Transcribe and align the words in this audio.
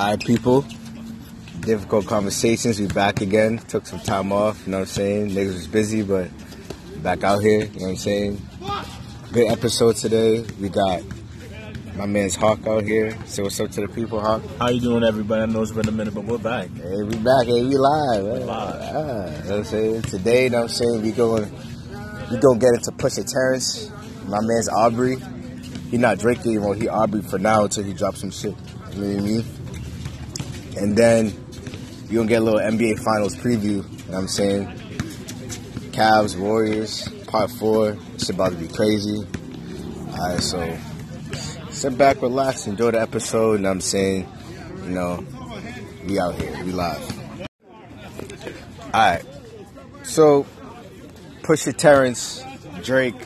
All 0.00 0.06
right, 0.06 0.18
people. 0.18 0.64
Difficult 1.60 2.06
conversations. 2.06 2.80
We 2.80 2.86
back 2.86 3.20
again. 3.20 3.58
Took 3.58 3.84
some 3.84 4.00
time 4.00 4.32
off. 4.32 4.64
You 4.64 4.72
know 4.72 4.78
what 4.78 4.88
I'm 4.88 4.94
saying? 4.94 5.30
Niggas 5.32 5.52
was 5.52 5.68
busy, 5.68 6.00
but 6.00 6.30
back 7.02 7.22
out 7.22 7.42
here. 7.42 7.66
You 7.66 7.80
know 7.80 7.80
what 7.80 7.88
I'm 7.90 7.96
saying? 7.96 8.40
Good 9.30 9.52
episode 9.52 9.96
today. 9.96 10.46
We 10.58 10.70
got 10.70 11.02
my 11.96 12.06
man's 12.06 12.34
Hawk 12.34 12.66
out 12.66 12.84
here. 12.84 13.14
Say 13.26 13.42
what's 13.42 13.60
up 13.60 13.72
to 13.72 13.82
the 13.82 13.88
people, 13.88 14.20
Hawk. 14.20 14.40
How 14.58 14.70
you 14.70 14.80
doing, 14.80 15.04
everybody? 15.04 15.42
I 15.42 15.44
know 15.44 15.60
it's 15.60 15.70
been 15.70 15.86
a 15.86 15.92
minute, 15.92 16.14
but 16.14 16.24
we're 16.24 16.38
back. 16.38 16.70
Hey, 16.70 17.02
we 17.02 17.16
back. 17.16 17.44
Hey, 17.44 17.62
we 17.62 17.76
live. 17.76 18.24
We're 18.24 18.38
live. 18.38 18.80
Ah, 18.80 18.86
you 18.86 18.94
know 18.94 19.36
what 19.36 19.50
I'm 19.50 19.64
saying? 19.64 20.02
Today, 20.04 20.44
you 20.44 20.50
know 20.50 20.62
what 20.62 20.62
I'm 20.62 20.68
saying? 20.70 21.02
We 21.02 21.12
going 21.12 21.42
we 22.30 22.38
gonna 22.38 22.58
get 22.58 22.72
into 22.72 22.90
Pusha 22.92 23.30
Terrence. 23.30 23.90
My 24.24 24.38
man's 24.40 24.70
Aubrey. 24.70 25.18
He 25.90 25.98
not 25.98 26.18
Drake 26.18 26.38
anymore. 26.46 26.74
He 26.74 26.88
Aubrey 26.88 27.20
for 27.20 27.38
now 27.38 27.64
until 27.64 27.84
he 27.84 27.92
drops 27.92 28.20
some 28.20 28.30
shit. 28.30 28.56
You 28.94 29.02
know 29.02 29.14
what 29.14 29.22
I 29.22 29.26
mean? 29.26 29.59
And 30.80 30.96
then 30.96 31.26
you're 32.08 32.22
gonna 32.22 32.28
get 32.28 32.40
a 32.40 32.44
little 32.44 32.58
NBA 32.58 33.00
Finals 33.00 33.36
preview. 33.36 33.64
You 33.64 33.82
know 33.82 33.82
what 34.06 34.18
I'm 34.18 34.28
saying? 34.28 34.66
Cavs, 35.92 36.38
Warriors, 36.38 37.06
part 37.26 37.50
four. 37.50 37.98
It's 38.14 38.30
about 38.30 38.52
to 38.52 38.56
be 38.56 38.66
crazy. 38.66 39.26
Alright, 40.12 40.40
so 40.40 40.78
sit 41.68 41.98
back, 41.98 42.22
relax, 42.22 42.66
enjoy 42.66 42.92
the 42.92 43.00
episode. 43.00 43.56
And 43.56 43.68
I'm 43.68 43.82
saying, 43.82 44.26
you 44.84 44.90
know, 44.90 45.22
we 46.06 46.18
out 46.18 46.34
here, 46.36 46.64
we 46.64 46.72
live. 46.72 47.48
Alright, 48.94 49.24
so 50.02 50.46
push 51.42 51.66
Pusha 51.66 51.76
Terrence, 51.76 52.42
Drake. 52.82 53.20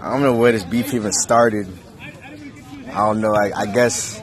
I 0.00 0.10
don't 0.10 0.22
know 0.22 0.36
where 0.36 0.52
this 0.52 0.64
beef 0.64 0.94
even 0.94 1.12
started. 1.12 1.68
I 2.00 2.94
don't 2.94 3.20
know. 3.20 3.34
I, 3.34 3.52
I 3.54 3.66
guess, 3.66 4.21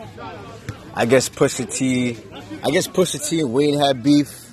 I 0.99 1.05
guess 1.05 1.30
Pusha 1.30 1.73
T, 1.73 2.17
I 2.61 2.72
guess 2.72 2.86
Pusha 2.86 3.25
T 3.25 3.39
and 3.39 3.53
Wayne 3.53 3.80
had 3.80 4.03
beef. 4.03 4.52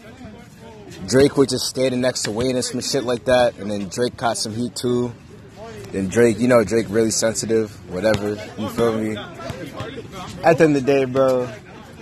Drake 1.09 1.37
was 1.37 1.49
just 1.49 1.67
standing 1.67 2.01
next 2.01 2.23
to 2.23 2.31
Wayne 2.31 2.55
and 2.55 2.65
some 2.65 2.81
shit 2.81 3.03
like 3.03 3.25
that, 3.25 3.59
and 3.59 3.69
then 3.69 3.89
Drake 3.89 4.17
caught 4.17 4.39
some 4.39 4.55
heat 4.55 4.77
too. 4.77 5.13
Then 5.91 6.07
Drake, 6.07 6.39
you 6.39 6.47
know, 6.47 6.63
Drake 6.63 6.87
really 6.89 7.11
sensitive, 7.11 7.73
whatever. 7.93 8.37
You 8.59 8.69
feel 8.69 8.97
me? 8.97 9.17
At 10.45 10.59
the 10.59 10.65
end 10.65 10.77
of 10.77 10.87
the 10.87 10.93
day, 10.93 11.05
bro, 11.05 11.49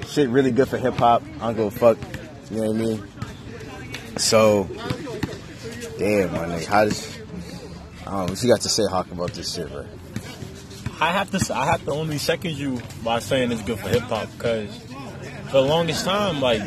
shit 0.08 0.28
really 0.28 0.50
good 0.50 0.68
for 0.68 0.76
hip 0.76 0.96
hop. 0.96 1.22
I 1.36 1.46
don't 1.46 1.56
give 1.56 1.64
a 1.64 1.70
fuck. 1.70 1.98
You 2.50 2.60
know 2.60 2.70
what 2.70 2.76
I 2.76 2.78
mean? 2.78 3.08
So, 4.18 4.64
damn, 5.98 6.32
my 6.32 6.40
nigga, 6.40 6.66
how 6.66 6.84
does? 6.84 7.18
I 8.02 8.10
don't 8.10 8.12
know 8.12 8.24
what 8.26 8.42
you 8.42 8.48
got 8.50 8.60
to 8.60 8.68
say, 8.68 8.82
Hawk, 8.90 9.10
about 9.10 9.32
this 9.32 9.54
shit, 9.54 9.70
bro. 9.70 9.86
I 11.00 11.10
have 11.10 11.30
to. 11.30 11.54
I 11.54 11.66
have 11.66 11.84
to 11.84 11.90
only 11.90 12.18
second 12.18 12.56
you 12.56 12.80
by 13.02 13.18
saying 13.18 13.52
it's 13.52 13.62
good 13.62 13.78
for 13.78 13.88
hip 13.88 14.02
hop 14.02 14.30
because 14.32 14.76
for 15.46 15.60
the 15.60 15.62
longest 15.62 16.04
time, 16.04 16.40
like, 16.40 16.62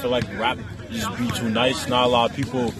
feel 0.00 0.10
like 0.10 0.24
rap 0.38 0.58
just 0.90 1.18
be 1.18 1.28
too 1.30 1.50
nice. 1.50 1.88
Not 1.88 2.04
a 2.04 2.08
lot 2.08 2.30
of 2.30 2.36
people 2.36 2.70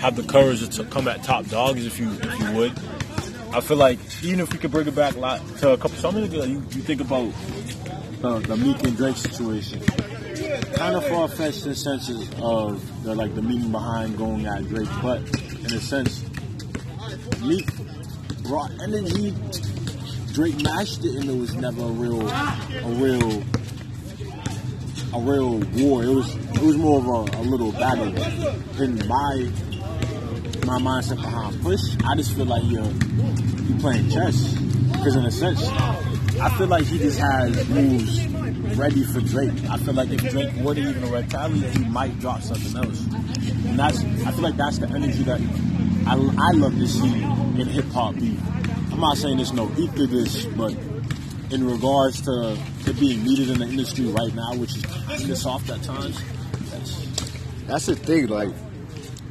have 0.00 0.16
the 0.16 0.22
courage 0.22 0.66
to 0.76 0.84
come 0.84 1.08
at 1.08 1.22
top 1.22 1.46
dogs, 1.46 1.84
if 1.84 1.98
you 1.98 2.10
if 2.12 2.40
you 2.40 2.52
would. 2.52 2.72
I 3.52 3.60
feel 3.60 3.76
like 3.76 3.98
even 4.22 4.40
if 4.40 4.52
we 4.52 4.58
could 4.58 4.70
bring 4.70 4.86
it 4.86 4.94
back 4.94 5.16
lot 5.16 5.40
to 5.58 5.72
a 5.72 5.76
couple 5.76 5.96
something 5.96 6.22
ago, 6.22 6.44
you, 6.44 6.58
you 6.70 6.82
think 6.82 7.00
about 7.00 7.32
the, 8.20 8.38
the 8.38 8.56
Meek 8.56 8.82
and 8.84 8.96
Drake 8.96 9.16
situation. 9.16 9.80
Kind 10.74 10.96
of 10.96 11.06
far 11.08 11.26
fetched 11.26 11.66
in 11.66 11.74
senses 11.74 12.30
of 12.40 13.02
the 13.02 13.14
like 13.14 13.34
the 13.34 13.42
meaning 13.42 13.72
behind 13.72 14.16
going 14.16 14.46
at 14.46 14.68
Drake, 14.68 14.88
but 15.02 15.18
in 15.18 15.66
a 15.66 15.80
sense, 15.80 16.24
Meek 17.42 17.68
brought 18.44 18.70
energy. 18.82 19.34
Drake 20.32 20.62
matched 20.62 21.04
it, 21.04 21.16
and 21.16 21.28
it 21.28 21.36
was 21.36 21.54
never 21.56 21.82
a 21.82 21.86
real, 21.86 22.28
a 22.28 22.90
real, 22.94 23.42
a 25.12 25.20
real 25.20 25.58
war. 25.82 26.04
It 26.04 26.14
was, 26.14 26.34
it 26.36 26.62
was 26.62 26.76
more 26.76 26.98
of 27.00 27.06
a, 27.06 27.38
a 27.38 27.42
little 27.42 27.72
battle. 27.72 28.06
In 28.80 28.96
my, 29.08 29.50
my 30.64 30.78
mindset 30.78 31.16
behind 31.16 31.60
Push, 31.62 31.96
I 32.06 32.14
just 32.14 32.36
feel 32.36 32.46
like 32.46 32.62
you're, 32.66 32.84
you 32.84 33.76
playing 33.80 34.10
chess. 34.10 34.54
Because 34.92 35.16
in 35.16 35.24
a 35.24 35.30
sense, 35.30 35.66
I 36.40 36.56
feel 36.56 36.68
like 36.68 36.84
he 36.84 36.98
just 36.98 37.18
has 37.18 37.68
moves 37.68 38.26
ready 38.76 39.02
for 39.02 39.20
Drake. 39.20 39.52
I 39.68 39.78
feel 39.78 39.94
like 39.94 40.10
if 40.10 40.20
Drake 40.30 40.54
were 40.62 40.74
to 40.74 40.80
even 40.80 41.10
retaliate, 41.10 41.76
he 41.76 41.84
might 41.84 42.18
drop 42.20 42.42
something 42.42 42.76
else. 42.76 43.04
And 43.66 43.78
that's, 43.78 43.98
I 43.98 44.30
feel 44.30 44.42
like 44.42 44.56
that's 44.56 44.78
the 44.78 44.88
energy 44.88 45.22
that 45.24 45.40
I, 46.06 46.14
I 46.14 46.52
love 46.52 46.74
to 46.76 46.86
see 46.86 47.22
in 47.22 47.66
hip 47.66 47.86
hop 47.86 48.14
beat. 48.14 48.38
I'm 49.00 49.08
not 49.08 49.16
saying 49.16 49.38
there's 49.38 49.54
no 49.54 49.64
beat 49.64 49.96
to 49.96 50.06
this, 50.06 50.44
but 50.44 50.74
in 51.50 51.66
regards 51.66 52.20
to 52.20 52.54
it 52.84 53.00
being 53.00 53.24
needed 53.24 53.48
in 53.48 53.58
the 53.58 53.64
industry 53.64 54.04
right 54.04 54.34
now, 54.34 54.54
which 54.56 54.76
is 54.76 54.84
kind 54.84 55.30
of 55.30 55.38
soft 55.38 55.70
at 55.70 55.82
times, 55.82 56.22
that's, 56.68 57.06
That's 57.66 57.86
the 57.86 57.96
thing, 57.96 58.26
like 58.26 58.50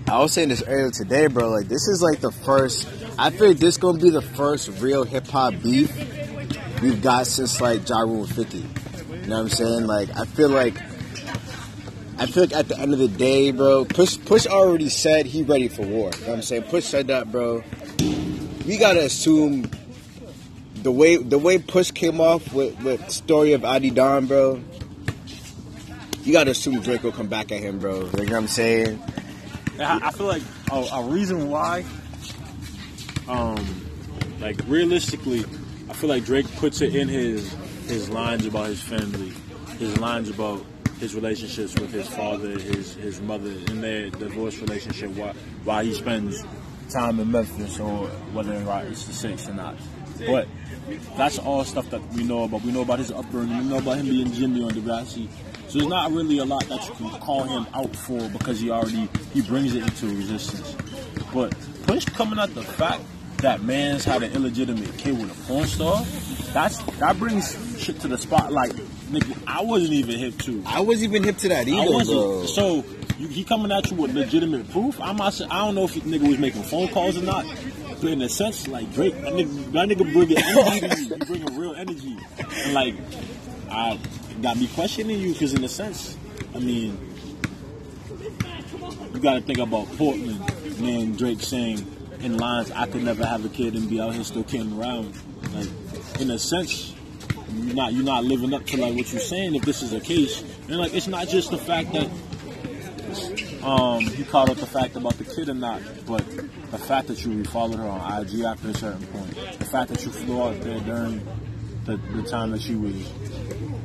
I 0.08 0.18
was 0.18 0.34
saying 0.34 0.50
this 0.50 0.64
earlier 0.66 0.90
today, 0.90 1.28
bro. 1.28 1.52
Like 1.52 1.68
this 1.68 1.88
is 1.88 2.02
like 2.02 2.20
the 2.20 2.32
first. 2.32 2.88
I 3.20 3.30
feel 3.30 3.54
this 3.54 3.78
gonna 3.78 4.00
be 4.00 4.10
the 4.10 4.24
first 4.24 4.70
real 4.82 5.04
hip 5.04 5.28
hop 5.28 5.54
beef 5.62 5.96
we've 6.82 7.00
got 7.04 7.28
since 7.28 7.62
like 7.62 7.88
Ja 7.88 8.00
Rule 8.00 8.26
50. 8.26 8.58
You 8.58 8.66
know 9.28 9.36
what 9.36 9.42
I'm 9.42 9.50
saying? 9.50 9.86
Like 9.86 10.10
I 10.18 10.26
feel 10.26 10.50
like 10.50 10.82
I 12.18 12.26
feel 12.26 12.42
like 12.46 12.54
at 12.54 12.70
the 12.70 12.80
end 12.80 12.94
of 12.94 12.98
the 12.98 13.08
day, 13.08 13.52
bro, 13.52 13.86
Push 13.86 14.18
Push 14.26 14.48
already 14.48 14.90
said 14.90 15.28
he 15.28 15.44
ready 15.44 15.68
for 15.68 15.84
war. 15.84 16.10
You 16.16 16.22
know 16.22 16.28
what 16.30 16.36
I'm 16.38 16.42
saying? 16.42 16.64
Push 16.64 16.86
said 16.86 17.06
that, 17.06 17.32
bro. 17.32 17.64
We 18.70 18.78
gotta 18.78 19.04
assume 19.04 19.68
the 20.84 20.92
way 20.92 21.18
the 21.18 21.40
way 21.40 21.58
Push 21.58 21.90
came 21.90 22.22
off 22.22 22.54
with 22.54 22.80
with 22.84 23.10
story 23.10 23.54
of 23.54 23.62
Adidon, 23.62 24.28
bro. 24.28 24.62
You 26.24 26.34
gotta 26.34 26.52
assume 26.52 26.80
Drake 26.82 27.02
will 27.02 27.12
come 27.12 27.26
back 27.26 27.52
at 27.52 27.62
him, 27.62 27.80
bro. 27.80 27.96
You 27.96 28.04
know 28.04 28.10
what 28.10 28.34
I'm 28.34 28.48
saying? 28.48 29.02
I, 29.80 30.02
I 30.04 30.12
feel 30.12 30.28
like 30.28 30.44
a, 30.72 30.76
a 30.76 31.04
reason 31.06 31.50
why, 31.50 31.84
um, 33.28 33.66
like 34.40 34.60
realistically, 34.68 35.46
I 35.90 35.94
feel 35.94 36.12
like 36.12 36.26
Drake 36.26 36.46
puts 36.58 36.82
it 36.82 36.96
in 36.96 37.08
his 37.08 37.52
his 37.88 38.12
lines 38.12 38.46
about 38.46 38.68
his 38.68 38.84
family, 38.84 39.34
his 39.80 39.98
lines 39.98 40.30
about 40.30 40.64
his 41.00 41.16
relationships 41.16 41.74
with 41.74 41.92
his 41.92 42.08
father, 42.08 42.52
his 42.52 42.94
his 42.94 43.20
mother, 43.20 43.50
in 43.50 43.82
their 43.82 44.12
divorce 44.12 44.60
relationship. 44.60 45.10
Why 45.16 45.34
why 45.64 45.84
he 45.86 45.94
spends 45.96 46.46
time 46.90 47.20
in 47.20 47.32
Memphis 47.32 47.80
or 47.80 48.08
whether 48.34 48.54
it's 48.88 49.06
the 49.06 49.14
six 49.14 49.48
or 49.48 49.54
not, 49.54 49.76
but. 50.26 50.48
That's 51.18 51.38
all 51.38 51.64
stuff 51.66 51.88
that 51.92 52.02
we 52.14 52.24
know 52.24 52.46
about. 52.46 52.64
We 52.64 52.72
know 52.72 52.82
about 52.82 52.98
his 52.98 53.12
upbringing. 53.12 53.56
We 53.60 53.64
know 53.66 53.78
about 53.78 53.98
him 53.98 54.08
being 54.08 54.32
Jimmy 54.32 54.64
on 54.64 54.72
Degrassi. 54.72 55.28
So 55.68 55.78
there's 55.78 55.88
not 55.88 56.12
really 56.12 56.40
a 56.40 56.46
lot 56.46 56.66
that 56.68 56.88
you 56.88 56.96
can 56.96 57.12
call 57.20 57.44
him 57.44 57.68
out 57.76 57.96
for 57.96 58.28
because 58.30 58.60
he 58.60 58.72
already 58.72 59.08
he 59.34 59.42
brings 59.42 59.76
it 59.76 59.84
into 59.84 60.10
existence. 60.10 60.76
But 61.32 61.54
Push 61.86 62.06
coming 62.06 62.40
at 62.40 62.54
the 62.56 62.64
fact 62.64 63.04
that 63.38 63.62
man's 63.62 64.04
had 64.04 64.24
an 64.24 64.32
illegitimate 64.34 64.98
kid 64.98 65.18
with 65.20 65.32
a 65.32 65.44
porn 65.48 65.66
star, 65.68 66.04
that's 66.54 66.78
that 66.98 67.18
brings 67.20 67.56
shit 67.80 68.00
to 68.02 68.08
the 68.08 68.18
spotlight. 68.18 68.72
Nigga, 69.12 69.42
I 69.48 69.62
wasn't 69.62 69.94
even 69.94 70.18
hip 70.18 70.38
to. 70.40 70.64
I 70.66 70.82
wasn't 70.82 71.14
even 71.14 71.24
hip 71.24 71.38
to 71.38 71.50
that 71.50 71.68
I 71.68 71.70
either, 71.70 71.92
wasn't. 71.92 72.50
So 72.50 72.84
he 73.28 73.44
coming 73.44 73.72
at 73.72 73.92
you 73.92 73.98
with 73.98 74.14
legitimate 74.14 74.70
proof. 74.72 75.00
I'm 75.02 75.18
not. 75.18 75.40
I 75.50 75.66
don't 75.66 75.76
know 75.76 75.84
if 75.84 75.94
the 75.94 76.02
nigga 76.02 76.28
was 76.28 76.38
making 76.38 76.64
phone 76.64 76.88
calls 76.88 77.18
or 77.18 77.24
not. 77.24 77.46
But 78.02 78.12
in 78.12 78.22
a 78.22 78.30
sense, 78.30 78.68
like 78.68 78.94
Drake, 78.94 79.14
that 79.22 79.34
nigga, 79.34 79.72
that 79.74 79.90
nigga 79.90 80.14
bringing 80.14 80.38
energy 80.38 81.02
you. 81.04 81.18
Bringing 81.18 81.60
real 81.60 81.76
energy, 81.76 82.18
and 82.40 82.74
like, 82.74 82.96
I 83.70 84.00
got 84.42 84.58
me 84.58 84.68
questioning 84.68 85.20
you 85.20 85.34
because 85.34 85.54
in 85.54 85.62
a 85.66 85.68
sense, 85.68 86.16
I 86.56 86.60
mean, 86.60 86.98
you 89.14 89.20
got 89.20 89.34
to 89.34 89.42
think 89.42 89.60
about 89.60 89.88
Portland. 89.98 90.40
Man, 90.80 91.18
Drake 91.18 91.42
saying 91.42 91.86
in 92.22 92.38
lines, 92.38 92.72
"I 92.72 92.88
could 92.88 93.04
never 93.04 93.26
have 93.26 93.44
a 93.44 93.50
kid 93.50 93.76
and 93.76 93.90
be 93.90 94.00
out 94.00 94.14
here 94.14 94.24
still 94.24 94.46
kidding 94.46 94.80
around." 94.80 95.14
Like, 95.54 95.68
in 96.22 96.32
a 96.32 96.40
sense, 96.40 96.94
you're 97.54 97.76
not 97.76 97.92
you're 97.92 98.06
not 98.06 98.24
living 98.24 98.54
up 98.54 98.66
to 98.68 98.78
like 98.78 98.96
what 98.96 99.12
you're 99.12 99.20
saying 99.20 99.56
if 99.56 99.64
this 99.64 99.82
is 99.82 99.92
the 99.92 100.00
case. 100.00 100.42
And 100.70 100.78
like, 100.78 100.94
it's 100.94 101.08
not 101.08 101.28
just 101.28 101.52
the 101.52 101.58
fact 101.58 101.92
that 101.92 102.10
um, 103.64 104.02
he 104.02 104.24
caught 104.24 104.50
up 104.50 104.58
the 104.58 104.66
fact 104.66 104.96
about 104.96 105.18
the 105.18 105.24
kid 105.24 105.50
or 105.50 105.54
not, 105.54 105.82
but 106.06 106.26
the 106.72 106.78
fact 106.78 107.08
that 107.08 107.26
you 107.26 107.44
followed 107.46 107.78
her 107.78 107.88
on 107.88 108.22
IG 108.22 108.42
after 108.42 108.70
a 108.70 108.74
certain 108.74 109.06
point, 109.08 109.36
the 109.60 109.66
fact 109.66 109.90
that 109.90 110.06
you 110.06 110.12
flew 110.12 110.42
out 110.42 110.60
there 110.62 110.80
during 110.82 111.26
the, 111.86 111.98
the 112.14 112.24
time 112.24 112.52
that 112.52 112.62
she 112.62 112.76
was 112.76 113.12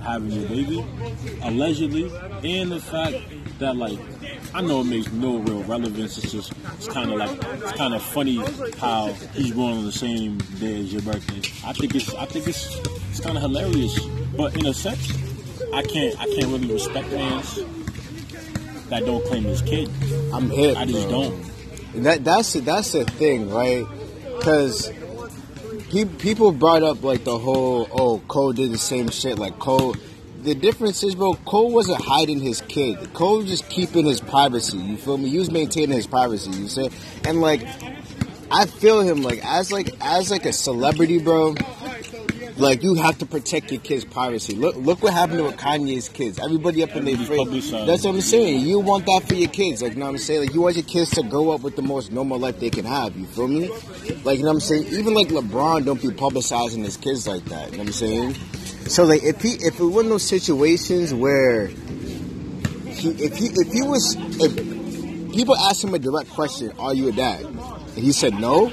having 0.03 0.31
your 0.31 0.49
baby, 0.49 0.85
allegedly, 1.43 2.13
and 2.45 2.71
the 2.71 2.81
fact 2.81 3.17
that 3.59 3.77
like 3.77 3.99
I 4.53 4.61
know 4.61 4.83
it 4.83 4.85
makes 4.85 5.11
no 5.11 5.39
real 5.39 5.63
relevance. 5.65 6.19
It's 6.19 6.31
just 6.31 6.53
it's 6.77 6.89
kind 6.89 7.11
of 7.11 7.19
like 7.19 7.63
it's 7.63 7.73
kind 7.73 7.95
of 7.95 8.03
funny 8.03 8.37
how 8.79 9.13
he's 9.33 9.53
born 9.53 9.79
on 9.79 9.85
the 9.85 9.93
same 9.93 10.39
day 10.59 10.81
as 10.81 10.93
your 10.93 11.03
birthday. 11.03 11.39
I 11.67 11.73
think 11.73 11.95
it's 11.95 12.13
I 12.15 12.27
think 12.27 12.47
it's 12.47 12.77
it's 13.11 13.21
kind 13.21 13.37
of 13.37 13.43
hilarious, 13.43 13.99
but 14.37 14.57
in 14.57 14.67
a 14.67 14.75
sense, 14.75 15.11
I 15.73 15.83
can't 15.83 16.21
I 16.21 16.27
can't 16.27 16.47
really 16.47 16.73
respect 16.73 17.09
fans 17.09 17.61
that 18.95 19.05
don't 19.07 19.25
claim 19.25 19.43
his 19.43 19.61
kid. 19.63 19.91
I'm 20.33 20.51
hip. 20.51 20.77
I 20.77 20.87
just 20.87 21.09
bro. 21.09 21.23
don't. 21.23 22.03
That 22.05 22.25
that's 22.25 22.53
the, 22.53 22.61
that's 22.61 22.93
the 22.93 23.05
thing, 23.05 23.51
right? 23.51 23.85
Because 24.37 24.93
pe- 25.91 26.05
people 26.05 26.53
brought 26.53 26.83
up 26.83 27.03
like 27.03 27.25
the 27.25 27.37
whole 27.37 27.89
oh 27.91 28.19
Cole 28.29 28.53
did 28.53 28.71
the 28.71 28.79
same 28.79 29.09
shit 29.09 29.39
like 29.39 29.59
Cole. 29.59 29.97
The 30.43 30.55
difference 30.55 31.03
is, 31.03 31.15
bro, 31.15 31.35
Cole 31.47 31.73
wasn't 31.73 32.03
hiding 32.03 32.39
his 32.39 32.61
kid. 32.61 33.15
Cole 33.15 33.39
was 33.39 33.47
just 33.47 33.69
keeping 33.71 34.05
his 34.05 34.21
privacy. 34.21 34.77
You 34.77 34.97
feel 34.99 35.17
me? 35.17 35.31
He 35.31 35.39
was 35.39 35.51
maintaining 35.51 35.97
his 35.97 36.07
privacy. 36.07 36.51
You 36.51 36.69
say, 36.69 36.91
and 37.25 37.41
like, 37.41 37.67
I 38.51 38.67
feel 38.67 39.01
him 39.01 39.23
like 39.23 39.45
as 39.45 39.73
like 39.73 39.91
as 40.01 40.31
like 40.31 40.45
a 40.45 40.53
celebrity, 40.53 41.19
bro. 41.19 41.55
Like 42.57 42.85
you 42.85 42.95
have 42.95 43.19
to 43.19 43.27
protect 43.27 43.73
your 43.73 43.81
kids' 43.81 44.05
privacy. 44.05 44.55
Look, 44.55 44.77
look 44.77 45.03
what 45.03 45.13
happened 45.13 45.43
with 45.43 45.57
Kanye's 45.57 46.09
kids. 46.09 46.39
Everybody 46.39 46.85
up 46.85 46.95
in 46.95 47.05
their 47.05 47.17
face. 47.17 47.71
That's 47.71 48.05
what 48.05 48.15
I'm 48.15 48.21
saying. 48.21 48.61
You 48.61 48.79
want 48.79 49.07
that 49.07 49.25
for 49.27 49.35
your 49.35 49.51
kids, 49.51 49.83
like 49.83 49.95
you 49.95 49.99
know 49.99 50.05
what 50.05 50.13
I'm 50.13 50.19
saying. 50.19 50.41
Like 50.43 50.55
you 50.55 50.61
want 50.61 50.77
your 50.77 50.85
kids 50.85 51.11
to 51.13 51.25
grow 51.25 51.51
up 51.51 51.63
with 51.63 51.75
the 51.75 51.83
most 51.83 52.13
normal 52.13 52.39
life 52.39 52.61
they 52.61 52.71
can 52.71 52.85
have. 52.85 53.17
You 53.17 53.27
feel 53.27 53.49
me? 53.49 53.69
Like 54.23 54.39
you 54.39 54.45
know 54.45 54.51
what 54.51 54.55
I'm 54.55 54.61
saying. 54.61 54.87
Even 54.87 55.15
like 55.15 55.29
LeBron 55.29 55.85
don't 55.85 56.01
be 56.01 56.09
publicizing 56.09 56.85
his 56.85 56.97
kids 56.97 57.27
like 57.27 57.45
that. 57.47 57.73
You 57.73 57.79
know 57.79 57.85
what 57.85 57.87
I'm 57.89 57.93
saying? 57.93 58.35
So 58.87 59.05
like 59.05 59.25
if 59.25 59.43
he 59.43 59.55
if 59.55 59.75
it 59.75 59.81
were 59.81 59.89
one 59.89 60.09
those 60.09 60.23
situations 60.23 61.13
where 61.13 61.67
he 61.67 63.11
if 63.11 63.37
he 63.37 63.47
if 63.47 63.73
he 63.73 63.83
was 63.83 64.15
if 64.41 65.33
people 65.33 65.57
asked 65.57 65.83
him 65.83 65.93
a 65.95 65.99
direct 65.99 66.31
question, 66.31 66.73
"Are 66.79 66.95
you 66.95 67.09
a 67.09 67.13
dad?" 67.13 67.45
and 67.45 67.99
he 67.99 68.13
said 68.13 68.35
no, 68.35 68.71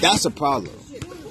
that's 0.00 0.24
a 0.24 0.30
problem, 0.30 0.74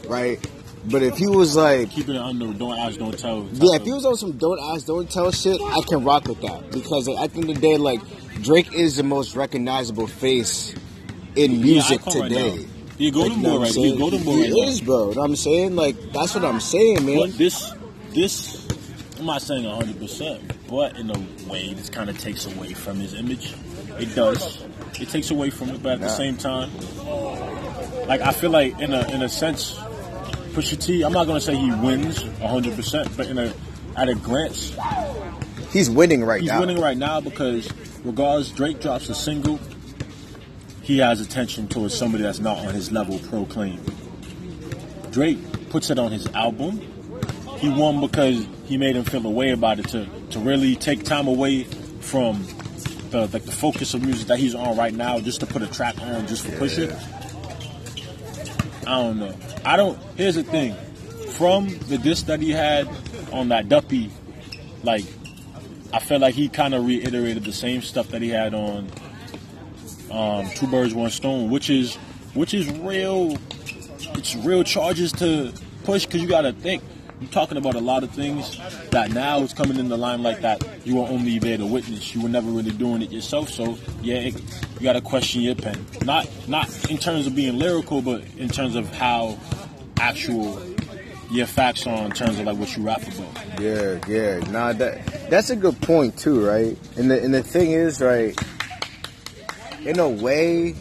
right? 0.10 0.45
But 0.90 1.02
if 1.04 1.18
he 1.18 1.28
was 1.28 1.56
like, 1.56 1.90
Keeping 1.92 2.16
it 2.16 2.22
under, 2.22 2.54
don't 2.54 2.78
ask, 2.78 2.98
don't 3.00 3.18
tell. 3.18 3.44
yeah, 3.54 3.76
if 3.78 3.84
he 3.84 3.92
was 3.92 4.06
on 4.06 4.16
some 4.18 4.34
don't 4.34 4.60
ask, 4.74 4.86
don't 4.86 5.10
tell 5.10 5.32
shit, 5.32 5.60
I 5.62 5.82
can 5.88 6.04
rock 6.04 6.28
with 6.28 6.42
that 6.42 6.72
because 6.72 7.08
like, 7.08 7.20
at 7.24 7.34
the 7.34 7.40
end 7.42 7.50
of 7.50 7.56
the 7.56 7.62
day, 7.62 7.78
like 7.78 8.02
Drake 8.42 8.74
is 8.74 8.98
the 8.98 9.04
most 9.04 9.36
recognizable 9.36 10.08
face 10.08 10.76
in 11.36 11.62
music 11.62 12.06
right 12.06 12.14
today. 12.30 12.56
now. 12.58 12.64
He 12.98 13.08
a 13.08 13.12
golden 13.12 13.42
Like, 13.42 13.42
you 13.42 13.44
know 13.44 13.50
boy 13.50 13.50
what 13.50 13.56
I'm 13.56 13.62
right- 13.62 13.70
a 13.70 13.74
saying? 13.74 13.98
golden 13.98 14.24
boy 14.24 14.36
He 14.36 14.42
right 14.44 14.52
now. 14.52 14.68
is, 14.70 14.82
bro. 14.82 15.10
You 15.10 15.16
know 15.16 15.22
what 15.22 15.30
I'm 15.30 15.36
saying? 15.36 15.76
Like 15.76 15.96
that's 16.14 16.36
what 16.36 16.46
I'm 16.46 16.60
saying, 16.60 17.06
man. 17.06 17.18
But 17.18 17.38
this, 17.38 17.74
this, 18.14 18.68
I'm 19.20 19.26
not 19.26 19.42
saying 19.42 19.66
100, 19.66 20.00
percent 20.00 20.52
but 20.70 20.98
in 20.98 21.10
a 21.10 21.50
way, 21.52 21.74
this 21.74 21.90
kind 21.90 22.10
of 22.10 22.18
takes 22.20 22.46
away 22.46 22.74
from 22.74 23.00
his 23.00 23.14
image. 23.16 23.54
It 24.00 24.14
does. 24.16 24.64
It 25.00 25.10
takes 25.10 25.30
away 25.31 25.50
from 25.50 25.70
it, 25.72 25.84
but 25.84 25.94
at 25.94 26.02
the 26.02 26.10
same 26.10 26.38
time, 26.38 26.72
like 28.08 28.22
I 28.22 28.31
feel 28.31 28.50
like 28.50 28.80
in 28.80 28.94
a 28.94 29.08
in 29.14 29.22
a 29.24 29.30
sense, 29.30 29.78
Pusha 30.56 30.81
T. 30.81 31.04
I'm 31.04 31.12
not 31.12 31.28
gonna 31.28 31.42
say 31.42 31.56
he 31.56 31.72
wins 31.72 32.24
100, 32.24 32.75
percent 32.75 33.18
but 33.18 33.28
in 33.28 33.38
a 33.38 33.54
at 33.98 34.10
a 34.10 34.16
glance, 34.16 34.75
He's 35.72 35.90
winning 35.90 36.24
right 36.24 36.40
he's 36.40 36.50
now. 36.50 36.60
He's 36.60 36.68
winning 36.68 36.81
right 36.81 36.98
now 36.98 37.19
because 37.19 37.69
regardless, 38.06 38.50
Drake 38.52 38.80
drops 38.80 39.10
a 39.10 39.16
single, 39.16 39.60
he 40.81 41.00
has 41.00 41.19
attention 41.19 41.68
towards 41.68 41.94
somebody 41.94 42.24
that's 42.24 42.40
not 42.40 42.57
on 42.60 42.74
his 42.74 42.94
level. 42.94 43.19
Proclaim. 43.19 43.84
Drake 45.12 45.69
puts 45.69 45.90
it 45.90 46.00
on 46.00 46.13
his 46.13 46.28
album. 46.28 46.80
He 47.57 47.69
won 47.69 48.00
because 48.00 48.48
he 48.66 48.78
made 48.78 48.96
him 48.96 49.04
feel 49.04 49.25
a 49.25 49.30
way 49.30 49.52
about 49.52 49.80
it 49.80 49.90
to 49.90 50.07
to 50.31 50.40
really 50.40 50.75
take 50.78 51.04
time 51.04 51.28
away 51.28 51.63
from 51.63 52.46
the 53.10 53.28
like 53.34 53.44
the 53.44 53.52
focus 53.52 53.94
of 53.94 54.04
music 54.04 54.28
that 54.28 54.40
he's 54.40 54.56
on 54.56 54.78
right 54.78 54.94
now, 54.94 55.19
just 55.19 55.42
to 55.42 55.46
put 55.46 55.62
a 55.62 55.68
track 55.68 56.00
on 56.02 56.28
just 56.28 56.46
for 56.46 56.52
Pusha. 56.54 57.15
I 58.88 59.02
don't 59.02 59.20
know. 59.20 59.36
I 59.64 59.78
don't. 59.78 59.98
Here's 60.16 60.36
the 60.36 60.44
thing. 60.44 60.76
From 61.34 61.68
the 61.88 61.98
disc 61.98 62.28
that 62.28 62.40
he 62.40 62.52
had 62.52 62.88
on 63.32 63.50
that 63.50 63.68
Duppy, 63.68 64.12
like 64.84 65.06
I 65.92 66.00
felt 66.00 66.22
like 66.22 66.36
he 66.36 66.50
kind 66.50 66.74
of 66.74 66.86
reiterated 66.86 67.44
the 67.44 67.54
same 67.54 67.82
stuff 67.82 68.10
that 68.10 68.22
he 68.22 68.30
had 68.30 68.54
on 68.54 68.90
um, 70.12 70.50
Two 70.56 70.68
Birds 70.68 70.94
One 70.94 71.10
Stone, 71.10 71.50
which 71.50 71.70
is 71.70 71.96
which 72.34 72.54
is 72.54 72.70
real. 72.80 73.38
It's 74.18 74.36
real 74.36 74.64
charges 74.64 75.12
to 75.14 75.52
push 75.84 76.06
because 76.06 76.22
you 76.22 76.28
got 76.28 76.42
to 76.42 76.54
think. 76.54 76.84
You're 77.22 77.32
talking 77.32 77.58
about 77.58 77.76
a 77.76 77.80
lot 77.80 78.04
of 78.04 78.12
things 78.12 78.60
that 78.90 79.12
now 79.12 79.40
is 79.40 79.54
coming 79.54 79.78
in 79.78 79.88
the 79.88 79.98
limelight 79.98 80.42
that 80.42 80.64
you 80.86 80.98
were 80.98 81.08
only 81.08 81.40
there 81.40 81.58
to 81.58 81.66
witness. 81.66 82.14
You 82.14 82.22
were 82.22 82.30
never 82.30 82.50
really 82.50 82.72
doing 82.72 83.02
it 83.02 83.12
yourself. 83.12 83.50
So 83.50 83.78
yeah, 84.02 84.16
it, 84.16 84.34
you 84.76 84.82
got 84.82 84.94
to 84.94 85.02
question 85.02 85.42
your 85.42 85.56
pen. 85.56 85.86
Not 86.04 86.28
not 86.48 86.92
in 86.92 86.98
terms 86.98 87.26
of 87.26 87.36
being 87.36 87.58
lyrical, 87.58 88.02
but 88.02 88.24
in 88.38 88.50
terms 88.50 88.76
of 88.76 88.94
how 88.94 89.38
actual 89.98 90.62
your 91.32 91.46
facts 91.46 91.88
are 91.88 92.06
in 92.06 92.12
terms 92.12 92.40
of 92.40 92.46
like 92.46 92.58
what 92.58 92.76
you 92.76 92.84
rap 92.84 93.02
about. 93.02 93.62
Yeah, 93.62 94.00
yeah. 94.08 94.40
Nah, 94.52 94.74
that 94.74 95.30
that's 95.30 95.50
a 95.50 95.56
good 95.56 95.80
point 95.82 96.18
too, 96.18 96.46
right? 96.46 96.78
And 96.98 97.10
the 97.10 97.24
and 97.24 97.34
the 97.34 97.44
thing 97.44 97.72
is, 97.72 98.02
right? 98.02 98.38
In 99.86 100.00
a 100.00 100.10
way, 100.10 100.76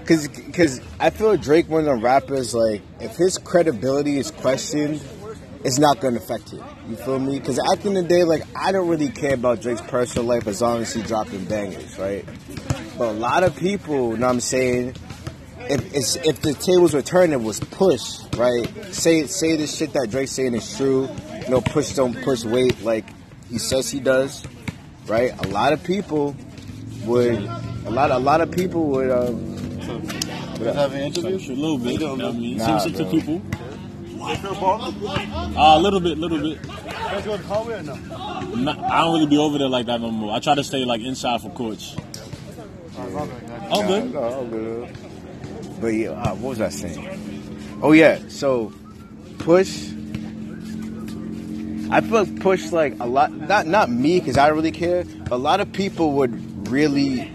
because 0.00 0.28
because 0.28 0.80
I 1.00 1.10
feel 1.10 1.36
Drake 1.36 1.68
one 1.68 1.80
of 1.80 1.86
the 1.86 1.94
rappers 1.94 2.54
like 2.54 2.82
if 3.00 3.16
his 3.16 3.38
credibility 3.38 4.18
is 4.18 4.30
questioned, 4.30 5.00
it's 5.64 5.78
not 5.78 6.00
going 6.00 6.14
to 6.14 6.20
affect 6.20 6.50
him. 6.50 6.62
You 6.88 6.96
feel 6.96 7.18
me? 7.18 7.38
Because 7.38 7.58
at 7.58 7.80
the 7.80 7.88
end 7.88 7.98
of 7.98 8.04
the 8.04 8.08
day, 8.08 8.24
like 8.24 8.42
I 8.56 8.72
don't 8.72 8.88
really 8.88 9.08
care 9.08 9.34
about 9.34 9.60
Drake's 9.60 9.80
personal 9.82 10.26
life 10.26 10.46
as 10.46 10.62
long 10.62 10.82
as 10.82 10.92
he 10.92 11.02
dropping 11.02 11.44
bangers, 11.46 11.98
right? 11.98 12.24
But 12.96 13.08
a 13.08 13.12
lot 13.12 13.42
of 13.42 13.56
people, 13.56 14.12
you 14.12 14.18
know 14.18 14.26
what 14.26 14.32
I'm 14.32 14.40
saying, 14.40 14.94
if 15.70 15.94
it's, 15.94 16.16
if 16.16 16.40
the 16.42 16.54
tables 16.54 16.94
were 16.94 17.02
turned, 17.02 17.32
it 17.32 17.40
was 17.40 17.60
push, 17.60 18.20
right? 18.36 18.66
Say 18.92 19.26
say 19.26 19.56
the 19.56 19.66
shit 19.66 19.92
that 19.92 20.08
Drake's 20.10 20.32
saying 20.32 20.54
is 20.54 20.76
true. 20.76 21.08
You 21.42 21.48
know, 21.48 21.60
push 21.60 21.92
don't 21.92 22.14
push 22.22 22.44
weight 22.44 22.80
like 22.82 23.04
he 23.50 23.58
says 23.58 23.90
he 23.90 24.00
does, 24.00 24.44
right? 25.06 25.32
A 25.44 25.48
lot 25.48 25.72
of 25.72 25.82
people 25.82 26.36
would, 27.04 27.34
a 27.34 27.90
lot 27.90 28.10
a 28.10 28.18
lot 28.18 28.40
of 28.40 28.50
people 28.50 28.86
would. 28.86 29.10
Um, 29.10 29.56
would 30.58 30.74
Have 30.74 30.92
an 30.92 31.00
interview? 31.00 31.36
A 31.36 31.54
little 31.54 31.78
bit. 31.78 31.92
You 31.92 31.98
know 32.00 32.14
what 32.14 32.24
I 32.24 32.32
mean? 32.32 32.56
Nah, 32.56 32.78
Seems 32.78 32.96
to 32.98 33.04
bro. 33.04 33.42
People. 34.36 34.50
You 34.50 34.54
feel 34.54 34.60
ball? 34.60 35.58
Uh, 35.58 35.78
a 35.78 35.80
little 35.80 36.00
bit, 36.00 36.18
little 36.18 36.38
bit. 36.38 36.62
Guys 36.62 37.24
go 37.24 37.36
to 37.36 37.42
Conway 37.44 37.74
or 37.78 37.82
no? 37.82 37.94
I 37.94 39.04
don't 39.04 39.14
really 39.14 39.26
be 39.26 39.38
over 39.38 39.58
there 39.58 39.68
like 39.68 39.86
that 39.86 40.00
no 40.00 40.10
more. 40.10 40.34
I 40.34 40.40
try 40.40 40.54
to 40.54 40.64
stay 40.64 40.84
like 40.84 41.00
inside 41.00 41.40
for 41.40 41.50
courts. 41.50 41.96
Oh, 43.70 43.86
good. 43.86 44.12
No, 44.12 44.42
no, 44.42 44.46
good. 44.46 44.96
But 45.80 45.88
yeah, 45.88 46.10
uh, 46.10 46.34
what 46.34 46.50
was 46.50 46.60
I 46.60 46.68
saying? 46.68 47.78
Oh 47.82 47.92
yeah, 47.92 48.18
so 48.28 48.72
push. 49.38 49.90
I 51.90 52.00
feel 52.00 52.24
like 52.24 52.40
push 52.40 52.72
like 52.72 52.98
a 52.98 53.06
lot. 53.06 53.32
Not 53.32 53.66
not 53.66 53.88
me 53.88 54.18
because 54.18 54.36
I 54.36 54.48
don't 54.48 54.56
really 54.56 54.72
care. 54.72 55.04
A 55.30 55.38
lot 55.38 55.60
of 55.60 55.72
people 55.72 56.12
would 56.14 56.68
really 56.68 57.30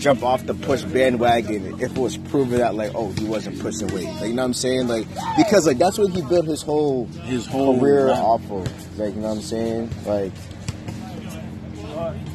jump 0.00 0.22
off 0.22 0.46
the 0.46 0.54
push 0.54 0.82
bandwagon 0.82 1.74
if 1.80 1.92
it 1.92 1.98
was 1.98 2.16
proven 2.16 2.58
that 2.58 2.74
like 2.74 2.92
oh 2.94 3.10
he 3.12 3.24
wasn't 3.24 3.58
pushing 3.60 3.86
weight. 3.88 4.06
Like 4.06 4.22
you 4.28 4.34
know 4.34 4.42
what 4.42 4.46
I'm 4.46 4.54
saying? 4.54 4.88
Like 4.88 5.06
because 5.36 5.66
like 5.66 5.78
that's 5.78 5.98
what 5.98 6.10
he 6.12 6.22
built 6.22 6.46
his 6.46 6.62
whole 6.62 7.06
His 7.06 7.46
whole 7.46 7.78
career 7.78 8.06
life. 8.08 8.18
off 8.18 8.50
of. 8.50 8.98
Like 8.98 9.14
you 9.14 9.20
know 9.20 9.28
what 9.28 9.36
I'm 9.36 9.42
saying? 9.42 9.90
Like. 10.06 10.32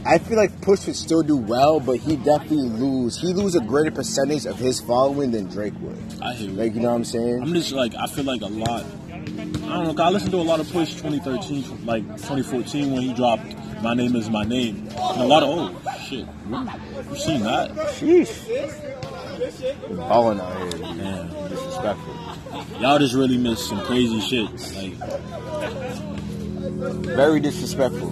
I 0.05 0.19
feel 0.19 0.38
like 0.38 0.62
Push 0.62 0.86
would 0.86 0.95
still 0.95 1.24
do 1.24 1.36
well, 1.36 1.79
but 1.79 1.98
he 1.98 2.17
definitely 2.17 2.69
lose. 2.69 3.17
He 3.17 3.34
lose 3.34 3.55
a 3.55 3.60
greater 3.62 3.89
percentage 3.89 4.45
of 4.45 4.57
his 4.60 4.79
following 4.79 5.31
than 5.31 5.48
Drake 5.48 5.74
would. 5.81 5.98
I 6.22 6.34
hear 6.36 6.51
you. 6.51 6.55
Like 6.55 6.75
you 6.75 6.81
know 6.81 6.89
what 6.89 6.95
I'm 6.98 7.05
saying? 7.05 7.41
I'm 7.41 7.53
just 7.53 7.72
like 7.72 7.95
I 7.95 8.05
feel 8.07 8.25
like 8.25 8.41
a 8.41 8.45
lot. 8.48 8.86
I 9.12 9.17
don't 9.84 9.95
know. 9.95 10.03
I 10.03 10.10
listened 10.12 10.31
to 10.31 10.38
a 10.38 10.43
lot 10.43 10.60
of 10.60 10.72
Push 10.72 10.93
2013, 10.93 11.86
like 11.86 12.03
2014 12.03 12.91
when 12.91 13.01
he 13.01 13.13
dropped 13.15 13.43
"My 13.82 13.94
Name 13.94 14.15
Is 14.15 14.29
My 14.29 14.44
Name," 14.44 14.88
and 14.89 15.22
a 15.22 15.25
lot 15.25 15.44
of 15.44 15.50
oh 15.50 15.72
shit, 16.08 16.25
you 17.10 17.15
seen 17.17 17.41
that? 17.44 17.72
Sheesh. 18.00 18.34
Balling 19.98 20.39
out 20.39 20.74
here, 20.74 20.96
Man, 20.96 21.27
disrespectful. 21.50 22.13
y'all 22.82 23.00
just 23.00 23.13
really 23.13 23.38
missed 23.38 23.67
some 23.67 23.82
crazy 23.86 24.20
shit, 24.22 24.50
like 24.75 24.94
Very 27.05 27.39
disrespectful. 27.39 28.10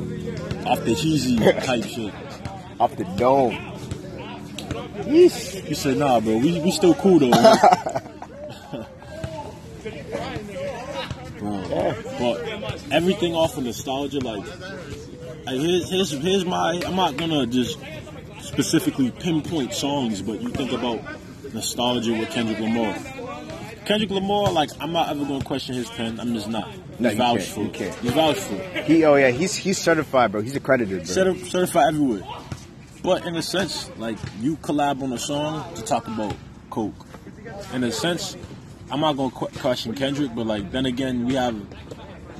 off 0.67 0.83
the 0.83 0.95
cheesy 0.95 1.37
type 1.37 1.83
shit. 1.85 2.13
Off 2.79 2.95
the 2.97 3.03
dome. 3.17 3.53
Yeesh. 5.05 5.61
He 5.63 5.75
said, 5.75 5.97
"Nah, 5.97 6.19
bro, 6.19 6.37
we 6.37 6.59
we 6.59 6.71
still 6.71 6.95
cool 6.95 7.19
though." 7.19 7.29
man." 7.29 7.57
Bro, 11.39 11.95
but 12.19 12.83
everything 12.91 13.35
off 13.35 13.57
of 13.57 13.63
nostalgia, 13.65 14.19
like, 14.19 14.45
like 15.45 15.59
here's, 15.59 15.89
here's 15.89 16.11
here's 16.11 16.45
my. 16.45 16.81
I'm 16.85 16.95
not 16.95 17.17
gonna 17.17 17.45
just 17.45 17.79
specifically 18.41 19.11
pinpoint 19.11 19.73
songs, 19.73 20.21
but 20.21 20.41
you 20.41 20.49
think 20.49 20.71
about 20.71 21.01
nostalgia 21.53 22.13
with 22.13 22.29
Kendrick 22.29 22.59
Lamar. 22.59 22.95
Kendrick 23.85 24.11
Lamar, 24.11 24.51
like, 24.51 24.69
I'm 24.79 24.93
not 24.93 25.09
ever 25.09 25.25
gonna 25.25 25.43
question 25.43 25.75
his 25.75 25.89
pen. 25.89 26.19
I'm 26.19 26.33
just 26.33 26.47
not. 26.47 26.69
No, 26.99 27.09
He's 27.09 27.17
you 27.17 27.23
vouched 27.23 27.53
can't, 27.55 28.03
you 28.03 28.11
can't. 28.11 28.37
For. 28.37 28.55
He 28.83 29.03
oh 29.03 29.15
yeah, 29.15 29.29
he's 29.29 29.55
he's 29.55 29.77
certified, 29.77 30.31
bro. 30.31 30.41
He's 30.41 30.55
accredited, 30.55 31.05
bro. 31.05 31.15
Certi- 31.15 31.45
certified 31.45 31.93
everywhere. 31.93 32.23
But 33.01 33.25
in 33.25 33.35
a 33.35 33.41
sense, 33.41 33.89
like 33.97 34.17
you 34.39 34.55
collab 34.57 35.01
on 35.01 35.11
a 35.11 35.17
song 35.17 35.73
to 35.75 35.81
talk 35.81 36.07
about 36.07 36.35
coke. 36.69 37.05
In 37.73 37.83
a 37.83 37.91
sense, 37.91 38.37
I'm 38.89 39.01
not 39.01 39.17
gonna 39.17 39.31
question 39.31 39.93
Kendrick, 39.95 40.33
but 40.35 40.45
like 40.45 40.71
then 40.71 40.85
again, 40.85 41.25
we 41.25 41.33
have 41.33 41.55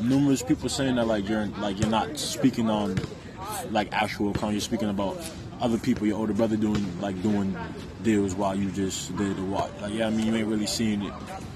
numerous 0.03 0.43
people 0.43 0.69
saying 0.69 0.95
that 0.95 1.07
like 1.07 1.27
you're 1.27 1.47
like 1.59 1.79
you're 1.79 1.89
not 1.89 2.17
speaking 2.17 2.69
on 2.69 2.97
like 3.71 3.91
actual 3.93 4.33
con. 4.33 4.51
You're 4.51 4.61
speaking 4.61 4.89
about 4.89 5.17
other 5.61 5.77
people, 5.77 6.07
your 6.07 6.17
older 6.17 6.33
brother 6.33 6.57
doing 6.57 6.99
like 7.01 7.21
doing 7.21 7.55
deals 8.01 8.35
while 8.35 8.55
you 8.55 8.69
just 8.71 9.15
did 9.17 9.37
the 9.37 9.43
walk. 9.43 9.71
Like 9.81 9.93
yeah, 9.93 10.07
I 10.07 10.09
mean 10.09 10.27
you 10.27 10.35
ain't 10.35 10.47
really 10.47 10.67
seeing 10.67 11.03
it. 11.03 11.13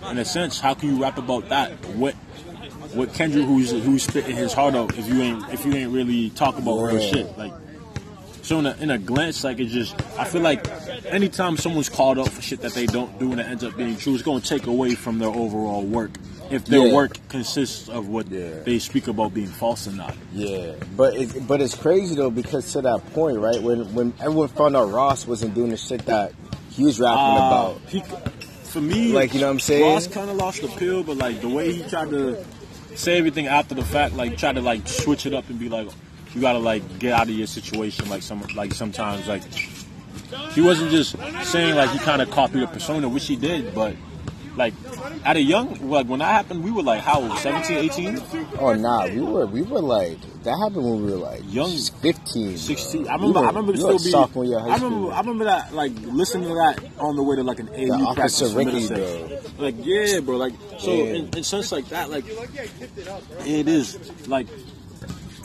In 0.10 0.18
a 0.18 0.26
sense, 0.26 0.60
how 0.60 0.74
can 0.74 0.90
you 0.96 1.02
rap 1.02 1.18
about 1.18 1.50
that? 1.50 1.72
What 1.96 2.14
what 2.94 3.14
Kendrick 3.14 3.46
who's 3.46 3.72
who's 3.72 4.04
spitting 4.04 4.36
his 4.36 4.54
heart 4.54 4.76
out 4.76 4.98
if 4.98 5.08
you 5.08 5.22
ain't 5.22 5.48
if 5.54 5.66
you 5.66 5.74
ain't 5.74 5.92
really 5.92 6.30
talk 6.32 6.58
about 6.58 6.82
real 6.82 7.00
shit 7.00 7.38
like. 7.38 7.54
So 8.48 8.60
in 8.60 8.66
a, 8.66 8.76
in 8.80 8.92
a 8.92 8.98
glance, 8.98 9.44
like 9.44 9.60
it 9.60 9.66
just, 9.66 9.94
I 10.18 10.24
feel 10.24 10.42
like 10.42 10.66
anytime 11.08 11.58
someone's 11.58 11.90
called 11.90 12.18
out 12.18 12.30
for 12.30 12.42
shit 12.42 12.62
that 12.62 12.72
they 12.74 12.86
don't 12.86 13.20
do 13.20 13.34
and 13.34 13.42
it 13.42 13.46
ends 13.46 13.62
up 13.66 13.76
being 13.76 13.98
true, 13.98 14.14
it's 14.14 14.24
going 14.24 14.40
to 14.40 14.48
take 14.48 14.68
away 14.68 14.96
from 14.96 15.20
their 15.20 15.28
overall 15.28 15.84
work. 15.84 16.12
If 16.50 16.64
their 16.64 16.88
Yeah. 16.88 16.94
work 16.94 17.18
consists 17.28 17.90
of 17.90 18.08
what 18.08 18.32
Yeah. 18.32 18.62
they 18.64 18.80
speak 18.80 19.10
about 19.10 19.34
being 19.34 19.48
false 19.48 19.86
or 19.86 19.92
not. 19.92 20.16
Yeah, 20.34 20.72
but 20.96 21.14
it, 21.18 21.46
but 21.46 21.60
it's 21.60 21.76
crazy 21.76 22.16
though 22.16 22.30
because 22.30 22.72
to 22.72 22.80
that 22.84 23.14
point, 23.14 23.38
right? 23.38 23.62
When 23.62 23.94
when 23.94 24.14
everyone 24.22 24.48
found 24.48 24.78
out 24.78 24.94
Ross 24.94 25.28
wasn't 25.28 25.54
doing 25.54 25.72
the 25.72 25.76
shit 25.78 26.06
that 26.06 26.32
he 26.72 26.86
was 26.86 27.02
rapping 27.02 27.20
Uh, 27.20 27.48
about, 27.50 27.82
he, 27.90 28.02
for 28.64 28.80
me, 28.80 29.12
Like, 29.12 29.34
you 29.34 29.42
know 29.42 29.48
what 29.48 29.52
I'm 29.52 29.60
saying? 29.60 29.92
Ross 29.92 30.08
kind 30.08 30.30
of 30.30 30.38
lost 30.38 30.62
the 30.62 30.70
pill, 30.70 31.04
but 31.04 31.18
like 31.18 31.42
the 31.42 31.50
way 31.50 31.74
he 31.74 31.84
tried 31.90 32.12
to 32.12 32.38
say 32.96 33.18
everything 33.18 33.48
after 33.48 33.76
the 33.76 33.84
fact, 33.84 34.16
like 34.16 34.38
try 34.38 34.54
to 34.54 34.62
like 34.62 34.88
switch 34.88 35.26
it 35.26 35.34
up 35.34 35.50
and 35.50 35.60
be 35.60 35.68
like, 35.68 35.90
you 36.38 36.42
gotta 36.42 36.60
like 36.60 37.00
get 37.00 37.14
out 37.14 37.24
of 37.28 37.34
your 37.34 37.48
situation, 37.48 38.08
like 38.10 38.22
some 38.22 38.42
like 38.56 38.72
sometimes 38.74 39.28
like 39.28 39.42
he 40.54 40.62
wasn't 40.62 40.92
just 40.92 41.16
saying 41.46 41.76
like 41.76 41.90
he 41.90 41.98
kind 42.00 42.22
of 42.22 42.30
copied 42.30 42.62
a 42.62 42.68
persona, 42.68 43.10
which 43.10 43.26
he 43.26 43.36
did, 43.36 43.74
but 43.74 43.96
like 44.56 44.74
at 45.26 45.36
a 45.36 45.42
young 45.42 45.90
like 45.90 46.06
when 46.08 46.20
that 46.20 46.32
happened, 46.32 46.64
we 46.64 46.70
were 46.70 46.84
like 46.84 47.02
how 47.02 47.22
old, 47.24 47.38
17, 47.40 47.78
18? 47.78 48.22
oh 48.60 48.74
nah, 48.76 49.08
we 49.08 49.20
were 49.22 49.48
we 49.48 49.64
were 49.64 49.82
like 49.82 50.20
that 50.44 50.56
happened 50.64 50.84
when 50.86 51.06
we 51.06 51.12
were 51.12 51.18
like 51.18 51.42
Young. 51.48 51.72
15, 51.76 52.48
bro. 52.50 52.56
16. 52.56 53.08
I 53.08 53.16
We 53.16 53.22
remember. 53.22 53.40
were- 53.40 53.46
I 53.46 53.50
remember 53.50 53.72
we 53.72 53.78
still 53.80 53.92
be. 53.94 53.98
sophomore 54.12 54.46
year 54.46 54.60
high 54.60 54.70
I 54.70 54.76
remember. 54.76 54.96
school. 54.98 55.12
I 55.12 55.20
remember 55.22 55.44
that 55.46 55.74
like 55.74 55.92
listening 56.04 56.50
to 56.50 56.54
that 56.56 56.84
on 57.00 57.16
the 57.16 57.24
way 57.24 57.36
to 57.36 57.44
like 57.44 57.60
an 57.60 57.70
AU 57.70 57.74
The 57.98 58.14
practice. 58.14 58.42
Officer 58.44 58.56
Ricky, 58.58 58.90
Middlesex. 58.90 59.60
Like 59.60 59.76
yeah, 59.80 60.20
bro. 60.20 60.38
Like 60.38 60.54
so 60.78 60.92
Yeah. 60.94 61.04
in, 61.16 61.30
in 61.38 61.44
sense 61.44 61.72
like 61.72 61.88
that, 61.90 62.10
like 62.12 62.26
it 63.46 63.68
is 63.68 64.28
like 64.28 64.48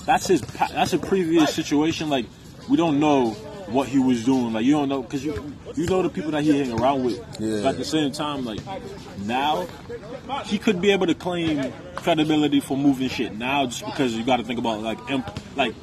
that's 0.05 0.27
his. 0.27 0.41
That's 0.41 0.93
a 0.93 0.99
previous 0.99 1.55
situation. 1.55 2.09
Like 2.09 2.27
we 2.69 2.77
don't 2.77 3.01
know 3.01 3.31
what 3.69 3.89
he 3.89 3.99
was 3.99 4.25
doing. 4.25 4.53
Like 4.53 4.65
you 4.65 4.73
don't 4.73 4.89
know 4.89 5.03
because 5.03 5.25
you 5.25 5.55
you 5.75 5.87
know 5.87 6.03
the 6.03 6.11
people 6.11 6.31
that 6.33 6.43
he 6.43 6.57
hang 6.59 6.79
around 6.79 7.05
with. 7.05 7.19
Yeah. 7.41 7.63
But 7.63 7.69
at 7.71 7.79
the 7.79 7.85
same 7.85 8.13
time, 8.13 8.45
like 8.45 8.61
now 9.21 9.67
he 10.45 10.59
could 10.59 10.81
be 10.81 10.91
able 10.93 11.07
to 11.07 11.15
claim 11.15 11.73
credibility 11.95 12.61
for 12.61 12.77
moving 12.77 13.09
shit 13.09 13.37
now 13.37 13.67
just 13.67 13.85
because 13.85 14.13
you 14.15 14.25
got 14.25 14.37
to 14.37 14.45
think 14.45 14.59
about 14.59 14.81
like 14.81 14.99
emp- 15.11 15.41
like 15.57 15.75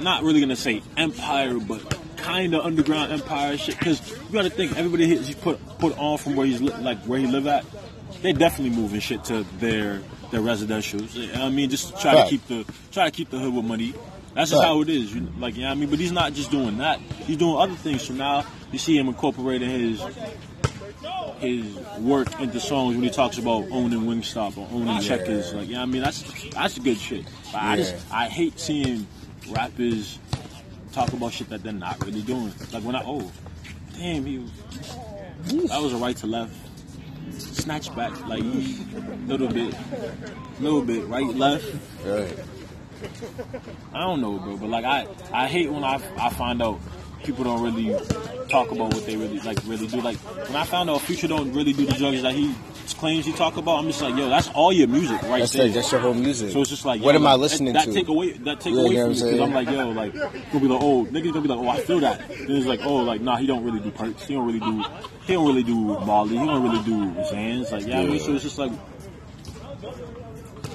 not 0.00 0.22
really 0.22 0.40
gonna 0.40 0.56
say 0.56 0.82
empire 0.96 1.58
but 1.58 1.98
kind 2.16 2.54
of 2.54 2.64
underground 2.64 3.12
empire 3.12 3.56
shit 3.56 3.78
because 3.78 4.10
you 4.10 4.32
got 4.32 4.42
to 4.42 4.50
think 4.50 4.76
everybody 4.76 5.06
he's 5.06 5.34
put 5.34 5.58
put 5.78 5.96
on 5.96 6.18
from 6.18 6.36
where 6.36 6.46
he's 6.46 6.60
li- 6.60 6.74
like 6.82 6.98
where 7.04 7.18
he 7.18 7.26
live 7.26 7.46
at 7.46 7.64
they 8.22 8.32
definitely 8.32 8.76
moving 8.76 9.00
shit 9.00 9.24
to 9.24 9.44
their 9.58 10.02
their 10.30 10.40
residentials 10.40 11.36
I 11.36 11.48
mean 11.50 11.70
just 11.70 11.94
to 11.94 12.00
try 12.00 12.14
Right. 12.14 12.24
to 12.24 12.30
keep 12.30 12.46
the 12.48 12.72
try 12.92 13.04
to 13.06 13.10
keep 13.10 13.30
the 13.30 13.38
hood 13.38 13.54
with 13.54 13.64
money 13.64 13.94
that's 14.34 14.50
just 14.50 14.60
Right. 14.60 14.68
how 14.68 14.80
it 14.82 14.88
is 14.88 15.14
you 15.14 15.22
know, 15.22 15.30
like 15.38 15.54
yeah 15.56 15.58
you 15.58 15.62
know 15.62 15.68
what 15.70 15.76
I 15.76 15.80
mean 15.80 15.90
but 15.90 15.98
he's 15.98 16.12
not 16.12 16.32
just 16.34 16.50
doing 16.50 16.78
that 16.78 17.00
he's 17.00 17.36
doing 17.36 17.56
other 17.56 17.74
things 17.74 18.02
so 18.02 18.14
now 18.14 18.44
you 18.72 18.78
see 18.78 18.96
him 18.98 19.08
incorporating 19.08 19.68
his 19.70 20.02
his 21.38 21.74
work 21.98 22.40
into 22.40 22.58
songs 22.58 22.94
when 22.94 23.04
he 23.04 23.10
talks 23.10 23.36
about 23.38 23.64
owning 23.70 24.00
Wingstop 24.02 24.56
or 24.56 24.66
owning 24.72 25.00
Checkers. 25.02 25.52
Like, 25.52 25.68
yeah, 25.68 25.82
I 25.82 25.84
mean 25.84 26.02
that's 26.02 26.22
that's 26.50 26.78
good 26.78 26.96
shit. 26.96 27.24
But 27.52 27.62
I 27.62 27.76
just 27.76 27.94
I 28.10 28.28
hate 28.28 28.58
seeing 28.58 29.06
rappers 29.50 30.18
talk 30.92 31.12
about 31.12 31.32
shit 31.32 31.50
that 31.50 31.62
they're 31.62 31.74
not 31.74 32.02
really 32.04 32.22
doing. 32.22 32.52
Like 32.72 32.82
when 32.82 32.96
I 32.96 33.02
oh, 33.04 33.30
damn, 33.98 34.24
he 34.24 34.38
that 35.68 35.82
was 35.82 35.92
a 35.92 35.96
right 35.98 36.16
to 36.16 36.26
left. 36.26 36.54
Snatch 37.30 37.94
back, 37.94 38.12
like 38.28 38.42
little 39.26 39.48
bit, 39.48 39.74
little 40.60 40.82
bit, 40.82 41.06
right, 41.06 41.26
left. 41.26 41.66
Right. 42.04 42.38
I 43.92 44.00
don't 44.00 44.20
know, 44.20 44.38
bro, 44.38 44.56
but 44.56 44.68
like 44.68 44.84
I, 44.84 45.06
I 45.32 45.46
hate 45.46 45.70
when 45.70 45.84
I, 45.84 46.00
I 46.18 46.30
find 46.30 46.62
out 46.62 46.80
people 47.24 47.44
don't 47.44 47.62
really 47.62 47.98
talk 48.48 48.70
about 48.70 48.94
what 48.94 49.04
they 49.04 49.16
really 49.16 49.40
like 49.40 49.58
really 49.66 49.86
do. 49.86 50.00
Like 50.00 50.16
when 50.18 50.56
I 50.56 50.64
found 50.64 50.88
out 50.88 51.00
Future 51.02 51.28
don't 51.28 51.52
really 51.52 51.72
do 51.72 51.84
the 51.86 51.94
drugs 51.94 52.22
that 52.22 52.34
he 52.34 52.54
claims 52.94 53.26
you 53.26 53.32
talk 53.32 53.56
about, 53.56 53.78
I'm 53.78 53.86
just 53.86 54.00
like, 54.02 54.16
yo, 54.16 54.28
that's 54.28 54.48
all 54.48 54.72
your 54.72 54.88
music 54.88 55.20
right 55.22 55.40
That's 55.40 55.52
there. 55.52 55.64
like 55.66 55.74
that's 55.74 55.90
your 55.92 56.00
whole 56.00 56.14
music. 56.14 56.50
so 56.52 56.60
it's 56.60 56.70
just 56.70 56.84
like, 56.84 57.00
what 57.02 57.14
yo, 57.14 57.20
am 57.20 57.26
I 57.26 57.34
listening 57.34 57.72
that, 57.74 57.84
to? 57.84 57.90
That 57.90 57.94
take 57.94 58.08
away, 58.08 58.32
that 58.32 58.60
take 58.60 58.74
Yeah, 58.74 58.80
away 58.80 58.90
you 58.90 58.96
know 58.98 59.14
from 59.14 59.14
me 59.14 59.20
I'm 59.22 59.30
because 59.30 59.40
I'm 59.40 59.52
like, 59.52 59.70
yo, 59.70 59.90
like 59.90 60.12
gonna 60.52 60.60
be 60.60 60.68
like, 60.68 60.82
oh, 60.82 61.04
niggas 61.06 61.32
gonna 61.32 61.40
be 61.42 61.48
like, 61.48 61.58
oh, 61.58 61.68
I 61.68 61.78
feel 61.78 62.00
that. 62.00 62.28
Then 62.28 62.50
it's 62.56 62.66
like, 62.66 62.80
oh, 62.84 62.96
like 62.96 63.20
nah, 63.20 63.36
he 63.36 63.46
don't 63.46 63.64
really 63.64 63.80
do 63.80 63.90
perks. 63.90 64.26
He 64.26 64.34
don't 64.34 64.46
really 64.46 64.60
do, 64.60 64.84
he 65.26 65.32
don't 65.34 65.46
really 65.46 65.62
do 65.64 65.74
Molly. 66.00 66.38
He 66.38 66.46
don't 66.46 66.62
really 66.62 66.84
do 66.84 67.12
Xans. 67.22 67.70
Like, 67.72 67.86
yeah, 67.86 68.00
I 68.00 68.06
mean, 68.06 68.20
so 68.20 68.34
it's 68.34 68.42
just 68.44 68.58
like, 68.58 68.72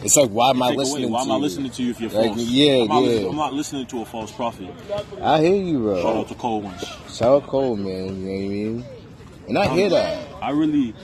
It's 0.03 0.15
like 0.18 0.30
why 0.30 0.50
am 0.50 0.63
I 0.63 0.70
take 0.70 0.77
away. 0.77 0.84
listening? 0.84 1.12
Why 1.12 1.20
to 1.20 1.25
am 1.25 1.32
I 1.32 1.36
you? 1.36 1.41
listening 1.41 1.72
to 1.72 1.84
you 1.84 1.91
if 1.91 2.01
you're 2.01 2.10
Like, 2.12 2.34
false? 2.34 2.39
yeah, 2.39 2.82
I'm 2.82 2.88
not, 2.88 3.00
yeah. 3.01 3.08
Listening, 3.08 3.30
I'm 3.30 3.36
not 3.36 3.53
listening 3.53 3.86
to 3.88 4.01
a 4.01 4.06
false 4.06 4.32
prophet. 4.32 4.70
I 5.22 5.41
hear 5.41 5.56
you, 5.56 5.96
Shout 5.96 6.03
bro. 6.03 6.20
out 6.22 6.27
to 6.30 6.36
Cole 6.36 6.62
once. 6.62 6.84
Shout 7.10 7.44
out 7.44 7.48
Cole, 7.48 7.75
man. 7.75 7.86
You 7.88 8.12
know 8.12 8.32
what 8.32 8.46
I 8.46 8.48
mean? 8.50 8.86
And 9.48 9.58
I 9.58 9.65
um, 9.68 9.77
hear 9.77 9.89
that. 9.89 10.27
I 10.41 10.50
really, 10.51 10.96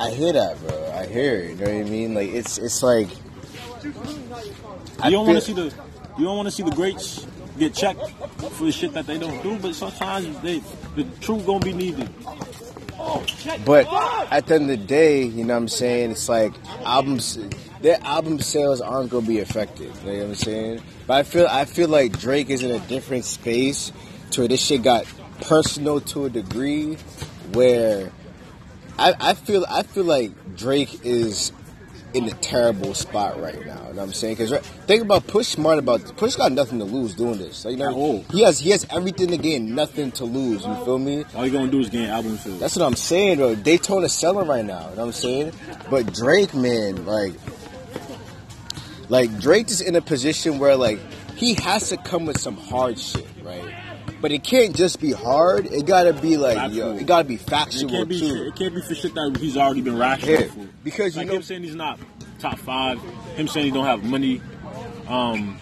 I 0.00 0.10
hear 0.10 0.32
that, 0.32 0.58
bro. 0.60 0.92
I 0.92 1.06
hear 1.06 1.34
it. 1.34 1.50
You 1.50 1.56
know 1.56 1.64
what 1.64 1.86
I 1.86 1.90
mean? 1.90 2.14
Like 2.14 2.30
it's 2.30 2.58
it's 2.58 2.82
like. 2.82 3.08
you 3.82 3.92
don't 5.10 5.26
want 5.26 5.38
to 5.38 5.40
see 5.40 5.52
the, 5.52 5.74
you 6.16 6.24
don't 6.24 6.36
want 6.36 6.46
to 6.46 6.52
see 6.52 6.62
the 6.62 6.70
greats 6.70 7.26
get 7.58 7.74
checked 7.74 8.08
for 8.52 8.64
the 8.64 8.72
shit 8.72 8.92
that 8.94 9.06
they 9.06 9.18
don't 9.18 9.42
do. 9.42 9.58
But 9.58 9.74
sometimes 9.74 10.38
they, 10.40 10.62
the 10.94 11.04
truth 11.20 11.44
gonna 11.46 11.64
be 11.64 11.72
needed. 11.72 12.08
But 13.64 13.86
at 14.30 14.46
the 14.46 14.54
end 14.56 14.70
of 14.70 14.78
the 14.78 14.86
day, 14.86 15.22
you 15.22 15.44
know 15.44 15.54
what 15.54 15.62
I'm 15.62 15.68
saying? 15.68 16.12
It's 16.12 16.28
like 16.28 16.52
albums, 16.84 17.38
their 17.80 17.98
album 18.02 18.40
sales 18.40 18.80
aren't 18.80 19.10
gonna 19.10 19.26
be 19.26 19.40
affected. 19.40 19.92
You 20.04 20.12
know 20.12 20.18
what 20.18 20.26
I'm 20.26 20.34
saying? 20.34 20.82
But 21.06 21.14
I 21.14 21.22
feel 21.24 21.46
I 21.48 21.64
feel 21.64 21.88
like 21.88 22.18
Drake 22.18 22.50
is 22.50 22.62
in 22.62 22.70
a 22.70 22.80
different 22.80 23.24
space 23.24 23.92
to 24.32 24.42
where 24.42 24.48
this 24.48 24.64
shit 24.64 24.82
got 24.82 25.04
personal 25.42 26.00
to 26.00 26.26
a 26.26 26.30
degree 26.30 26.94
where 27.52 28.12
I, 28.98 29.14
I 29.20 29.34
feel 29.34 29.64
I 29.68 29.82
feel 29.82 30.04
like 30.04 30.56
Drake 30.56 31.04
is 31.04 31.52
in 32.14 32.24
a 32.24 32.32
terrible 32.32 32.94
spot 32.94 33.40
right 33.40 33.54
now. 33.66 33.88
You 33.88 33.94
know 33.94 33.96
what 33.96 33.98
I'm 33.98 34.12
saying? 34.12 34.36
Because 34.36 34.58
think 34.86 35.02
about 35.02 35.26
Push 35.26 35.48
Smart 35.48 35.78
about 35.78 36.16
Push 36.16 36.36
got 36.36 36.52
nothing 36.52 36.78
to 36.78 36.84
lose 36.84 37.14
doing 37.14 37.38
this. 37.38 37.64
Like, 37.64 37.72
you 37.72 37.78
know, 37.78 38.24
he 38.30 38.42
has 38.42 38.58
he 38.58 38.70
has 38.70 38.86
everything 38.90 39.28
to 39.28 39.36
gain, 39.36 39.74
nothing 39.74 40.10
to 40.12 40.24
lose. 40.24 40.64
You 40.64 40.74
feel 40.84 40.98
me? 40.98 41.24
All 41.34 41.46
you 41.46 41.52
gonna 41.52 41.70
do 41.70 41.80
is 41.80 41.90
gain 41.90 42.08
album 42.08 42.36
sales. 42.38 42.60
That's 42.60 42.76
what 42.76 42.86
I'm 42.86 42.96
saying, 42.96 43.38
bro. 43.38 43.54
Daytona 43.54 44.08
selling 44.08 44.48
right 44.48 44.64
now. 44.64 44.90
You 44.90 44.96
know 44.96 45.02
what 45.02 45.06
I'm 45.06 45.12
saying? 45.12 45.52
But 45.90 46.12
Drake, 46.14 46.54
man, 46.54 47.04
like, 47.04 47.34
like 49.08 49.38
Drake 49.38 49.70
is 49.70 49.80
in 49.80 49.94
a 49.96 50.02
position 50.02 50.58
where 50.58 50.76
like 50.76 50.98
he 51.36 51.54
has 51.54 51.90
to 51.90 51.96
come 51.98 52.26
with 52.26 52.40
some 52.40 52.56
hard 52.56 52.98
shit, 52.98 53.28
right? 53.42 53.74
But 54.20 54.32
it 54.32 54.42
can't 54.42 54.74
just 54.74 55.00
be 55.00 55.12
hard. 55.12 55.66
It 55.66 55.86
gotta 55.86 56.12
be 56.12 56.36
like, 56.36 56.72
yo, 56.74 56.92
it 56.96 57.06
gotta 57.06 57.24
be 57.28 57.34
It 57.34 57.40
factual 57.40 57.88
can't 57.90 58.08
be, 58.08 58.18
too. 58.18 58.44
it 58.48 58.56
can't 58.56 58.74
be 58.74 58.80
for 58.80 58.94
shit 58.94 59.14
that 59.14 59.36
he's 59.40 59.56
already 59.56 59.80
been 59.80 59.96
rational 59.96 60.32
Yeah, 60.40 60.46
for. 60.48 60.66
because 60.82 61.14
you 61.14 61.20
like 61.20 61.28
know- 61.28 61.34
him 61.36 61.42
saying 61.42 61.62
he's 61.62 61.74
not 61.76 62.00
top 62.40 62.58
five, 62.58 62.98
him 63.36 63.46
saying 63.46 63.66
he 63.66 63.72
don't 63.72 63.84
have 63.86 64.02
money, 64.02 64.40
um, 65.08 65.56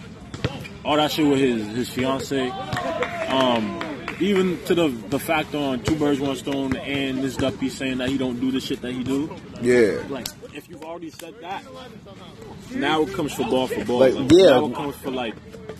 all 0.83 0.95
that 0.95 1.11
shit 1.11 1.25
with 1.27 1.39
his 1.39 1.65
his 1.67 1.89
fiance, 1.89 2.49
um, 3.27 3.79
even 4.19 4.57
to 4.65 4.73
the 4.75 4.87
the 5.09 5.19
fact 5.19 5.53
on 5.53 5.81
Two 5.83 5.95
Birds 5.95 6.19
One 6.19 6.35
Stone 6.35 6.75
and 6.77 7.19
this 7.19 7.35
Duppy 7.37 7.69
saying 7.69 7.99
that 7.99 8.09
he 8.09 8.17
don't 8.17 8.39
do 8.39 8.51
the 8.51 8.59
shit 8.59 8.81
that 8.81 8.91
he 8.93 9.03
do. 9.03 9.29
Yeah, 9.61 10.01
Like 10.09 10.27
if 10.57 10.67
you've 10.67 10.83
already 10.83 11.11
said 11.11 11.35
that, 11.41 11.63
now 12.71 13.03
it 13.03 13.13
comes 13.13 13.31
for 13.33 13.43
ball 13.43 13.67
for 13.67 13.85
ball. 13.85 13.99
Like, 13.99 14.15
Like, 14.15 14.31
yeah. 14.31 14.49
Now 14.49 14.65
it 14.65 14.73
comes 14.73 14.95
for 14.95 15.11
like, 15.11 15.35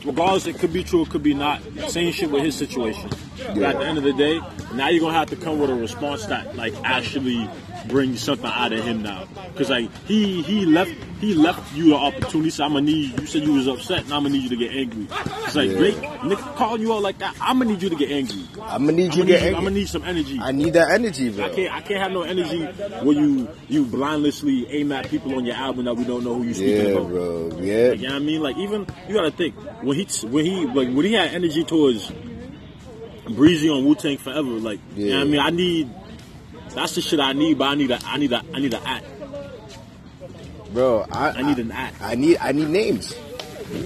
regardless, 0.06 0.46
it 0.46 0.60
could 0.60 0.72
be 0.72 0.84
true, 0.84 1.02
it 1.02 1.10
could 1.10 1.24
be 1.24 1.34
not. 1.34 1.62
Same 1.88 2.14
shit 2.14 2.30
with 2.30 2.44
his 2.44 2.56
situation. 2.56 3.10
But 3.38 3.64
at 3.64 3.80
the 3.80 3.86
end 3.86 3.98
of 3.98 4.04
the 4.04 4.14
day, 4.14 4.40
now 4.76 4.90
you're 4.90 5.02
gonna 5.02 5.18
have 5.18 5.30
to 5.32 5.36
come 5.36 5.58
with 5.60 5.72
a 5.72 5.76
response 5.76 6.28
that 6.28 6.56
like 6.56 6.76
actually 6.84 7.50
brings 7.88 8.22
something 8.22 8.46
out 8.50 8.72
of 8.74 8.84
him 8.84 9.02
now. 9.04 9.26
Cause 9.56 9.70
like 9.70 9.90
he 10.06 10.42
he 10.44 10.66
left 10.66 10.92
he 11.20 11.34
left 11.34 11.74
you 11.76 11.90
the 11.90 11.96
opportunity. 11.96 12.50
So 12.50 12.64
I'm 12.66 12.74
gonna 12.74 12.86
need 12.86 13.20
you 13.20 13.26
said 13.28 13.44
you 13.44 13.54
was 13.54 13.68
upset, 13.68 14.04
and 14.04 14.14
I'm 14.14 14.24
gonna 14.24 14.36
need 14.36 14.44
you 14.44 14.50
to 14.50 14.56
get 14.58 14.72
angry. 14.76 15.08
It's 15.46 15.56
like 15.56 15.70
Yeah. 15.72 15.78
Drake, 15.78 15.96
nigga 15.96 16.56
calling 16.56 16.82
you 16.82 16.94
out 16.94 17.02
like 17.02 17.18
that. 17.20 17.36
I'm 17.42 17.58
gonna 17.60 17.72
need 17.72 17.82
you 17.82 17.90
to 17.90 17.96
get 17.96 18.12
angry. 18.12 18.44
I'm 18.62 18.86
gonna 18.86 18.92
need 18.94 19.16
you 19.16 19.24
gonna 19.24 19.26
get. 19.26 19.52
you, 19.52 19.56
I'ma 19.58 19.70
need 19.70 19.88
some 19.90 20.04
energy. 20.04 20.40
I 20.42 20.52
need 20.52 20.74
that 20.74 20.92
energy, 20.92 21.30
bro. 21.30 21.46
I 21.46 21.50
can't 21.50 21.74
I 21.74 21.82
can't 21.82 22.00
have 22.02 22.12
no 22.12 22.22
energy 22.24 22.66
where 22.66 23.16
you 23.16 23.48
you 23.68 23.86
blindlessly 23.86 24.68
aim 24.72 24.92
at 24.92 25.10
people 25.10 25.36
on 25.36 25.46
your 25.46 25.56
album 25.56 25.86
that 25.86 25.96
we 25.96 26.04
don't 26.04 26.24
know 26.24 26.36
who 26.36 26.44
you 26.44 26.54
speaking 26.54 26.76
Yeah, 26.88 26.92
about. 26.92 27.08
bro. 27.10 27.50
Yeah, 27.60 27.88
Like, 27.90 28.00
you 28.00 28.08
know 28.08 28.14
what 28.14 28.22
I 28.22 28.26
mean? 28.26 28.42
Like 28.42 28.58
even 28.58 28.88
you 29.08 29.14
gotta 29.16 29.32
think 29.32 29.56
when 29.82 29.98
he 29.98 30.06
when 30.28 30.46
he 30.46 30.66
like 30.66 30.90
when 30.96 31.06
he 31.06 31.14
had 31.14 31.34
energy 31.34 31.64
towards 31.64 32.12
Breezy 33.30 33.70
on 33.70 33.84
Wu 33.86 33.94
Tang 33.96 34.18
Forever, 34.18 34.50
like 34.52 34.80
you 34.96 35.10
know 35.10 35.16
what 35.18 35.22
I 35.22 35.30
mean? 35.30 35.40
I 35.42 35.50
need 35.50 35.90
that's 36.78 36.96
the 36.96 37.02
shit 37.02 37.20
I 37.20 37.34
need, 37.34 37.58
but 37.58 37.66
I 37.70 37.76
need 37.76 37.92
a 37.92 38.00
I 38.06 38.18
need 38.18 38.32
a 38.32 38.42
I 38.54 38.60
need 38.60 38.74
a 38.74 38.88
act. 38.88 39.06
bro. 40.74 41.06
I, 41.12 41.30
I 41.32 41.42
need 41.42 41.58
an 41.60 41.72
act. 41.72 42.02
I 42.02 42.16
need 42.16 42.38
I 42.40 42.52
need 42.52 42.70
names. 42.70 43.16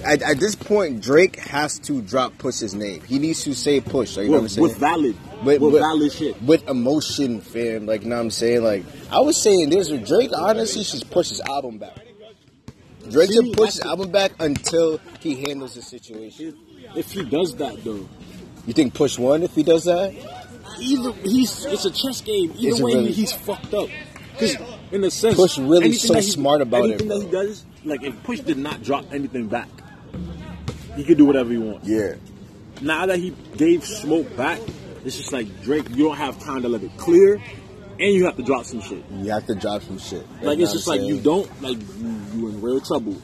at, 0.04 0.22
at 0.22 0.40
this 0.40 0.54
point, 0.56 1.02
Drake 1.02 1.38
has 1.38 1.80
to 1.80 2.02
drop 2.02 2.38
Push's 2.38 2.74
name. 2.76 3.02
He 3.02 3.18
needs 3.20 3.44
to 3.46 3.54
say 3.56 3.82
Push. 3.82 4.18
Like, 4.18 4.26
you 4.26 4.32
know 4.32 4.38
what 4.38 4.44
I'm 4.44 4.50
saying? 4.50 4.64
with 4.68 4.78
valid, 4.78 5.16
With- 5.44 5.62
with, 5.62 5.74
with- 5.74 5.82
valid 5.82 6.12
shit. 6.12 6.42
with 6.44 6.68
emotion, 6.70 7.42
fam. 7.42 7.86
Like, 7.88 8.04
you 8.04 8.10
know 8.10 8.16
what 8.18 8.22
I'm 8.22 8.32
saying? 8.32 8.64
Like, 8.64 8.84
I 9.12 9.20
was 9.22 9.42
saying 9.42 9.70
this 9.72 9.90
with 9.90 10.06
Drake, 10.08 10.30
honestly, 10.36 10.84
should 10.84 11.10
push 11.10 11.30
his 11.30 11.42
album 11.42 11.80
back. 11.80 11.98
Drake 13.10 13.30
See, 13.30 13.36
should 13.44 13.58
push 13.58 13.72
his 13.72 13.80
the- 13.80 13.88
album 13.88 14.12
back 14.12 14.32
until 14.40 15.00
he 15.20 15.42
handles 15.42 15.74
the 15.76 15.82
situation. 15.82 16.56
If, 16.96 16.98
if 16.98 17.12
he 17.12 17.24
does 17.26 17.56
that 17.56 17.84
though, 17.84 18.08
You 18.68 18.74
think 18.74 18.94
Push 18.94 19.18
one 19.18 19.42
if 19.42 19.56
he 19.56 19.64
does 19.64 19.86
that? 19.86 20.14
Either 20.82 21.12
he's 21.24 21.66
it's 21.66 21.86
a 21.86 21.92
chess 21.92 22.22
game. 22.22 22.52
Either 22.58 22.70
It's 22.70 22.82
way, 22.82 22.94
really- 22.96 23.12
he's 23.12 23.32
fucked 23.34 23.74
up. 23.74 23.90
Because 24.34 24.58
in 24.92 25.04
a 25.04 25.12
sense, 25.12 25.36
Push 25.36 25.58
really 25.58 25.94
so 25.94 26.16
he- 26.16 26.22
smart 26.22 26.62
about 26.62 26.86
it, 26.86 27.02
anything 27.02 27.08
bro. 27.08 27.20
that 27.20 27.26
he 27.26 27.32
does, 27.32 27.66
like 27.86 28.04
if 28.04 28.22
Push 28.24 28.40
did 28.42 28.58
not 28.58 28.82
drop 28.84 29.06
anything 29.14 29.48
back, 29.48 29.70
he 30.96 31.04
could 31.04 31.18
do 31.18 31.26
whatever 31.26 31.52
he 31.52 31.58
wants. 31.58 31.88
Yeah. 31.88 32.16
Now 32.82 33.06
that 33.06 33.20
he 33.20 33.34
gave 33.58 33.86
smoke 33.86 34.36
back, 34.36 34.60
it's 35.06 35.18
just 35.18 35.32
like 35.32 35.62
Drake. 35.62 35.90
You 35.92 36.06
don't 36.06 36.18
have 36.18 36.40
time 36.44 36.64
to 36.64 36.70
let 36.70 36.82
it 36.84 36.96
clear, 36.98 37.36
and 38.00 38.14
you 38.14 38.26
have 38.26 38.38
to 38.38 38.44
drop 38.44 38.66
some 38.66 38.82
shit. 38.82 39.04
You 39.12 39.32
have 39.32 39.46
to 39.48 39.56
drop 39.56 39.84
some 39.84 40.00
shit. 40.00 40.26
Like 40.42 40.60
it's 40.60 40.72
just 40.74 40.88
like 40.88 41.02
you 41.02 41.20
don't 41.20 41.48
like 41.62 41.78
you, 41.78 42.16
you 42.36 42.48
in 42.50 42.62
real 42.62 42.82
trouble. 42.82 43.16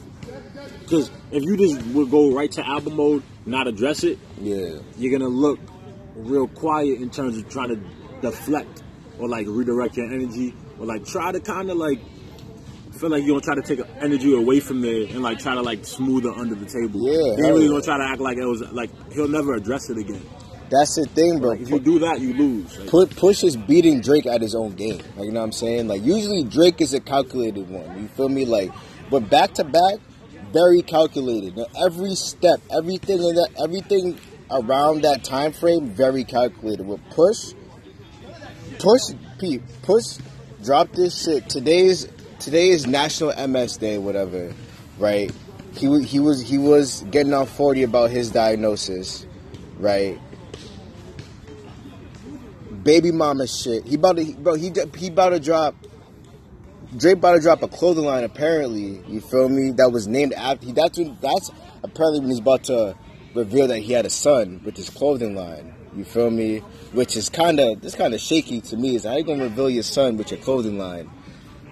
Because 0.82 1.10
if 1.32 1.44
you 1.44 1.58
just 1.58 1.82
would 1.88 2.10
go 2.12 2.32
right 2.34 2.52
to 2.54 2.66
album 2.66 2.96
mode, 2.96 3.24
not 3.46 3.68
address 3.68 4.04
it, 4.04 4.20
Yeah. 4.42 4.78
you're 4.98 5.12
gonna 5.18 5.30
look 5.30 5.60
real 6.18 6.48
quiet 6.48 7.00
in 7.00 7.10
terms 7.10 7.38
of 7.38 7.48
trying 7.50 7.70
to 7.70 7.82
deflect 8.22 8.84
or 9.20 9.28
like 9.28 9.46
redirect 9.48 9.98
your 9.98 10.12
energy 10.12 10.54
or 10.80 10.86
like 10.86 11.06
try 11.06 11.32
to 11.32 11.40
kind 11.40 11.70
of 11.70 11.78
like 11.78 12.00
feel 12.98 13.10
like 13.10 13.24
you're 13.24 13.40
gonna 13.40 13.42
try 13.42 13.56
to 13.56 13.62
take 13.62 13.86
energy 14.02 14.36
away 14.36 14.60
from 14.60 14.82
there 14.82 15.04
and 15.04 15.22
like 15.22 15.40
try 15.40 15.54
to 15.54 15.62
like 15.62 15.86
smooth 15.86 16.26
it 16.26 16.34
under 16.36 16.56
the 16.56 16.66
table. 16.66 17.02
Yeah, 17.06 17.46
hell 17.46 17.56
really 17.56 17.66
yeah. 17.66 17.70
gonna 17.70 17.84
try 17.84 17.98
to 17.98 18.04
act 18.04 18.20
like 18.20 18.38
it 18.38 18.46
was 18.46 18.62
like 18.72 18.90
he'll 19.14 19.28
never 19.28 19.54
address 19.54 19.90
it 19.90 19.98
again. 19.98 20.22
That's 20.70 20.96
the 20.96 21.06
thing, 21.06 21.40
bro. 21.40 21.52
Like 21.52 21.62
if 21.62 21.70
you 21.70 21.80
do 21.80 22.00
that, 22.00 22.20
you 22.20 22.34
lose. 22.34 22.78
Like, 22.78 22.90
Put 22.90 23.16
Push 23.16 23.44
is 23.44 23.56
beating 23.56 24.02
Drake 24.02 24.26
at 24.26 24.42
his 24.42 24.54
own 24.54 24.74
game. 24.76 25.02
Like 25.16 25.26
you 25.26 25.32
know 25.32 25.40
what 25.40 25.46
I'm 25.46 25.52
saying? 25.54 25.88
Like 25.88 26.04
usually 26.04 26.44
Drake 26.44 26.82
is 26.82 26.94
a 26.94 27.00
calculated 27.00 27.70
one. 27.70 28.02
You 28.02 28.08
feel 28.10 28.30
me? 28.30 28.46
Like 28.46 28.72
but 29.10 29.30
back 29.30 29.54
to 29.56 29.64
back, 29.64 30.00
very 30.52 30.82
calculated. 30.82 31.56
Now, 31.56 31.68
every 31.86 32.16
step, 32.16 32.60
everything 32.72 33.20
in 33.20 33.36
that 33.36 33.50
everything 33.64 34.20
around 34.51 35.01
that 35.04 35.24
time 35.24 35.51
frame, 35.51 35.89
very 35.89 36.24
calculated. 36.24 36.86
With 36.86 37.01
Push, 37.10 37.54
Push 38.80 39.16
Pete, 39.39 39.62
Push 39.84 40.18
drop 40.63 40.92
this 40.92 41.24
shit. 41.24 41.50
Today's 41.50 42.08
today 42.39 42.70
is 42.70 42.88
National 42.88 43.34
MS 43.48 43.77
Day, 43.77 43.98
whatever, 43.98 44.54
right? 44.98 45.32
He 45.74 46.04
he 46.04 46.20
was 46.20 46.42
he 46.42 46.58
was 46.58 47.04
getting 47.12 47.34
on 47.34 47.46
forty 47.46 47.84
about 47.84 48.10
his 48.10 48.32
diagnosis, 48.32 49.25
right? 49.77 50.20
baby 52.88 53.12
mama 53.12 53.46
shit. 53.46 53.86
He 53.86 53.96
about 53.96 54.16
to, 54.16 54.24
bro. 54.36 54.56
He 54.56 54.72
he 54.98 55.08
about 55.08 55.32
to 55.32 55.39
drop. 55.39 55.75
Drake 56.96 57.18
about 57.18 57.34
to 57.34 57.42
drop 57.42 57.62
a 57.62 57.68
clothing 57.68 58.06
line. 58.06 58.24
Apparently, 58.24 59.04
you 59.10 59.20
feel 59.20 59.50
me? 59.50 59.72
That 59.72 59.92
was 59.92 60.08
named 60.08 60.32
after. 60.34 60.66
He, 60.66 60.72
that's 60.72 60.98
that's 61.22 61.51
apparently 61.84 62.22
when 62.22 62.30
he's 62.30 62.39
about 62.39 62.63
to 62.66 62.96
reveal 63.38 63.67
that 63.67 63.79
he 63.79 63.94
had 63.94 64.06
a 64.06 64.10
son 64.10 64.60
with 64.63 64.75
his 64.75 64.89
clothing 64.89 65.36
line. 65.36 65.74
You 65.96 66.03
feel 66.03 66.29
me? 66.29 66.60
Which 66.91 67.15
is 67.15 67.29
kind 67.29 67.60
of 67.60 67.82
this 67.82 67.96
kind 67.96 68.13
of 68.13 68.20
shaky 68.20 68.62
to 68.62 68.77
me. 68.77 68.96
Is 68.96 69.03
how 69.03 69.15
you 69.17 69.24
gonna 69.24 69.44
reveal 69.44 69.70
your 69.70 69.84
son 69.84 70.17
with 70.17 70.32
your 70.32 70.39
clothing 70.39 70.77
line? 70.77 71.10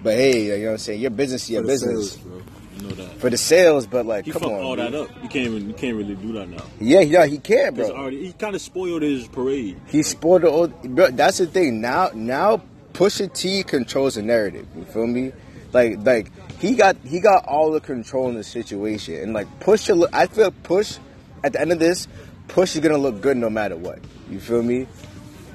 But 0.02 0.14
hey, 0.14 0.44
you 0.58 0.58
know 0.58 0.66
what 0.66 0.72
I'm 0.72 0.78
saying? 0.78 1.00
Your 1.00 1.10
business, 1.10 1.44
is 1.44 1.50
your 1.50 1.62
for 1.62 1.66
the 1.66 1.72
business 1.72 2.12
sales, 2.12 2.16
bro. 2.24 2.42
You 2.76 2.82
know 2.82 2.94
that. 2.94 3.18
for 3.18 3.30
the 3.30 3.36
sales. 3.36 3.86
But 3.86 4.06
like, 4.06 4.24
He 4.24 4.32
come 4.32 4.42
fucked 4.42 4.52
on, 4.54 4.62
all 4.62 4.76
dude. 4.76 4.92
that 4.92 5.00
up. 5.00 5.08
You 5.22 5.28
can't 5.28 5.46
even 5.46 5.68
you 5.68 5.74
can't 5.74 5.96
really 5.96 6.14
do 6.14 6.32
that 6.32 6.48
now. 6.48 6.62
Yeah, 6.80 7.00
yeah, 7.00 7.26
he 7.26 7.38
can, 7.38 7.74
bro. 7.74 7.90
already 7.90 8.26
he 8.26 8.32
kind 8.32 8.54
of 8.54 8.60
spoiled 8.60 9.02
his 9.02 9.28
parade. 9.28 9.80
He 9.86 10.02
spoiled 10.02 10.42
the 10.42 10.48
old. 10.48 10.82
Bro, 10.82 11.12
that's 11.12 11.38
the 11.38 11.46
thing. 11.46 11.80
Now, 11.80 12.10
now 12.14 12.62
Pusha 12.92 13.32
T 13.32 13.62
controls 13.62 14.14
the 14.14 14.22
narrative. 14.22 14.66
You 14.76 14.84
feel 14.84 15.06
me? 15.06 15.32
Like, 15.72 15.98
like 16.04 16.30
he 16.58 16.74
got 16.74 16.96
he 17.04 17.20
got 17.20 17.44
all 17.46 17.70
the 17.70 17.80
control 17.80 18.28
in 18.28 18.34
the 18.34 18.44
situation, 18.44 19.14
and 19.22 19.32
like 19.32 19.46
Pusha. 19.60 20.06
I 20.12 20.26
feel 20.26 20.50
Push 20.62 20.98
at 21.46 21.52
the 21.52 21.60
end 21.60 21.70
of 21.70 21.78
this, 21.78 22.08
Push 22.48 22.74
is 22.74 22.80
gonna 22.80 22.98
look 22.98 23.20
good 23.20 23.36
no 23.36 23.48
matter 23.48 23.76
what. 23.76 24.00
You 24.28 24.40
feel 24.40 24.62
me? 24.62 24.88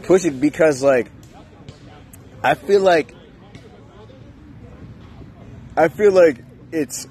Push 0.04 0.24
it 0.24 0.40
because 0.40 0.82
like 0.82 1.12
I 2.42 2.54
feel 2.54 2.80
like 2.80 3.14
I 5.76 5.90
feel 5.90 6.14
like 6.14 6.44
it's 6.72 7.08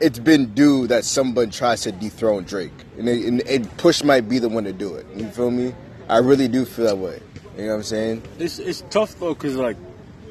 it's 0.00 0.18
been 0.18 0.52
due 0.52 0.86
that 0.88 1.06
someone 1.06 1.50
tries 1.50 1.82
to 1.82 1.92
dethrone 1.92 2.44
Drake, 2.44 2.72
and, 2.98 3.08
it, 3.08 3.24
and, 3.24 3.40
and 3.48 3.76
Push 3.78 4.02
might 4.02 4.28
be 4.28 4.38
the 4.38 4.50
one 4.50 4.64
to 4.64 4.72
do 4.74 4.94
it. 4.96 5.06
You 5.16 5.26
feel 5.28 5.50
me? 5.50 5.74
I 6.06 6.18
really 6.18 6.48
do 6.48 6.66
feel 6.66 6.84
that 6.84 6.98
way. 6.98 7.18
You 7.56 7.62
know 7.62 7.68
what 7.68 7.74
I'm 7.76 7.82
saying? 7.82 8.22
It's 8.38 8.58
it's 8.58 8.84
tough 8.90 9.18
though, 9.18 9.34
cause 9.34 9.56
like 9.56 9.78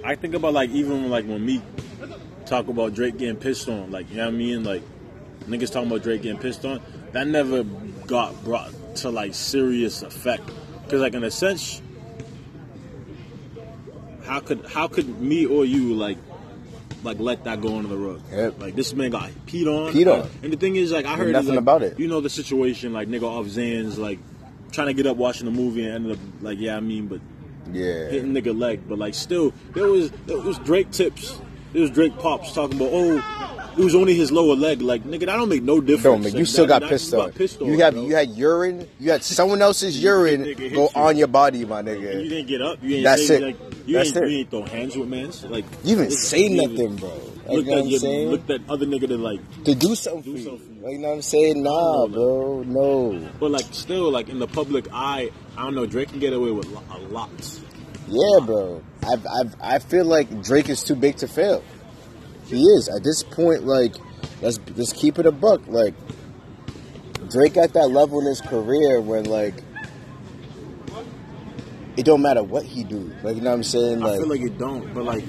I 0.03 0.13
think 0.13 0.35
about 0.35 0.53
like 0.53 0.69
even 0.69 1.09
like 1.09 1.25
when 1.25 1.43
me 1.43 1.63
talk 2.45 2.67
about 2.67 2.93
Drake 2.93 3.17
getting 3.17 3.37
pissed 3.37 3.67
on, 3.67 3.89
like 3.89 4.07
you 4.11 4.17
know 4.17 4.25
what 4.25 4.35
I 4.35 4.37
mean, 4.37 4.63
like 4.63 4.83
niggas 5.47 5.71
talking 5.71 5.89
about 5.89 6.03
Drake 6.03 6.21
getting 6.21 6.39
pissed 6.39 6.63
on, 6.63 6.79
that 7.15 7.27
never 7.27 7.63
got 7.63 8.43
brought 8.43 8.73
to 8.97 9.09
like 9.09 9.33
serious 9.33 10.01
effect, 10.01 10.43
cause 10.89 10.99
like 10.99 11.13
in 11.13 11.23
a 11.23 11.31
sense, 11.31 11.81
how 14.25 14.41
could 14.41 14.65
how 14.65 14.89
could 14.89 15.21
me 15.21 15.45
or 15.45 15.63
you 15.63 15.93
like 15.93 16.17
like 17.03 17.17
let 17.19 17.45
that 17.45 17.61
go 17.61 17.77
under 17.77 17.87
the 17.87 17.97
rug? 17.97 18.21
Yep. 18.31 18.59
Like 18.59 18.75
this 18.75 18.93
man 18.93 19.11
got 19.11 19.29
peed 19.45 19.65
on, 19.65 19.93
Peed 19.93 20.11
on. 20.11 20.29
and 20.43 20.51
the 20.51 20.57
thing 20.57 20.75
is 20.75 20.91
like 20.91 21.05
I 21.05 21.15
heard 21.15 21.31
nothing 21.31 21.51
like, 21.51 21.59
about 21.59 21.83
it. 21.83 21.97
You 21.97 22.09
know 22.09 22.19
the 22.19 22.29
situation, 22.29 22.91
like 22.91 23.07
nigga 23.07 23.23
off 23.23 23.45
Xans, 23.45 23.97
like 23.97 24.19
trying 24.73 24.87
to 24.87 24.93
get 24.93 25.07
up 25.07 25.15
watching 25.15 25.45
the 25.45 25.51
movie 25.51 25.85
and 25.85 25.93
ended 25.95 26.11
up 26.13 26.19
like 26.41 26.59
yeah 26.59 26.75
I 26.75 26.81
mean, 26.81 27.07
but 27.07 27.21
Yeah. 27.71 28.09
hitting 28.09 28.33
nigga 28.33 28.57
leg, 28.59 28.81
but 28.89 28.97
like 28.97 29.13
still, 29.13 29.53
there 29.73 29.87
was 29.87 30.11
there 30.25 30.37
was 30.39 30.57
Drake 30.59 30.91
tips, 30.91 31.39
there 31.71 31.81
was 31.81 31.91
Drake 31.91 32.17
pops 32.19 32.51
talking 32.51 32.75
about 32.75 32.89
oh, 32.91 33.64
it 33.77 33.83
was 33.83 33.95
only 33.95 34.15
his 34.15 34.31
lower 34.31 34.55
leg. 34.55 34.81
Like 34.81 35.03
nigga, 35.03 35.21
that 35.27 35.37
don't 35.37 35.49
make 35.49 35.63
no 35.63 35.79
difference. 35.81 36.03
Don't 36.03 36.23
make 36.23 36.33
you 36.33 36.39
Like, 36.39 36.47
still 36.47 36.65
that- 36.67 36.81
got 36.81 36.81
that- 36.81 36.89
pissed 36.91 37.11
you 37.11 37.17
got 37.17 37.35
pissed 37.35 37.61
on. 37.61 37.67
You 37.67 37.77
have 37.79 37.93
bro. 37.93 38.03
you 38.05 38.15
had 38.15 38.29
urine. 38.29 38.87
You 38.99 39.11
had 39.11 39.23
someone 39.23 39.61
else's 39.61 40.01
urine 40.01 40.55
go 40.73 40.89
on 40.95 41.17
your 41.17 41.27
body, 41.27 41.65
my 41.65 41.81
nigga. 41.81 42.23
you 42.23 42.29
didn't 42.29 42.47
get 42.47 42.61
up. 42.61 42.77
You 42.81 42.95
ain't 42.97 43.03
That's 43.03 43.27
say, 43.27 43.35
it. 43.37 43.41
Like, 43.43 43.57
you 43.85 43.97
That's 43.97 44.09
ain't 44.15 44.17
it. 44.25 44.29
you 44.31 44.37
ain't 44.39 44.49
throw 44.51 44.63
hands 44.63 44.95
with 44.97 45.07
man. 45.09 45.31
Like 45.49 45.65
You 45.83 45.91
even 45.93 46.11
say 46.11 46.49
nothing, 46.49 46.95
bro. 46.95 47.09
Like, 47.09 47.57
Look 47.57 47.65
you 47.65 47.71
know 47.71 47.71
what 47.71 47.77
at 47.77 47.83
I'm 47.83 47.87
your, 47.91 47.99
saying? 47.99 48.29
look 48.31 48.47
that 48.47 48.61
other 48.69 48.85
nigga 48.87 49.07
to 49.07 49.17
like, 49.17 49.63
to 49.65 49.75
do 49.75 49.93
something 49.93 50.21
Do 50.23 50.31
for 50.33 50.37
you. 50.39 50.43
something. 50.45 50.81
Like, 50.81 50.93
you 50.93 50.97
know 50.99 51.09
what 51.09 51.13
I'm 51.15 51.21
saying? 51.21 51.61
Nah, 51.61 52.07
bro. 52.07 52.63
No. 52.65 53.19
but 53.39 53.51
like 53.51 53.65
still 53.71 54.09
like 54.11 54.29
in 54.29 54.39
the 54.39 54.47
public 54.47 54.87
eye, 54.91 55.29
I 55.55 55.63
don't 55.63 55.75
know. 55.75 55.85
Drake 55.85 56.09
can 56.09 56.19
get 56.19 56.33
away 56.33 56.49
with 56.51 56.65
a 56.67 56.97
lot. 57.13 57.29
Yeah, 58.07 58.45
bro. 58.45 58.81
I 59.03 59.13
I 59.29 59.75
I 59.75 59.79
feel 59.79 60.05
like 60.05 60.41
Drake 60.43 60.69
is 60.69 60.83
too 60.83 60.95
big 60.95 61.17
to 61.17 61.27
fail. 61.27 61.63
He 62.45 62.61
is 62.61 62.89
at 62.95 63.03
this 63.03 63.23
point. 63.23 63.65
Like, 63.65 63.95
let's 64.41 64.59
let's 64.75 64.93
keep 64.93 65.19
it 65.19 65.25
a 65.25 65.31
buck. 65.31 65.61
Like, 65.67 65.93
Drake 67.29 67.57
at 67.57 67.73
that 67.73 67.89
level 67.89 68.21
in 68.21 68.27
his 68.27 68.41
career 68.41 69.01
when 69.01 69.25
like 69.25 69.55
it 71.97 72.05
don't 72.05 72.21
matter 72.21 72.43
what 72.43 72.65
he 72.65 72.83
do. 72.83 73.13
Like, 73.23 73.35
you 73.35 73.41
know 73.41 73.51
what 73.51 73.57
I'm 73.57 73.63
saying? 73.63 73.99
Like, 73.99 74.13
I 74.13 74.17
feel 74.17 74.27
like 74.27 74.41
it 74.41 74.57
don't, 74.57 74.93
but 74.93 75.05
like 75.05 75.23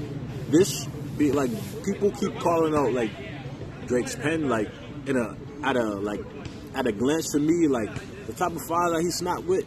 this, 0.50 0.87
be 1.16 1.33
like 1.33 1.50
people 1.85 2.11
keep 2.11 2.38
calling 2.40 2.74
out 2.74 2.92
like 2.92 3.11
Drake's 3.87 4.16
pen, 4.16 4.48
like 4.48 4.68
in 5.07 5.16
a 5.16 5.37
at 5.62 5.76
a 5.76 5.85
like 5.85 6.20
at 6.74 6.87
a 6.87 6.92
glance 6.92 7.33
to 7.33 7.38
me, 7.38 7.68
like 7.68 7.90
the 8.26 8.33
type 8.33 8.52
of 8.52 8.62
fire 8.62 8.90
that 8.90 9.00
he's 9.00 9.22
not 9.22 9.44
with. 9.44 9.64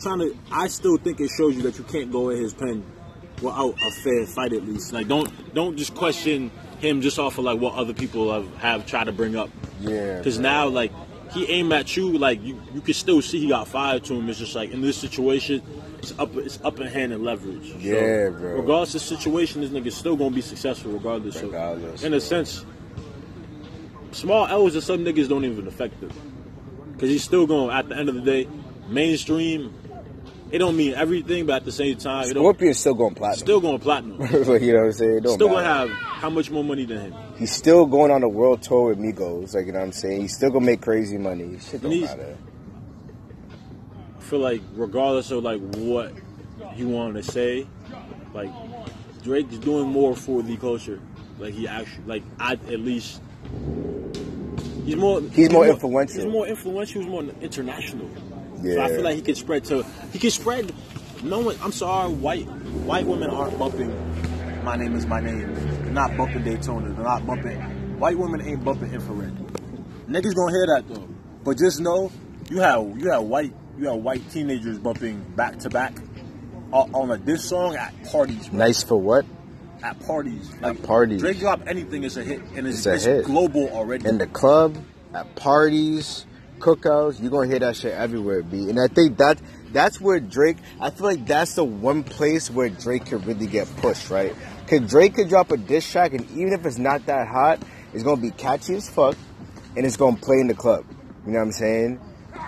Trying 0.00 0.20
to, 0.20 0.38
I 0.52 0.68
still 0.68 0.96
think 0.96 1.20
it 1.20 1.28
shows 1.36 1.56
you 1.56 1.62
that 1.62 1.76
you 1.76 1.82
can't 1.82 2.12
go 2.12 2.30
at 2.30 2.38
his 2.38 2.54
pen 2.54 2.84
without 3.42 3.74
a 3.84 3.90
fair 3.90 4.26
fight 4.26 4.52
at 4.52 4.64
least. 4.64 4.92
Like 4.92 5.08
don't 5.08 5.54
don't 5.54 5.76
just 5.76 5.94
question 5.94 6.50
him 6.78 7.00
just 7.00 7.18
off 7.18 7.38
of 7.38 7.44
like 7.44 7.58
what 7.60 7.74
other 7.74 7.94
people 7.94 8.32
have, 8.32 8.56
have 8.56 8.86
tried 8.86 9.04
to 9.04 9.12
bring 9.12 9.36
up. 9.36 9.50
yeah, 9.80 10.18
Because 10.18 10.38
now, 10.38 10.68
like, 10.68 10.92
he 11.32 11.46
aimed 11.50 11.72
at 11.72 11.96
you, 11.96 12.16
like, 12.16 12.42
you, 12.42 12.60
you 12.74 12.80
can 12.80 12.94
still 12.94 13.20
see 13.20 13.38
he 13.40 13.48
got 13.48 13.68
fired 13.68 14.04
to 14.04 14.14
him. 14.14 14.28
It's 14.30 14.38
just 14.38 14.54
like, 14.54 14.70
in 14.70 14.80
this 14.80 14.96
situation, 14.96 15.62
it's 15.98 16.18
up 16.18 16.34
it's 16.36 16.58
up 16.64 16.80
in 16.80 16.86
hand 16.86 17.12
and 17.12 17.22
leverage. 17.24 17.72
So, 17.72 17.78
Yeah, 17.78 18.30
bro. 18.30 18.60
Regardless 18.60 18.94
of 18.94 19.00
the 19.00 19.16
situation, 19.16 19.60
this 19.60 19.70
nigga's 19.70 19.96
still 19.96 20.16
going 20.16 20.30
to 20.30 20.36
be 20.36 20.40
successful 20.42 20.92
regardless. 20.92 21.34
So, 21.34 21.46
Regardless, 21.46 22.02
in 22.02 22.14
a 22.14 22.20
sense, 22.20 22.64
small 24.12 24.46
L's 24.46 24.74
and 24.74 24.82
some 24.84 25.04
niggas 25.04 25.28
don't 25.28 25.44
even 25.44 25.66
affect 25.66 26.00
him. 26.02 26.12
Because 26.92 27.10
he's 27.10 27.22
still 27.24 27.46
going, 27.46 27.70
at 27.76 27.88
the 27.88 27.96
end 27.96 28.08
of 28.08 28.14
the 28.14 28.22
day, 28.22 28.48
mainstream, 28.88 29.72
it 30.50 30.58
don't 30.58 30.76
mean 30.76 30.94
everything, 30.94 31.46
but 31.46 31.56
at 31.56 31.64
the 31.64 31.72
same 31.72 31.96
time, 31.98 32.26
Scorpion's 32.26 32.78
still 32.78 32.94
going 32.94 33.14
platinum. 33.14 33.38
still 33.38 33.60
going 33.60 33.78
platinum. 33.78 34.20
you 34.32 34.72
know 34.72 34.78
what 34.78 34.86
I'm 34.86 34.92
saying? 34.92 35.20
Still 35.20 35.48
going 35.48 35.64
to 35.64 35.70
have 35.70 35.90
how 35.90 36.30
much 36.30 36.50
more 36.50 36.64
money 36.64 36.84
than 36.84 37.00
him? 37.00 37.14
He's 37.36 37.52
still 37.52 37.86
going 37.86 38.10
on 38.10 38.22
a 38.22 38.28
world 38.28 38.62
tour 38.62 38.88
with 38.88 38.98
Migos. 38.98 39.54
Like, 39.54 39.66
you 39.66 39.72
know 39.72 39.78
what 39.78 39.86
I'm 39.86 39.92
saying? 39.92 40.22
He's 40.22 40.34
still 40.34 40.50
gonna 40.50 40.66
make 40.66 40.80
crazy 40.80 41.18
money. 41.18 41.58
Shit 41.60 41.82
don't 41.82 42.00
matter. 42.00 42.36
I 44.16 44.20
feel 44.20 44.40
like 44.40 44.60
regardless 44.74 45.30
of 45.30 45.44
like 45.44 45.60
what 45.76 46.12
he 46.74 46.84
wanted 46.84 47.22
to 47.24 47.30
say, 47.30 47.66
like 48.34 48.50
Drake's 49.22 49.58
doing 49.58 49.88
more 49.88 50.16
for 50.16 50.42
the 50.42 50.56
culture. 50.56 51.00
Like 51.38 51.54
he 51.54 51.68
actually, 51.68 52.04
like 52.06 52.22
I 52.40 52.52
at 52.52 52.80
least 52.80 53.20
He's 54.84 54.96
more. 54.96 55.20
He's 55.20 55.50
more 55.50 55.66
influential. 55.66 56.22
He's 56.22 56.32
more 56.32 56.46
influential. 56.46 57.02
He's 57.02 57.10
more 57.10 57.22
international. 57.42 58.08
So 58.62 58.80
I 58.80 58.88
feel 58.88 59.02
like 59.02 59.16
he 59.16 59.22
could 59.22 59.36
spread 59.36 59.64
to. 59.66 59.84
He 60.12 60.18
could 60.18 60.32
spread. 60.32 60.72
No 61.22 61.40
one. 61.40 61.56
I'm 61.62 61.72
sorry. 61.72 62.12
White 62.12 62.44
white 62.84 63.06
women 63.06 63.30
aren't 63.30 63.58
bumping. 63.58 63.92
My 64.64 64.76
name 64.76 64.94
is 64.96 65.06
my 65.06 65.20
name. 65.20 65.54
They're 65.54 65.92
not 65.92 66.16
bumping 66.16 66.42
Daytona. 66.44 66.92
They're 66.92 67.04
not 67.04 67.26
bumping. 67.26 67.58
White 67.98 68.18
women 68.18 68.40
ain't 68.40 68.64
bumping 68.64 68.92
infrared. 68.92 69.34
Niggas 70.08 70.34
gonna 70.34 70.52
hear 70.52 70.66
that 70.66 70.84
though. 70.88 71.08
But 71.44 71.58
just 71.58 71.80
know 71.80 72.10
you 72.50 72.60
have 72.60 72.98
you 72.98 73.10
have 73.10 73.22
white 73.24 73.52
you 73.78 73.86
have 73.88 73.96
white 73.96 74.28
teenagers 74.30 74.78
bumping 74.78 75.20
back 75.36 75.58
to 75.60 75.70
back 75.70 75.94
on 76.72 76.94
on 76.94 77.10
a 77.10 77.18
diss 77.18 77.44
song 77.44 77.76
at 77.76 77.92
parties. 78.04 78.48
bro. 78.48 78.58
Nice 78.58 78.82
for 78.82 79.00
what? 79.00 79.24
At 79.82 79.98
parties. 80.00 80.50
Like 80.60 80.82
parties. 80.82 81.20
Drake 81.20 81.38
drop 81.38 81.62
anything 81.66 82.02
is 82.04 82.16
a 82.16 82.22
hit 82.24 82.40
and 82.56 82.66
it's, 82.66 82.78
It's 82.78 82.86
it's 82.86 83.04
hit. 83.04 83.24
global 83.24 83.68
already. 83.70 84.06
In 84.08 84.18
the 84.18 84.26
club, 84.26 84.76
at 85.14 85.34
parties, 85.36 86.26
cookouts, 86.58 87.20
you're 87.20 87.30
gonna 87.30 87.48
hear 87.48 87.58
that 87.60 87.76
shit 87.76 87.94
everywhere, 87.94 88.42
B. 88.42 88.68
And 88.70 88.78
I 88.80 88.88
think 88.88 89.18
that 89.18 89.40
that's 89.72 90.00
where 90.00 90.20
Drake. 90.20 90.56
I 90.80 90.90
feel 90.90 91.06
like 91.06 91.26
that's 91.26 91.54
the 91.54 91.64
one 91.64 92.02
place 92.02 92.50
where 92.50 92.68
Drake 92.68 93.06
could 93.06 93.26
really 93.26 93.46
get 93.46 93.68
pushed, 93.76 94.10
right? 94.10 94.34
Cause 94.66 94.80
Drake 94.88 95.14
could 95.14 95.28
drop 95.28 95.50
a 95.50 95.56
diss 95.56 95.90
track, 95.90 96.12
and 96.12 96.30
even 96.32 96.52
if 96.52 96.66
it's 96.66 96.78
not 96.78 97.06
that 97.06 97.26
hot, 97.28 97.60
it's 97.94 98.02
gonna 98.02 98.20
be 98.20 98.30
catchy 98.30 98.74
as 98.76 98.88
fuck, 98.88 99.16
and 99.76 99.86
it's 99.86 99.96
gonna 99.96 100.16
play 100.16 100.40
in 100.40 100.46
the 100.48 100.54
club. 100.54 100.84
You 101.26 101.32
know 101.32 101.38
what 101.38 101.44
I'm 101.46 101.52
saying? 101.52 102.00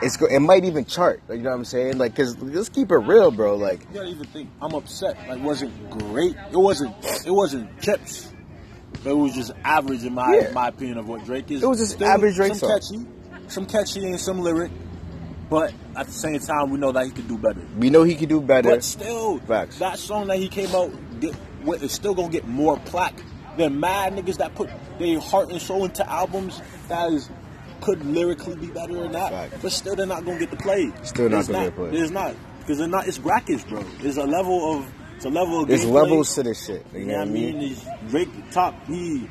It's 0.02 0.16
go- 0.16 0.26
it 0.26 0.38
might 0.40 0.64
even 0.64 0.84
chart. 0.84 1.20
Like, 1.28 1.38
you 1.38 1.44
know 1.44 1.50
what 1.50 1.56
I'm 1.56 1.64
saying? 1.64 1.98
Like, 1.98 2.14
cause 2.16 2.36
let's 2.40 2.68
keep 2.68 2.90
it 2.90 2.96
real, 2.98 3.30
bro. 3.30 3.56
Like, 3.56 3.80
You 3.88 3.94
gotta 3.94 4.08
even 4.08 4.26
think. 4.26 4.48
I'm 4.62 4.74
upset. 4.74 5.16
Like, 5.28 5.42
wasn't 5.42 5.90
great. 5.90 6.36
It 6.50 6.56
wasn't. 6.56 6.94
It 7.26 7.30
wasn't 7.30 7.80
chips. 7.80 8.32
But 9.02 9.10
it 9.12 9.16
was 9.16 9.34
just 9.34 9.52
average 9.64 10.04
in 10.04 10.14
my 10.14 10.34
Yeah. 10.34 10.52
my 10.52 10.68
opinion 10.68 10.98
of 10.98 11.08
what 11.08 11.24
Drake 11.24 11.50
is. 11.50 11.62
It 11.62 11.66
was 11.66 11.78
just 11.78 12.00
average 12.02 12.36
Drake 12.36 12.54
some 12.54 12.58
song. 12.58 12.70
catchy, 12.70 13.06
some 13.50 13.66
catchy 13.66 14.04
and 14.06 14.18
some 14.20 14.40
lyric. 14.40 14.70
But 15.48 15.74
at 15.96 16.06
the 16.06 16.12
same 16.12 16.38
time, 16.38 16.70
we 16.70 16.78
know 16.78 16.92
that 16.92 17.06
he 17.06 17.10
could 17.10 17.26
do 17.26 17.36
better. 17.36 17.60
we 17.76 17.90
know 17.90 18.04
he 18.04 18.14
could 18.14 18.28
do 18.28 18.40
better. 18.40 18.70
But 18.70 18.84
still, 18.84 19.38
Facts. 19.40 19.78
that 19.80 19.98
song 19.98 20.28
that 20.28 20.38
he 20.38 20.48
came 20.48 20.72
out 20.74 20.90
what, 21.64 21.82
is 21.82 21.92
still 21.92 22.14
gonna 22.14 22.28
get 22.28 22.46
more 22.46 22.78
plaque 22.78 23.20
than 23.56 23.80
mad 23.80 24.14
niggas 24.14 24.36
that 24.36 24.54
put 24.54 24.70
their 24.98 25.18
heart 25.18 25.50
and 25.50 25.60
soul 25.60 25.84
into 25.84 26.08
albums 26.08 26.62
that 26.88 27.12
is 27.12 27.28
could 27.80 28.04
lyrically 28.04 28.56
be 28.56 28.68
better 28.68 28.94
than 28.94 29.12
that. 29.12 29.32
Facts. 29.32 29.62
But 29.62 29.72
still, 29.72 29.96
they're 29.96 30.06
not 30.06 30.24
gonna 30.24 30.38
get 30.38 30.50
the 30.50 30.56
play. 30.56 30.92
Still 31.02 31.24
not 31.28 31.30
There's 31.30 31.48
gonna 31.48 31.64
get 31.64 31.74
played. 31.76 31.92
There's 31.94 32.10
not 32.10 32.34
because 32.60 32.78
they're 32.78 32.88
not. 32.88 33.08
It's 33.08 33.18
brackish, 33.18 33.64
bro. 33.64 33.82
There's 34.00 34.18
a 34.18 34.26
level 34.26 34.76
of. 34.76 34.86
It's 35.16 35.24
a 35.24 35.30
level 35.30 35.62
of. 35.62 35.68
There's 35.68 35.84
levels 35.84 36.34
to 36.36 36.44
this 36.44 36.64
shit. 36.66 36.86
You 36.92 37.00
You 37.00 37.06
know 37.06 37.12
know 37.12 37.18
what 37.18 37.28
I 37.28 37.30
mean? 37.32 37.60
He's 37.60 37.84
Drake 38.08 38.28
top. 38.52 38.86
He 38.86 39.28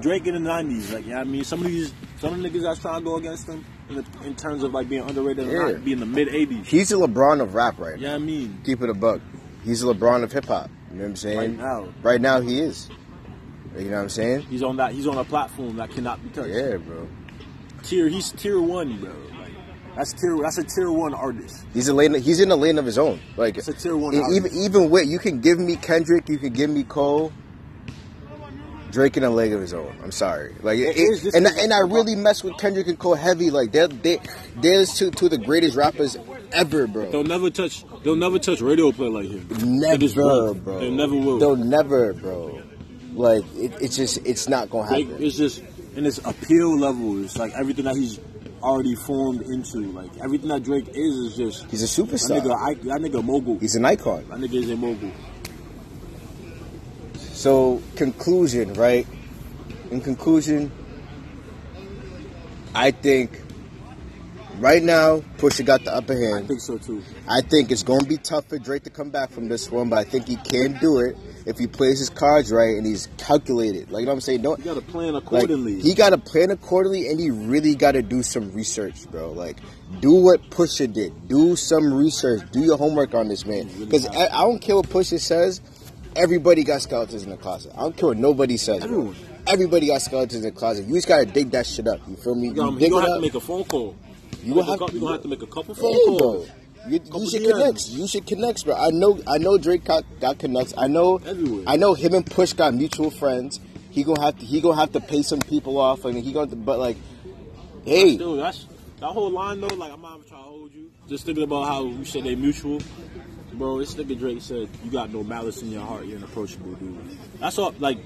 Drake 0.00 0.26
in 0.26 0.34
the 0.34 0.40
nineties. 0.40 0.92
Like 0.92 1.04
you 1.04 1.10
know 1.10 1.18
what 1.18 1.26
I 1.26 1.30
mean, 1.30 1.44
some 1.44 1.60
of 1.60 1.66
these 1.66 1.92
some 2.22 2.34
of 2.34 2.40
the 2.40 2.48
niggas 2.48 2.62
that's 2.62 2.78
trying 2.80 3.00
to 3.00 3.04
go 3.04 3.16
against 3.16 3.48
him 3.48 3.64
in, 3.88 3.96
the, 3.96 4.04
in 4.24 4.36
terms 4.36 4.62
of 4.62 4.72
like 4.72 4.88
being 4.88 5.02
underrated 5.02 5.46
Yeah. 5.48 5.52
or 5.54 5.72
not, 5.72 5.84
be 5.84 5.92
in 5.92 5.98
the 5.98 6.06
mid 6.06 6.28
eighties. 6.28 6.68
He's 6.68 6.90
the 6.90 6.96
LeBron 6.96 7.40
of 7.42 7.54
rap 7.54 7.80
right 7.80 7.98
now. 7.98 8.10
what 8.12 8.14
I 8.14 8.18
mean? 8.18 8.60
keep 8.64 8.80
it 8.80 8.88
a 8.88 8.94
buck. 8.94 9.20
He's 9.64 9.80
the 9.80 9.92
LeBron 9.92 10.22
of 10.22 10.30
hip 10.30 10.44
hop. 10.46 10.70
You 10.92 10.98
know 10.98 11.02
what 11.02 11.08
I'm 11.10 11.16
saying? 11.16 11.38
Right 11.38 11.50
now. 11.58 11.88
Right 12.02 12.20
now 12.20 12.40
he 12.40 12.60
is. 12.60 12.88
You 13.76 13.86
know 13.90 13.96
what 13.96 14.02
I'm 14.04 14.08
saying? 14.08 14.42
He's 14.42 14.62
on 14.62 14.76
that. 14.76 14.92
He's 14.92 15.06
on 15.08 15.18
a 15.18 15.24
platform 15.24 15.76
that 15.78 15.90
cannot 15.90 16.22
be 16.22 16.28
touched. 16.30 16.50
Yeah, 16.54 16.76
bro. 16.76 17.08
Tier. 17.82 18.08
He's 18.08 18.30
tier 18.30 18.60
one, 18.60 18.98
bro. 19.00 19.10
Like 19.40 19.52
that's 19.96 20.12
tier. 20.12 20.38
That's 20.40 20.58
a 20.58 20.62
tier 20.64 20.92
one 20.92 21.14
artist. 21.14 21.64
He's 21.74 21.88
a 21.88 21.94
lane. 21.94 22.14
He's 22.14 22.38
in 22.38 22.50
a 22.52 22.56
lane 22.56 22.78
of 22.78 22.84
his 22.84 22.98
own. 22.98 23.18
Like 23.36 23.56
It's 23.58 23.66
a 23.68 23.72
tier 23.72 23.96
one 23.96 24.14
e- 24.14 24.18
artist. 24.18 24.36
even 24.36 24.58
even 24.58 24.90
with 24.90 25.08
you 25.08 25.18
can 25.18 25.40
give 25.40 25.58
me 25.58 25.74
Kendrick, 25.76 26.28
you 26.28 26.38
can 26.38 26.52
give 26.52 26.70
me 26.70 26.84
Cole. 26.84 27.32
Drake 28.92 29.16
in 29.16 29.24
a 29.24 29.30
leg 29.30 29.52
of 29.52 29.60
his 29.60 29.72
own. 29.74 29.96
I'm 30.04 30.12
sorry. 30.12 30.54
Like 30.62 30.78
it, 30.78 30.96
is- 30.96 31.22
this 31.24 31.34
and 31.34 31.46
is- 31.46 31.56
and 31.58 31.72
I 31.72 31.78
really 31.80 32.14
mess 32.14 32.44
with 32.44 32.56
Kendrick 32.58 32.86
and 32.86 32.98
Cole 32.98 33.14
heavy. 33.14 33.50
Like 33.50 33.72
they're 33.72 33.88
they 33.88 34.20
they're 34.56 34.84
two 34.86 35.10
two 35.10 35.24
of 35.26 35.30
the 35.32 35.38
greatest 35.38 35.74
rappers 35.76 36.16
ever, 36.52 36.86
bro. 36.86 37.10
They'll 37.10 37.24
never 37.24 37.50
touch. 37.50 37.84
They'll 38.04 38.16
never 38.16 38.38
touch 38.38 38.60
radio 38.60 38.92
play 38.92 39.08
like 39.08 39.28
him. 39.30 39.80
They 39.80 39.96
just 39.98 40.16
Never, 40.16 40.28
won't. 40.28 40.64
bro. 40.64 40.78
They 40.80 40.90
never 40.90 41.14
will. 41.14 41.38
They'll 41.38 41.56
never, 41.56 42.12
bro. 42.12 42.62
Like 43.14 43.44
it, 43.56 43.72
it's 43.80 43.96
just 43.96 44.18
it's 44.26 44.48
not 44.48 44.70
gonna 44.70 44.88
Drake 44.88 45.08
happen. 45.08 45.24
it's 45.24 45.36
just 45.36 45.62
in 45.96 46.04
his 46.04 46.18
appeal 46.24 46.78
level. 46.78 47.22
It's 47.24 47.36
like 47.38 47.52
everything 47.54 47.84
that 47.86 47.96
he's 47.96 48.20
already 48.62 48.94
formed 48.94 49.42
into. 49.42 49.78
Like 49.92 50.10
everything 50.22 50.48
that 50.48 50.62
Drake 50.62 50.88
is 50.88 51.16
is 51.16 51.36
just 51.36 51.66
He's 51.70 51.82
a 51.82 52.02
that 52.02 52.08
superstar. 52.08 52.40
nigga. 52.42 52.56
I, 52.58 52.74
that 52.74 53.00
nigga 53.00 53.24
mogul. 53.24 53.58
He's 53.58 53.74
an 53.74 53.84
icon. 53.84 54.26
That 54.28 54.38
nigga 54.38 54.54
is 54.54 54.70
a 54.70 54.76
mogul. 54.76 55.10
So 57.42 57.82
conclusion, 57.96 58.74
right? 58.74 59.04
In 59.90 60.00
conclusion, 60.00 60.70
I 62.72 62.92
think 62.92 63.40
right 64.60 64.80
now 64.80 65.24
Pusha 65.38 65.66
got 65.66 65.82
the 65.82 65.92
upper 65.92 66.14
hand. 66.14 66.44
I 66.44 66.46
think 66.46 66.60
so 66.60 66.78
too. 66.78 67.02
I 67.28 67.40
think 67.40 67.72
it's 67.72 67.82
going 67.82 68.02
to 68.02 68.06
be 68.06 68.16
tough 68.16 68.48
for 68.48 68.60
Drake 68.60 68.84
to 68.84 68.90
come 68.90 69.10
back 69.10 69.30
from 69.30 69.48
this 69.48 69.72
one, 69.72 69.88
but 69.88 69.98
I 69.98 70.04
think 70.04 70.28
he 70.28 70.36
can 70.36 70.78
do 70.78 71.00
it 71.00 71.16
if 71.44 71.58
he 71.58 71.66
plays 71.66 71.98
his 71.98 72.10
cards 72.10 72.52
right 72.52 72.76
and 72.76 72.86
he's 72.86 73.08
calculated. 73.18 73.90
Like 73.90 74.02
you 74.02 74.06
know 74.06 74.12
what 74.12 74.18
I'm 74.18 74.20
saying? 74.20 74.42
Don't 74.42 74.60
You 74.60 74.66
got 74.66 74.74
to 74.74 74.80
plan 74.80 75.14
like 75.14 75.24
accordingly. 75.24 75.80
he 75.80 75.94
got 75.94 76.10
to 76.10 76.18
plan 76.18 76.52
accordingly, 76.52 77.08
and 77.08 77.18
he 77.18 77.32
really 77.32 77.74
got 77.74 77.92
to 77.92 78.02
do 78.02 78.22
some 78.22 78.52
research, 78.52 79.10
bro. 79.10 79.32
Like 79.32 79.56
do 79.98 80.12
what 80.12 80.48
Pusha 80.50 80.92
did. 80.92 81.26
Do 81.26 81.56
some 81.56 81.92
research. 81.92 82.42
Do 82.52 82.60
your 82.60 82.78
homework 82.78 83.14
on 83.14 83.26
this 83.26 83.44
man. 83.44 83.68
Because 83.80 84.06
I, 84.06 84.28
I 84.28 84.42
don't 84.42 84.60
care 84.60 84.76
what 84.76 84.88
Pusha 84.88 85.18
says. 85.18 85.60
Everybody 86.16 86.62
got 86.64 86.82
skeletons 86.82 87.22
in 87.24 87.30
the 87.30 87.36
closet. 87.36 87.72
I 87.74 87.80
don't 87.80 87.96
care 87.96 88.08
what 88.08 88.18
nobody 88.18 88.56
says. 88.56 88.84
bro. 88.86 89.14
Everybody 89.46 89.86
got 89.88 90.02
skeletons 90.02 90.44
in 90.44 90.52
the 90.52 90.58
closet. 90.58 90.86
You 90.86 90.94
just 90.94 91.08
gotta 91.08 91.24
dig 91.26 91.50
that 91.52 91.66
shit 91.66 91.88
up. 91.88 92.00
You 92.06 92.16
feel 92.16 92.34
me? 92.34 92.48
you 92.48 92.54
gonna, 92.54 92.72
dig 92.78 92.88
you 92.88 92.90
gonna 92.90 93.02
have 93.06 93.10
up. 93.12 93.16
to 93.18 93.22
make 93.22 93.34
a 93.34 93.40
phone 93.40 93.64
call. 93.64 93.96
You 94.42 94.48
You 94.48 94.54
gonna 94.54 94.78
have 94.78 94.90
to- 94.90 94.98
you 94.98 95.06
have 95.06 95.22
to 95.22 95.28
make 95.28 95.42
a 95.42 95.46
couple 95.46 95.74
Yeah, 95.74 95.80
phone 95.82 96.06
bro. 96.06 96.18
calls. 96.18 96.48
You, 96.88 96.98
Couple 97.00 97.20
you 97.24 97.30
should 97.30 97.44
connect. 97.44 97.88
You 97.90 98.06
should 98.08 98.26
connect, 98.26 98.64
bro. 98.64 98.74
I 98.74 98.90
know. 98.90 99.20
I 99.26 99.38
know 99.38 99.56
Drake 99.56 99.84
got, 99.84 100.04
got 100.20 100.38
connects. 100.38 100.74
I 100.76 100.88
know. 100.88 101.16
Everywhere. 101.24 101.64
I 101.66 101.76
know 101.76 101.94
him 101.94 102.12
and 102.14 102.26
Push 102.26 102.54
got 102.54 102.74
mutual 102.74 103.10
friends. 103.10 103.60
He 103.90 104.02
gonna 104.04 104.20
have 104.20 104.38
to. 104.38 104.44
He 104.44 104.60
gonna 104.60 104.76
have 104.80 104.92
to 104.92 105.00
pay 105.00 105.22
some 105.22 105.38
people 105.40 105.78
off. 105.78 106.04
I 106.04 106.10
mean, 106.10 106.24
he 106.24 106.32
gonna. 106.32 106.54
But 106.56 106.78
like, 106.80 106.96
hey, 107.84 108.16
Dude, 108.16 108.40
that's 108.40 108.66
that 109.00 109.06
whole 109.08 109.30
line 109.30 109.60
though. 109.60 109.68
Like 109.68 109.92
I'm 109.92 110.02
not 110.02 110.16
even 110.18 110.28
trying 110.28 110.42
to 110.42 110.48
hold 110.48 110.74
you. 110.74 110.90
Just 111.08 111.24
thinking 111.24 111.44
about 111.44 111.66
how 111.68 111.84
you 111.84 112.04
said 112.04 112.24
they 112.24 112.34
mutual, 112.34 112.80
bro. 113.54 113.78
This 113.78 113.94
nigga 113.94 114.18
Drake 114.18 114.40
said 114.42 114.68
you 114.84 114.90
got 114.90 115.12
no 115.12 115.22
malice 115.22 115.62
in 115.62 115.70
your 115.70 115.84
heart. 115.84 116.06
You're 116.06 116.18
an 116.18 116.24
approachable 116.24 116.72
dude. 116.74 117.18
That's 117.38 117.58
all. 117.58 117.74
Like 117.78 117.98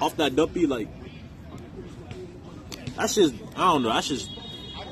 off 0.00 0.16
that 0.16 0.36
Duppy, 0.36 0.66
like 0.66 0.88
that's 2.96 3.14
just 3.14 3.34
I 3.56 3.72
don't 3.72 3.82
know. 3.82 3.92
That's 3.92 4.08
just 4.08 4.30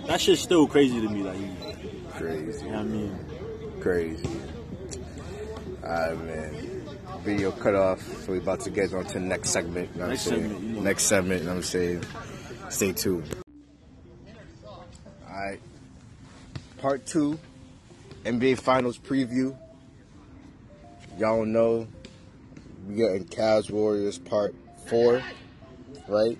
that 0.06 0.20
shit's 0.20 0.40
still 0.40 0.66
crazy 0.66 1.00
to 1.00 1.08
me. 1.08 1.22
Like 1.22 2.10
crazy. 2.14 2.64
you 2.64 2.70
know 2.72 2.78
what 2.78 2.80
I 2.80 2.84
mean. 2.84 3.18
crazy. 3.80 4.28
Alright, 5.82 6.18
man. 6.24 6.82
Video 7.22 7.50
cut 7.50 7.74
off. 7.74 8.00
So 8.24 8.32
we 8.32 8.38
about 8.38 8.60
to 8.60 8.70
get 8.70 8.92
on 8.94 9.04
to 9.06 9.14
the 9.14 9.20
next 9.20 9.50
segment. 9.50 9.90
You 9.94 10.00
know 10.00 10.06
what 10.06 10.10
Next 10.10 10.26
I'm 10.26 10.32
saying? 10.32 10.42
segment, 10.50 10.62
you 10.64 10.72
know. 10.74 10.80
Next 10.82 11.02
segment. 11.04 11.40
You 11.40 11.46
know 11.46 11.50
what 11.52 11.56
I'm 11.56 11.62
saying? 11.62 12.04
Stay 12.68 12.92
tuned. 12.92 13.36
All 14.66 14.76
right. 15.28 15.60
Part 16.78 17.06
two. 17.06 17.38
NBA 18.28 18.60
Finals 18.60 18.98
preview. 18.98 19.56
Y'all 21.16 21.46
know 21.46 21.88
we 22.86 22.96
getting 22.96 23.24
Cavs 23.24 23.70
Warriors 23.70 24.18
part 24.18 24.54
four, 24.86 25.22
right? 26.06 26.36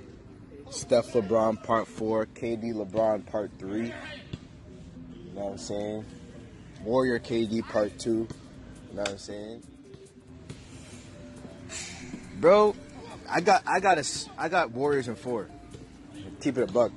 Steph 0.68 1.14
LeBron 1.14 1.64
part 1.64 1.88
four, 1.88 2.26
KD 2.26 2.74
LeBron 2.74 3.24
part 3.24 3.50
three. 3.58 3.86
You 3.86 5.32
know 5.34 5.44
what 5.46 5.52
I'm 5.52 5.58
saying? 5.58 6.04
Warrior 6.82 7.20
KD 7.20 7.66
part 7.66 7.98
two. 7.98 8.28
You 8.90 8.96
know 8.96 9.00
what 9.00 9.08
I'm 9.12 9.18
saying? 9.18 9.62
Bro, 12.38 12.76
I 13.26 13.40
got 13.40 13.62
I 13.66 13.80
got 13.80 13.96
a 13.96 14.04
I 14.36 14.50
got 14.50 14.72
Warriors 14.72 15.08
in 15.08 15.16
four. 15.16 15.48
Keep 16.42 16.58
it 16.58 16.68
a 16.68 16.70
buck. 16.70 16.92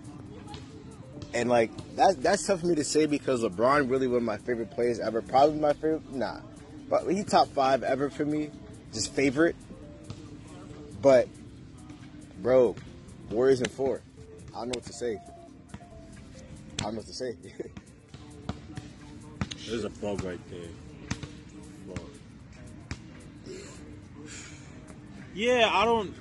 And 1.34 1.50
like 1.50 1.72
that 1.96 2.22
that's 2.22 2.46
tough 2.46 2.62
for 2.62 2.68
me 2.68 2.76
to 2.76 2.84
say 2.84 3.06
because 3.06 3.44
LeBron 3.44 3.90
really 3.90 4.08
one 4.08 4.18
of 4.18 4.24
my 4.24 4.38
favorite 4.38 4.72
players 4.72 5.00
ever. 5.00 5.22
Probably 5.22 5.60
my 5.60 5.74
favorite 5.74 6.12
nah. 6.12 6.40
But 6.90 7.10
he 7.10 7.24
top 7.24 7.48
five 7.50 7.84
ever 7.84 8.10
for 8.10 8.26
me. 8.26 8.50
Just 8.92 9.14
favorite. 9.14 9.56
But 11.02 11.28
bro, 12.40 12.76
Warriors 13.30 13.62
in 13.62 13.70
four. 13.70 14.02
I 14.54 14.60
don't 14.60 14.68
know 14.68 14.74
what 14.76 14.86
to 14.86 14.94
say. 14.94 15.18
I 15.74 16.84
don't 16.84 16.94
know 16.94 16.98
what 16.98 17.08
to 17.08 17.14
say. 17.14 17.36
There's 19.68 19.86
a 19.86 19.90
bug 19.90 20.24
right 20.24 20.40
there. 20.50 20.68
Yeah, 25.34 25.70
I 25.72 25.86
don't. 25.86 26.14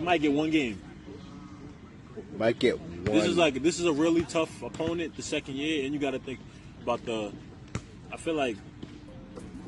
Might 0.00 0.22
get 0.22 0.32
one 0.32 0.50
game. 0.50 0.80
Might 2.36 2.58
get 2.58 2.80
one. 2.80 3.04
This 3.04 3.26
is 3.26 3.36
like 3.36 3.62
this 3.62 3.80
is 3.80 3.86
a 3.86 3.92
really 3.92 4.22
tough 4.22 4.62
opponent 4.62 5.16
the 5.16 5.22
second 5.22 5.56
year, 5.56 5.84
and 5.84 5.94
you 5.94 6.00
got 6.00 6.12
to 6.12 6.18
think 6.18 6.40
about 6.82 7.04
the. 7.04 7.32
I 8.12 8.16
feel 8.16 8.34
like 8.34 8.56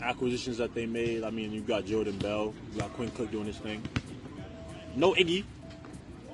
acquisitions 0.02 0.58
that 0.58 0.74
they 0.74 0.86
made. 0.86 1.24
I 1.24 1.30
mean, 1.30 1.52
you 1.52 1.60
got 1.60 1.84
Jordan 1.84 2.18
Bell, 2.18 2.54
you 2.72 2.80
got 2.80 2.92
Quinn 2.94 3.10
Cook 3.10 3.30
doing 3.30 3.46
his 3.46 3.58
thing. 3.58 3.82
No 4.96 5.14
Iggy, 5.14 5.44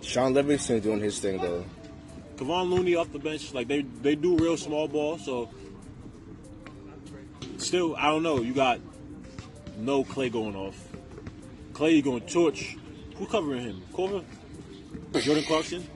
Shaun 0.01 0.35
Livingston 0.35 0.81
doing 0.81 1.01
his 1.01 1.19
thing 1.19 1.41
though. 1.41 1.65
Kevon 2.37 2.71
Looney 2.71 2.95
off 2.97 3.13
the 3.13 3.19
bench, 3.19 3.55
like 3.55 3.69
they 3.69 3.83
they 3.83 4.15
do 4.15 4.37
real 4.37 4.57
small 4.57 4.89
ball. 4.89 5.19
So 5.19 5.51
still, 7.59 7.97
I 7.97 8.07
don't 8.07 8.23
know. 8.23 8.41
You 8.41 8.53
got 8.55 8.81
no 9.79 10.05
Clay 10.05 10.29
going 10.29 10.57
off. 10.57 10.77
Clay 11.73 12.01
going 12.03 12.23
torch. 12.23 12.77
Who 13.17 13.27
covering 13.27 13.63
him? 13.63 13.83
Korver? 13.93 14.25
Jordan 15.23 15.45
Clarkson? 15.45 15.89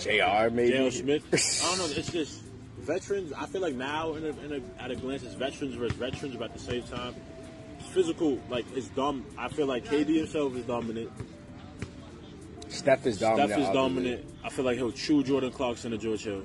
Jr. 0.00 0.50
Maybe. 0.50 0.90
Smith? 0.90 1.62
I 1.64 1.76
don't 1.76 1.78
know. 1.78 1.94
It's 1.96 2.10
just 2.10 2.42
veterans. 2.78 3.32
I 3.32 3.46
feel 3.46 3.60
like 3.60 3.74
now, 3.74 4.14
in 4.14 4.24
a, 4.24 4.28
in 4.28 4.52
a, 4.52 4.82
at 4.82 4.90
a 4.90 4.96
glance, 4.96 5.22
it's 5.22 5.34
veterans 5.34 5.74
versus 5.74 5.96
veterans, 5.96 6.36
but 6.36 6.50
at 6.50 6.54
the 6.54 6.60
same 6.60 6.82
time, 6.84 7.14
it's 7.78 7.88
physical. 7.88 8.38
Like 8.48 8.66
it's 8.74 8.88
dumb. 8.88 9.24
I 9.38 9.48
feel 9.48 9.66
like 9.66 9.84
KD 9.84 10.16
himself 10.16 10.56
is 10.56 10.64
dominant. 10.64 11.10
Steph 12.68 13.06
is 13.06 13.18
dominant. 13.18 13.50
Steph 13.50 13.58
is 13.60 13.66
obviously. 13.66 13.74
dominant. 13.74 14.34
I 14.44 14.48
feel 14.48 14.64
like 14.64 14.76
he'll 14.76 14.92
chew 14.92 15.22
Jordan 15.22 15.50
Clarkson 15.50 15.92
or 15.92 15.96
George 15.96 16.24
Hill. 16.24 16.42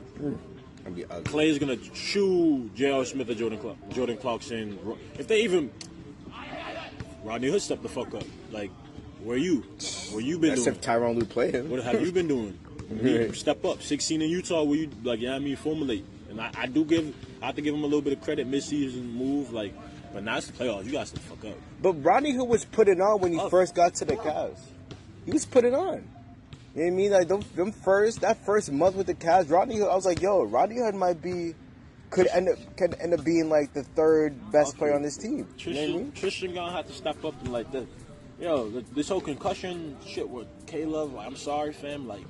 Be 0.93 1.05
ugly. 1.05 1.23
Clay's 1.23 1.59
gonna 1.59 1.77
chew 1.77 2.69
J.R. 2.75 3.05
Smith 3.05 3.29
or 3.29 3.33
Jordan 3.33 3.59
Clark, 3.59 3.77
Jordan 3.89 4.17
Clarkson. 4.17 4.77
If 5.17 5.27
they 5.27 5.41
even 5.41 5.71
Rodney 7.25 7.49
Hood 7.49 7.61
stepped 7.61 7.81
the 7.81 7.89
fuck 7.89 8.13
up. 8.13 8.23
Like, 8.51 8.69
where 9.23 9.35
you? 9.35 9.63
Where 10.11 10.21
you 10.21 10.37
been 10.37 10.51
That's 10.51 10.65
doing? 10.65 10.75
if 10.75 10.81
Tyronn 10.81 11.15
Lue 11.15 11.25
play 11.25 11.51
him. 11.51 11.69
What 11.71 11.83
have 11.83 11.99
you 11.99 12.11
been 12.11 12.27
doing? 12.27 12.57
You 12.89 13.33
step 13.33 13.63
up. 13.65 13.81
16 13.81 14.21
in 14.21 14.29
Utah, 14.29 14.63
where 14.63 14.77
you 14.77 14.89
like, 15.03 15.19
yeah, 15.19 15.35
I 15.35 15.39
mean, 15.39 15.55
formulate. 15.55 16.05
And 16.29 16.39
I, 16.41 16.51
I 16.57 16.65
do 16.67 16.83
give, 16.85 17.13
I 17.41 17.47
have 17.47 17.55
to 17.55 17.61
give 17.61 17.73
him 17.73 17.81
a 17.83 17.85
little 17.87 18.01
bit 18.01 18.13
of 18.13 18.21
credit. 18.21 18.47
Mid-season 18.47 19.09
move, 19.11 19.51
like, 19.53 19.73
but 20.13 20.23
now 20.23 20.37
it's 20.37 20.47
the 20.47 20.53
playoffs. 20.53 20.85
You 20.85 20.91
guys 20.91 21.11
to 21.11 21.19
fuck 21.19 21.43
up. 21.45 21.57
But 21.81 21.93
Rodney 22.03 22.31
Hood 22.33 22.47
was 22.47 22.65
putting 22.65 23.01
on 23.01 23.21
when 23.21 23.31
he 23.33 23.39
Oh. 23.39 23.49
first 23.49 23.75
got 23.75 23.95
to 23.95 24.05
the 24.05 24.15
Cavs. 24.15 24.59
He 25.25 25.31
was 25.31 25.45
putting 25.45 25.73
on. 25.73 26.07
You 26.75 26.81
know 26.81 26.83
what 26.83 26.87
I 26.87 26.89
mean? 26.89 27.11
Like 27.11 27.27
them, 27.29 27.41
them 27.55 27.71
first 27.71 28.21
that 28.21 28.45
first 28.45 28.71
month 28.71 28.95
with 28.95 29.07
the 29.07 29.13
Cavs, 29.15 29.49
Rodney 29.49 29.77
Hood. 29.77 29.87
I 29.87 29.95
was 29.95 30.05
like, 30.05 30.21
yo, 30.21 30.43
Rodney 30.43 30.77
Hood 30.77 30.95
might 30.95 31.21
be 31.21 31.53
could 32.11 32.27
end 32.27 32.47
up 32.49 32.57
could 32.77 32.95
end 33.01 33.13
up 33.13 33.23
being 33.25 33.49
like 33.49 33.73
the 33.73 33.83
third 33.83 34.51
best 34.51 34.69
Okay. 34.71 34.79
player 34.79 34.93
on 34.93 35.01
this 35.01 35.17
team. 35.17 35.31
You 35.31 35.37
know 35.39 35.45
what 35.45 35.51
I 35.51 35.63
Tristan, 35.63 35.93
mean? 35.95 36.11
Tristan 36.11 36.53
gonna 36.53 36.71
have 36.73 36.87
to 36.87 36.93
step 36.93 37.23
up 37.25 37.33
and 37.41 37.51
like 37.53 37.71
the, 37.71 37.87
yo, 38.39 38.69
the, 38.69 38.81
this 38.93 39.07
whole 39.09 39.21
concussion 39.21 39.97
shit 40.05 40.29
with 40.29 40.47
Love. 40.73 41.13
Like, 41.13 41.27
I'm 41.27 41.35
sorry, 41.37 41.71
fam. 41.73 42.07
Like, 42.07 42.23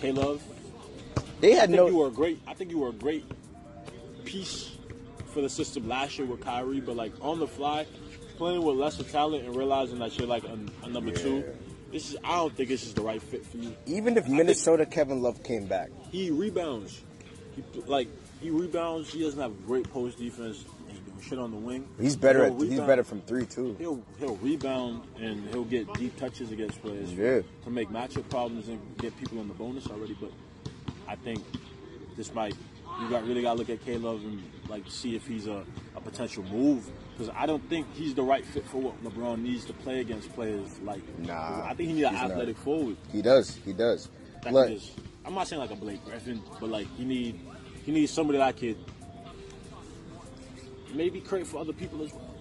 K 0.00 0.12
Love. 0.12 0.42
They 1.40 1.52
had 1.52 1.64
I 1.64 1.66
think 1.66 1.76
no. 1.76 1.86
you 1.88 1.96
were 1.96 2.08
a 2.08 2.10
great. 2.10 2.40
I 2.46 2.54
think 2.54 2.70
you 2.70 2.78
were 2.78 2.88
a 2.90 2.92
great 2.92 3.24
piece 4.24 4.70
for 5.26 5.40
the 5.40 5.48
system 5.48 5.88
last 5.88 6.18
year 6.18 6.26
with 6.26 6.40
Kyrie, 6.40 6.80
but 6.80 6.96
like 6.96 7.12
on 7.20 7.38
the 7.38 7.46
fly, 7.46 7.86
playing 8.36 8.62
with 8.62 8.76
lesser 8.76 9.04
talent 9.04 9.44
and 9.44 9.56
realizing 9.56 9.98
that 9.98 10.18
you're 10.18 10.26
like 10.28 10.44
a, 10.44 10.58
a 10.84 10.88
number 10.88 11.12
two. 11.12 11.44
This 11.92 12.10
is. 12.10 12.16
I 12.22 12.36
don't 12.36 12.54
think 12.54 12.68
this 12.68 12.84
is 12.84 12.94
the 12.94 13.02
right 13.02 13.20
fit 13.20 13.44
for 13.44 13.56
you. 13.56 13.74
even 13.86 14.16
if 14.16 14.28
Minnesota 14.28 14.86
Kevin 14.86 15.22
Love 15.22 15.42
came 15.42 15.66
back, 15.66 15.90
He 16.10 16.30
rebounds. 16.30 17.02
He 17.56 17.64
like 17.86 18.08
he 18.40 18.50
rebounds. 18.50 19.12
He 19.12 19.22
doesn't 19.22 19.40
have 19.40 19.66
great 19.66 19.90
post 19.90 20.18
defense. 20.18 20.64
Shit 21.22 21.38
on 21.38 21.50
the 21.50 21.56
wing. 21.56 21.86
he's 22.00 22.16
better. 22.16 22.44
At, 22.46 22.52
he's 22.60 22.80
better 22.80 23.04
from 23.04 23.20
three 23.22 23.46
too. 23.46 23.76
He'll 23.78 24.02
he'll 24.18 24.36
rebound 24.36 25.02
and 25.20 25.48
he'll 25.50 25.64
get 25.64 25.92
deep 25.94 26.16
touches 26.18 26.50
against 26.52 26.80
players 26.82 27.12
Yeah. 27.12 27.40
to 27.64 27.70
make 27.70 27.88
matchup 27.90 28.28
problems 28.28 28.68
and 28.68 28.80
get 28.98 29.16
people 29.18 29.38
in 29.40 29.48
the 29.48 29.54
bonus 29.54 29.86
already. 29.88 30.16
But 30.20 30.32
I 31.08 31.16
think 31.16 31.42
this 32.16 32.32
might 32.34 32.54
you 33.00 33.08
got 33.08 33.26
really 33.26 33.42
got 33.42 33.52
to 33.52 33.58
look 33.58 33.70
at 33.70 33.84
K 33.84 33.96
Love 33.98 34.20
and 34.24 34.42
like 34.68 34.84
see 34.88 35.14
if 35.16 35.26
he's 35.26 35.46
a, 35.46 35.64
a 35.96 36.00
potential 36.00 36.42
move 36.44 36.88
because 37.16 37.32
I 37.36 37.46
don't 37.46 37.66
think 37.68 37.86
he's 37.94 38.14
the 38.14 38.22
right 38.22 38.44
fit 38.44 38.66
for 38.66 38.78
what 38.80 39.02
LeBron 39.04 39.40
needs 39.42 39.64
to 39.66 39.72
play 39.72 40.00
against 40.00 40.32
players 40.34 40.78
like. 40.80 41.02
Nah, 41.20 41.64
I 41.64 41.74
think 41.74 41.88
he 41.90 41.94
needs 41.94 42.06
an 42.08 42.14
he's 42.14 42.22
not. 42.22 42.30
athletic 42.32 42.56
forward. 42.58 42.96
He 43.12 43.22
does. 43.22 43.56
He 43.64 43.72
does. 43.72 44.08
That 44.42 44.52
Look, 44.52 44.68
just, 44.70 44.98
I'm 45.24 45.34
not 45.34 45.48
saying 45.48 45.60
like 45.60 45.70
a 45.70 45.76
Blake 45.76 46.04
Griffin, 46.04 46.42
but 46.60 46.70
like 46.70 46.86
he 46.96 47.04
need 47.04 47.40
he 47.84 47.92
needs 47.92 48.10
somebody 48.10 48.38
that 48.38 48.56
could 48.56 48.76
maybe 50.94 51.20
create 51.20 51.46
for 51.46 51.58
other 51.58 51.72
people 51.72 52.02
as 52.02 52.12
well. 52.12 52.34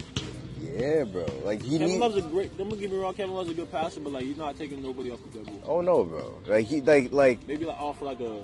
yeah, 0.61 1.03
bro. 1.03 1.25
Like 1.43 1.61
he 1.61 1.77
Kevin 1.77 1.93
need. 1.93 1.99
Love's 1.99 2.17
a 2.17 2.21
great. 2.21 2.57
Don't 2.57 2.69
get 2.79 2.91
me 2.91 2.97
wrong. 2.97 3.13
Kevin 3.13 3.33
Love's 3.35 3.51
a 3.51 3.53
good 3.53 3.71
passer, 3.71 3.99
but 3.99 4.13
like 4.13 4.23
he's 4.23 4.37
not 4.37 4.57
taking 4.57 4.81
nobody 4.81 5.11
off 5.11 5.19
the 5.23 5.29
dribble. 5.39 5.61
Oh 5.65 5.81
no, 5.81 6.03
bro. 6.03 6.39
Like 6.47 6.65
he 6.67 6.81
like 6.81 7.11
like 7.11 7.47
Maybe 7.47 7.65
like 7.65 7.79
off 7.79 8.01
like 8.01 8.19
a 8.19 8.43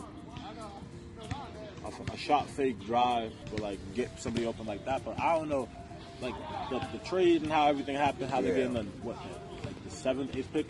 off 1.86 2.00
a 2.14 2.18
shot 2.18 2.50
fake 2.50 2.80
drive, 2.86 3.32
but 3.52 3.60
like 3.60 3.80
get 3.94 4.20
somebody 4.20 4.46
open 4.46 4.66
like 4.66 4.86
that. 4.86 5.04
But 5.06 5.20
I 5.20 5.38
don't 5.38 5.50
know, 5.50 5.70
like 6.22 6.34
the, 6.70 6.80
the 6.94 6.98
trade 7.06 7.44
and 7.44 7.52
how 7.52 7.68
everything 7.68 7.96
happened, 7.96 8.30
how 8.32 8.42
they 8.42 8.50
Yeah. 8.50 8.56
getting 8.56 8.74
the 8.74 8.84
what 9.04 9.18
the, 9.22 9.68
like 9.68 9.84
the 9.84 9.92
seventh, 9.92 10.36
eighth 10.36 10.52
pick. 10.52 10.68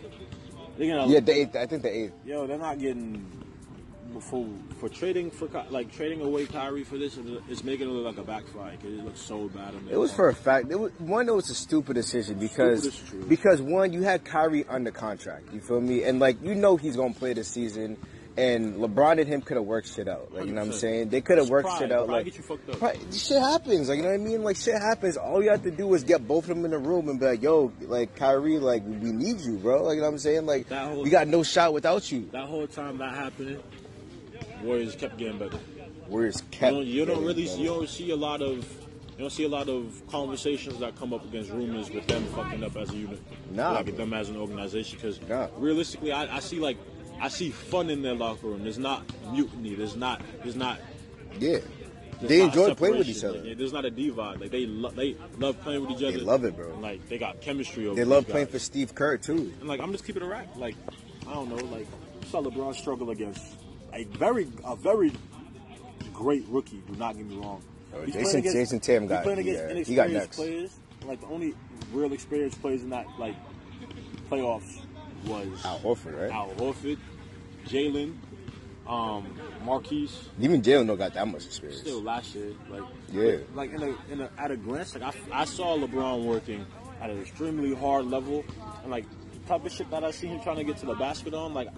They're 0.76 0.94
gonna 0.94 1.10
yeah. 1.10 1.20
The 1.20 1.32
eighth, 1.32 1.56
I 1.56 1.66
think 1.66 1.82
the 1.82 1.90
eighth. 1.96 2.12
yo, 2.26 2.46
they're 2.46 2.58
not 2.58 2.78
getting 2.78 3.24
for 4.20 4.46
for 4.78 4.88
trading 4.88 5.30
for 5.30 5.48
like 5.70 5.92
trading 5.92 6.20
away 6.20 6.46
Kyrie 6.46 6.84
for 6.84 6.98
this. 6.98 7.18
It's 7.48 7.64
making 7.64 7.88
it 7.88 7.92
look 7.92 8.04
like 8.16 8.22
a 8.24 8.26
backfire 8.26 8.72
because 8.72 8.98
it 8.98 9.04
looks 9.04 9.20
so 9.20 9.48
bad. 9.48 9.74
On 9.74 9.88
It 9.90 9.96
was 9.96 10.12
for 10.12 10.28
a 10.28 10.34
fact. 10.34 10.70
It 10.70 10.78
was, 10.78 10.92
one, 10.98 11.28
it 11.28 11.34
was 11.34 11.50
a 11.50 11.54
stupid 11.54 11.94
decision 11.94 12.38
because 12.38 12.92
Stupid 12.94 13.28
because 13.28 13.60
one, 13.62 13.92
you 13.92 14.02
had 14.02 14.24
Kyrie 14.24 14.64
under 14.68 14.90
contract. 14.90 15.52
You 15.52 15.60
feel 15.60 15.80
me? 15.80 16.02
And 16.04 16.18
like 16.20 16.42
you 16.42 16.54
know 16.54 16.76
he's 16.76 16.96
gonna 16.96 17.14
play 17.14 17.32
this 17.32 17.48
season. 17.48 17.96
And 18.38 18.74
LeBron 18.74 19.18
and 19.18 19.26
him 19.26 19.40
could 19.40 19.56
have 19.56 19.64
worked 19.64 19.88
shit 19.88 20.08
out. 20.08 20.30
Like 20.30 20.44
you 20.44 20.52
know 20.52 20.60
what 20.60 20.66
I'm 20.66 20.72
saying? 20.74 21.08
They 21.08 21.22
could 21.22 21.38
have 21.38 21.48
worked 21.48 21.68
pride. 21.68 21.78
shit 21.78 21.90
out. 21.90 22.04
Pride 22.06 22.16
Like 22.16 22.24
get 22.26 22.36
you 22.36 22.42
fucked 22.42 22.68
up. 22.68 22.78
pride- 22.78 22.98
shit 23.14 23.40
happens. 23.40 23.88
Like 23.88 23.96
you 23.96 24.02
know 24.02 24.10
what 24.10 24.20
I 24.20 24.22
mean? 24.22 24.42
Like 24.44 24.56
shit 24.56 24.74
happens. 24.74 25.16
All 25.16 25.42
you 25.42 25.48
have 25.48 25.62
to 25.62 25.70
do 25.70 25.94
is 25.94 26.04
get 26.04 26.28
both 26.28 26.44
of 26.44 26.48
them 26.50 26.66
in 26.66 26.70
the 26.70 26.76
room 26.78 27.08
and 27.08 27.18
be 27.18 27.24
like, 27.24 27.40
"Yo, 27.42 27.72
like 27.80 28.14
Kyrie, 28.14 28.58
like 28.58 28.82
we 28.84 29.10
need 29.10 29.40
you, 29.40 29.56
bro." 29.56 29.84
Like 29.84 29.94
you 29.94 30.02
know 30.02 30.08
what 30.08 30.12
I'm 30.12 30.18
saying? 30.18 30.44
Like 30.44 30.68
That 30.68 30.86
whole- 30.86 31.02
we 31.02 31.08
got 31.08 31.28
no 31.28 31.42
shot 31.42 31.72
without 31.72 32.12
you. 32.12 32.28
That 32.32 32.44
whole 32.46 32.66
time 32.66 32.98
that 32.98 33.14
happening, 33.14 33.58
Warriors 34.66 34.96
kept 34.96 35.16
getting 35.16 35.38
better. 35.38 35.58
You 36.10 36.32
kept? 36.50 36.74
don't, 36.74 36.86
you 36.86 37.04
don't 37.04 37.24
really 37.24 37.46
better. 37.46 37.58
you 37.58 37.66
don't 37.68 37.88
see 37.88 38.10
a 38.10 38.16
lot 38.16 38.42
of 38.42 38.58
you 38.58 39.22
don't 39.22 39.30
see 39.30 39.44
a 39.44 39.48
lot 39.48 39.68
of 39.68 40.02
conversations 40.08 40.78
that 40.80 40.94
come 40.96 41.14
up 41.14 41.24
against 41.24 41.50
rumors 41.50 41.90
with 41.90 42.06
them 42.06 42.24
fucking 42.34 42.62
up 42.62 42.76
as 42.76 42.90
a 42.90 42.96
unit, 42.96 43.18
Nah, 43.50 43.72
like 43.72 43.86
bro. 43.86 43.94
them 43.96 44.12
as 44.12 44.28
an 44.28 44.36
organization. 44.36 44.98
Because 44.98 45.20
Nah. 45.22 45.48
realistically, 45.56 46.12
I, 46.12 46.36
I 46.36 46.40
see 46.40 46.58
like 46.60 46.76
I 47.20 47.28
see 47.28 47.50
fun 47.50 47.88
in 47.90 48.02
their 48.02 48.14
locker 48.14 48.46
room. 48.48 48.62
There's 48.62 48.78
not 48.78 49.04
mutiny. 49.32 49.74
There's 49.74 49.96
not 49.96 50.20
there's 50.42 50.54
not. 50.56 50.78
Yeah, 51.40 51.58
there's 52.18 52.28
they 52.28 52.40
enjoy 52.42 52.74
playing 52.74 52.98
with 52.98 53.08
each 53.08 53.24
other. 53.24 53.42
Like, 53.42 53.56
there's 53.58 53.72
not 53.72 53.84
a 53.86 53.90
divide. 53.90 54.40
Like 54.40 54.50
they 54.50 54.66
lo- 54.66 54.90
they 54.90 55.16
love 55.38 55.60
playing 55.62 55.80
with 55.82 55.90
each 55.92 56.02
other. 56.04 56.18
They 56.18 56.24
love 56.24 56.44
it, 56.44 56.54
bro. 56.56 56.72
And, 56.72 56.82
like 56.82 57.08
they 57.08 57.16
got 57.18 57.40
chemistry. 57.40 57.86
Over 57.86 57.96
They 57.96 58.04
love 58.04 58.26
playing 58.28 58.46
guys. 58.46 58.52
for 58.52 58.58
Steve 58.58 58.94
Kerr 58.94 59.16
too. 59.16 59.52
And 59.60 59.64
like 59.68 59.80
I'm 59.80 59.92
just 59.92 60.04
keeping 60.04 60.22
it 60.22 60.26
rack. 60.26 60.48
Like 60.56 60.76
I 61.26 61.32
don't 61.34 61.48
know. 61.48 61.56
Like 61.74 61.86
saw 62.30 62.42
LeBron 62.42 62.74
struggle 62.74 63.10
against 63.10 63.42
a 63.96 64.04
very 64.04 64.48
a 64.64 64.76
very 64.76 65.12
great 66.12 66.44
rookie. 66.48 66.82
Do 66.86 66.94
not 66.96 67.16
get 67.16 67.26
me 67.26 67.36
wrong. 67.36 67.62
Oh, 67.94 68.04
Jason- 68.06 68.42
playing 68.42 68.56
Jayson 68.56 68.80
Tatum 68.80 69.02
he's 69.04 69.10
got- 69.10 69.22
playing 69.24 69.38
against 69.40 69.74
yeah, 69.76 69.82
he 69.84 69.94
got 69.94 70.10
next. 70.10 70.36
players. 70.36 70.78
Like 71.04 71.20
the 71.20 71.26
only 71.28 71.54
real 71.92 72.12
experienced 72.12 72.60
players 72.60 72.82
in 72.82 72.90
that 72.90 73.06
like 73.18 73.36
playoffs 74.30 74.80
was 75.26 75.48
Al 75.64 75.78
Horford, 75.80 76.20
right? 76.20 76.30
Al 76.30 76.50
Horford, 76.56 76.98
Jalen, 77.66 78.16
um, 78.86 79.26
Marquise. 79.64 80.28
Even 80.40 80.62
Jalen 80.62 80.86
don't 80.88 80.96
got 80.98 81.14
that 81.14 81.26
much 81.28 81.44
experience. 81.46 81.80
Still 81.80 82.02
last 82.02 82.34
year, 82.34 82.52
like 82.68 82.82
Yeah. 83.12 83.36
like 83.54 83.72
in 83.72 83.82
a, 83.82 83.94
in 84.12 84.20
a 84.20 84.30
at 84.38 84.50
a 84.50 84.56
glance, 84.56 84.94
like 84.94 85.02
I, 85.04 85.40
I 85.40 85.44
saw 85.44 85.76
LeBron 85.78 86.24
working 86.24 86.64
at 87.00 87.10
an 87.10 87.20
extremely 87.20 87.74
hard 87.74 88.06
level, 88.06 88.44
and 88.82 88.90
like 88.90 89.04
the 89.32 89.38
type 89.48 89.64
of 89.64 89.72
shit 89.72 89.90
that 89.90 90.02
I 90.04 90.10
see 90.10 90.26
him 90.28 90.40
trying 90.42 90.56
to 90.56 90.64
get 90.64 90.76
to 90.78 90.86
the 90.86 90.94
basket 90.94 91.34
on, 91.34 91.54
like 91.54 91.68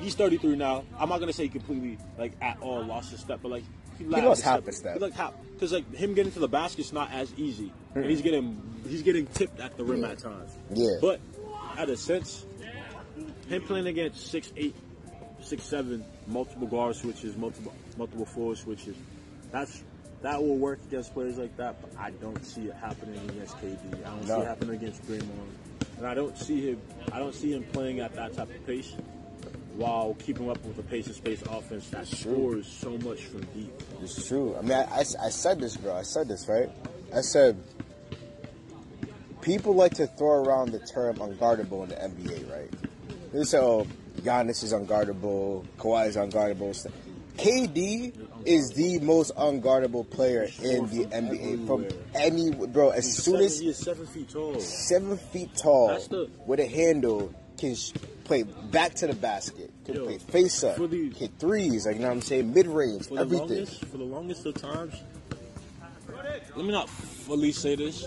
he's 0.00 0.14
33 0.14 0.56
now. 0.56 0.84
I'm 0.98 1.08
not 1.08 1.20
gonna 1.20 1.32
say 1.32 1.44
he 1.44 1.48
completely 1.48 1.98
like 2.18 2.32
at 2.40 2.58
all 2.60 2.84
lost 2.84 3.10
his 3.10 3.20
step, 3.20 3.40
but 3.42 3.50
like 3.50 3.64
he, 3.98 4.04
lagged 4.04 4.26
lost 4.26 4.42
half 4.42 4.66
a 4.66 4.72
step. 4.72 4.94
He 4.94 5.00
like 5.00 5.12
half 5.14 5.34
because 5.52 5.72
like 5.72 5.92
him 5.94 6.14
getting 6.14 6.32
to 6.32 6.40
the 6.40 6.48
basket's 6.48 6.92
not 6.92 7.12
as 7.12 7.32
easy, 7.36 7.72
and 7.94 8.04
he's 8.04 8.22
getting 8.22 8.60
he's 8.88 9.02
getting 9.02 9.26
tipped 9.26 9.60
at 9.60 9.76
the 9.76 9.84
rim 9.84 10.02
Yeah. 10.02 10.08
at 10.10 10.18
times. 10.18 10.50
Yeah. 10.72 10.90
but 11.00 11.20
at 11.78 11.88
a 11.88 11.96
sense, 11.96 12.44
him 13.48 13.62
playing 13.62 13.86
against 13.86 14.30
six 14.30 14.52
eight, 14.56 14.74
six 15.40 15.62
seven, 15.64 16.04
multiple 16.26 16.66
guard 16.66 16.96
switches, 16.96 17.36
multiple 17.36 17.72
multiple 17.96 18.26
forward 18.26 18.58
switches. 18.58 18.96
That's 19.52 19.82
that 20.22 20.42
will 20.42 20.56
work 20.56 20.80
against 20.88 21.12
players 21.12 21.36
like 21.36 21.54
that, 21.58 21.80
but 21.82 21.90
I 22.00 22.10
don't 22.12 22.42
see 22.44 22.62
it 22.62 22.74
happening 22.74 23.20
against 23.28 23.56
KD. 23.58 24.04
I 24.06 24.08
don't 24.10 24.26
see 24.26 24.32
it 24.32 24.46
happening 24.46 24.74
against 24.76 25.02
Draymond, 25.06 25.28
and 25.98 26.06
I 26.06 26.14
don't 26.14 26.36
see 26.38 26.70
him. 26.70 26.80
I 27.12 27.18
don't 27.18 27.34
see 27.34 27.52
him 27.52 27.62
playing 27.72 28.00
at 28.00 28.14
that 28.14 28.32
type 28.34 28.48
of 28.48 28.66
pace 28.66 28.94
while 29.76 30.16
keeping 30.24 30.50
up 30.50 30.62
with 30.64 30.76
the 30.76 30.82
pace 30.82 31.06
and 31.06 31.14
space 31.14 31.42
offense 31.42 31.88
that 31.90 32.08
true. 32.08 32.16
scores 32.16 32.66
so 32.66 32.90
much 32.98 33.24
from 33.24 33.42
deep. 33.54 33.72
It's 34.02 34.28
true. 34.28 34.56
I 34.56 34.62
mean, 34.62 34.72
I, 34.72 34.84
I, 34.84 34.98
I 35.00 35.28
said 35.30 35.60
this, 35.60 35.76
bro. 35.76 35.94
I 35.94 36.02
said 36.02 36.28
this, 36.28 36.48
right? 36.48 36.70
I 37.14 37.20
said 37.20 37.60
people 39.44 39.74
like 39.74 39.94
to 39.94 40.06
throw 40.06 40.42
around 40.42 40.72
the 40.72 40.80
term 40.80 41.16
unguardable 41.16 41.82
in 41.84 41.88
the 41.90 41.96
NBA, 41.96 42.50
right? 42.50 42.70
They 43.32 43.44
say, 43.44 43.58
oh, 43.58 43.86
Giannis 44.20 44.62
is 44.62 44.72
unguardable, 44.72 45.66
Kawhi 45.78 46.08
is 46.08 46.16
unguardable. 46.16 46.90
KD 47.36 48.12
is 48.46 48.70
the 48.70 49.00
most 49.00 49.34
unguardable 49.34 50.08
player 50.08 50.44
in 50.62 50.86
the 50.86 51.06
NBA. 51.06 51.66
From 51.66 51.86
any, 52.14 52.52
bro, 52.52 52.90
as 52.90 53.12
soon 53.12 53.36
as 53.36 53.76
seven 53.76 54.06
feet 54.06 54.28
tall. 54.28 54.60
seven 54.60 55.18
feet 55.18 55.54
tall 55.56 55.98
with 56.46 56.60
a 56.60 56.66
handle, 56.66 57.34
can 57.58 57.74
sh- 57.74 57.92
play 58.24 58.42
back 58.42 58.94
to 58.94 59.06
the 59.06 59.14
basket, 59.14 59.70
can 59.84 59.94
Yo, 59.96 60.04
play 60.04 60.18
face 60.18 60.64
up, 60.64 60.76
the- 60.76 61.10
hit 61.10 61.30
threes, 61.38 61.86
like 61.86 61.96
you 61.96 62.02
know 62.02 62.08
what 62.08 62.14
I'm 62.14 62.22
saying, 62.22 62.52
mid 62.52 62.66
range, 62.66 63.06
everything. 63.12 63.48
longest 63.48 63.84
for 63.86 63.96
the 63.98 64.04
longest 64.04 64.46
of 64.46 64.54
times. 64.54 64.94
Let 66.56 66.64
me 66.64 66.72
not 66.72 66.88
fully 66.88 67.52
say 67.52 67.74
this. 67.76 68.06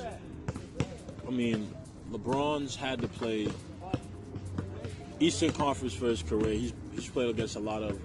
I 1.28 1.32
mean, 1.32 1.70
LeBron's 2.12 2.76
had 2.76 3.02
to 3.02 3.08
play 3.08 3.50
Eastern 5.20 5.52
Conference 5.52 5.94
for 5.94 6.06
his 6.08 6.22
career. 6.24 6.54
He's 6.54 6.74
he's 6.94 7.08
played 7.10 7.30
against 7.30 7.56
a 7.56 7.60
lot 7.60 7.84
of 7.84 8.00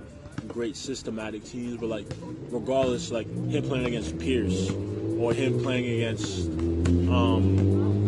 great 0.49 0.77
systematic 0.77 1.45
teams, 1.45 1.77
but 1.79 1.87
like 1.89 2.07
regardless, 2.51 3.11
like 3.11 3.27
him 3.49 3.63
playing 3.65 3.87
against 3.87 4.19
Pierce 4.19 4.71
or 5.19 5.33
him 5.33 5.63
playing 5.63 5.85
against 6.03 6.49
um, 7.09 8.02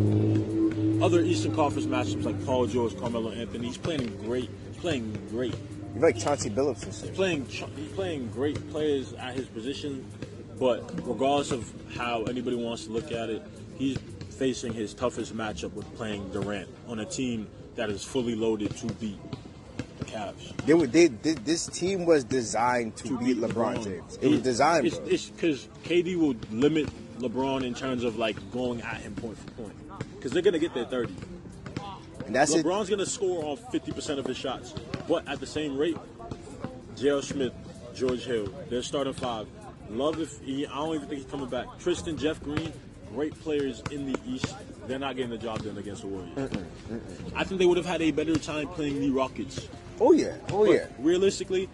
other 1.05 1.21
Eastern 1.21 1.55
Conference 1.55 1.87
matchups 1.87 2.25
like 2.25 2.47
Paul 2.47 2.67
George, 2.67 2.99
Carmelo 2.99 3.31
Anthony, 3.31 3.67
he's 3.67 3.77
playing 3.77 4.17
great. 4.25 4.49
He's 4.73 4.81
playing 4.81 5.13
great 5.29 5.55
You 5.95 6.01
like 6.01 6.19
Chauncey 6.19 6.49
Billups 6.49 6.85
and 6.85 6.95
shit. 6.95 7.15
playing 7.15 7.45
he's 7.45 7.93
playing 7.95 8.31
great 8.31 8.71
players 8.71 9.13
at 9.13 9.35
his 9.35 9.47
position, 9.47 10.11
but 10.59 10.91
regardless 11.07 11.51
of 11.51 11.71
how 11.95 12.23
anybody 12.23 12.57
wants 12.57 12.87
to 12.87 12.93
look 12.93 13.13
at 13.13 13.29
it, 13.29 13.43
he's 13.77 13.99
facing 14.31 14.73
his 14.73 14.95
toughest 14.95 15.37
matchup 15.37 15.75
with 15.75 15.85
playing 15.95 16.27
Durant 16.31 16.71
on 16.89 17.01
a 17.01 17.05
team 17.05 17.49
that 17.75 17.91
is 17.91 18.03
fully 18.03 18.35
loaded 18.35 18.75
to 18.79 18.87
beat 18.95 19.19
the 19.99 20.05
Cavs. 20.07 20.57
They 20.65 20.73
were, 20.73 20.87
they, 20.87 21.09
they, 21.09 21.35
this 21.35 21.67
team 21.67 22.07
was 22.07 22.25
designed 22.25 22.97
to, 22.97 23.19
beat 23.19 23.37
LeBron, 23.37 23.85
James. 23.85 24.19
It 24.23 24.29
was 24.29 24.41
designed. 24.41 24.87
It's 24.87 25.29
because 25.29 25.69
KD 25.85 26.17
will 26.17 26.35
limit 26.51 26.89
LeBron 27.19 27.63
in 27.63 27.75
terms 27.75 28.05
of 28.05 28.17
like 28.17 28.37
going 28.53 28.81
at 28.81 28.97
him 29.03 29.15
point 29.17 29.37
for 29.37 29.51
point 29.51 29.84
because 30.25 30.33
they're 30.33 30.43
gonna 30.43 30.59
get 30.59 30.73
their 30.73 30.87
thirty. 30.87 31.15
and 32.25 32.35
that's 32.35 32.55
it. 32.55 32.65
LeBron's 32.65 32.89
gonna 32.89 33.05
score 33.05 33.45
on 33.45 33.59
fifty 33.71 33.93
percent 33.93 34.19
of 34.19 34.25
his 34.25 34.39
shots, 34.39 34.73
but 35.07 35.29
at 35.29 35.39
the 35.39 35.47
same 35.47 35.77
rate, 35.77 35.99
J.R. 36.97 37.21
Smith, 37.21 37.53
George 37.95 38.25
Hill, 38.25 38.49
they're 38.71 38.83
starting 38.83 39.13
five. 39.13 39.47
Love 39.91 40.19
if 40.19 40.41
he, 40.41 40.67
I 40.67 40.77
don't 40.77 40.95
even 40.95 41.09
think 41.09 41.21
he's 41.21 41.31
coming 41.31 41.49
back. 41.51 41.67
Tristan, 41.79 42.17
Jeff 42.17 42.43
Green, 42.43 42.73
great 43.15 43.39
players 43.39 43.83
in 43.91 44.11
the 44.11 44.19
East. 44.27 44.55
They're 44.87 44.99
not 44.99 45.15
getting 45.15 45.31
the 45.31 45.37
job 45.37 45.63
done 45.63 45.77
against 45.77 46.01
the 46.01 46.09
Warriors. 46.09 46.51
I 47.37 47.45
think 47.45 47.59
they 47.59 47.67
would 47.67 47.77
have 47.77 47.85
had 47.85 48.01
a 48.01 48.11
better 48.11 48.35
time 48.39 48.69
playing 48.69 49.01
the 49.01 49.11
Rockets. 49.11 49.69
Oh 50.01 50.13
yeah, 50.13 50.37
oh 50.53 50.65
But 50.65 50.73
yeah. 50.73 50.87
realistically, 51.01 51.69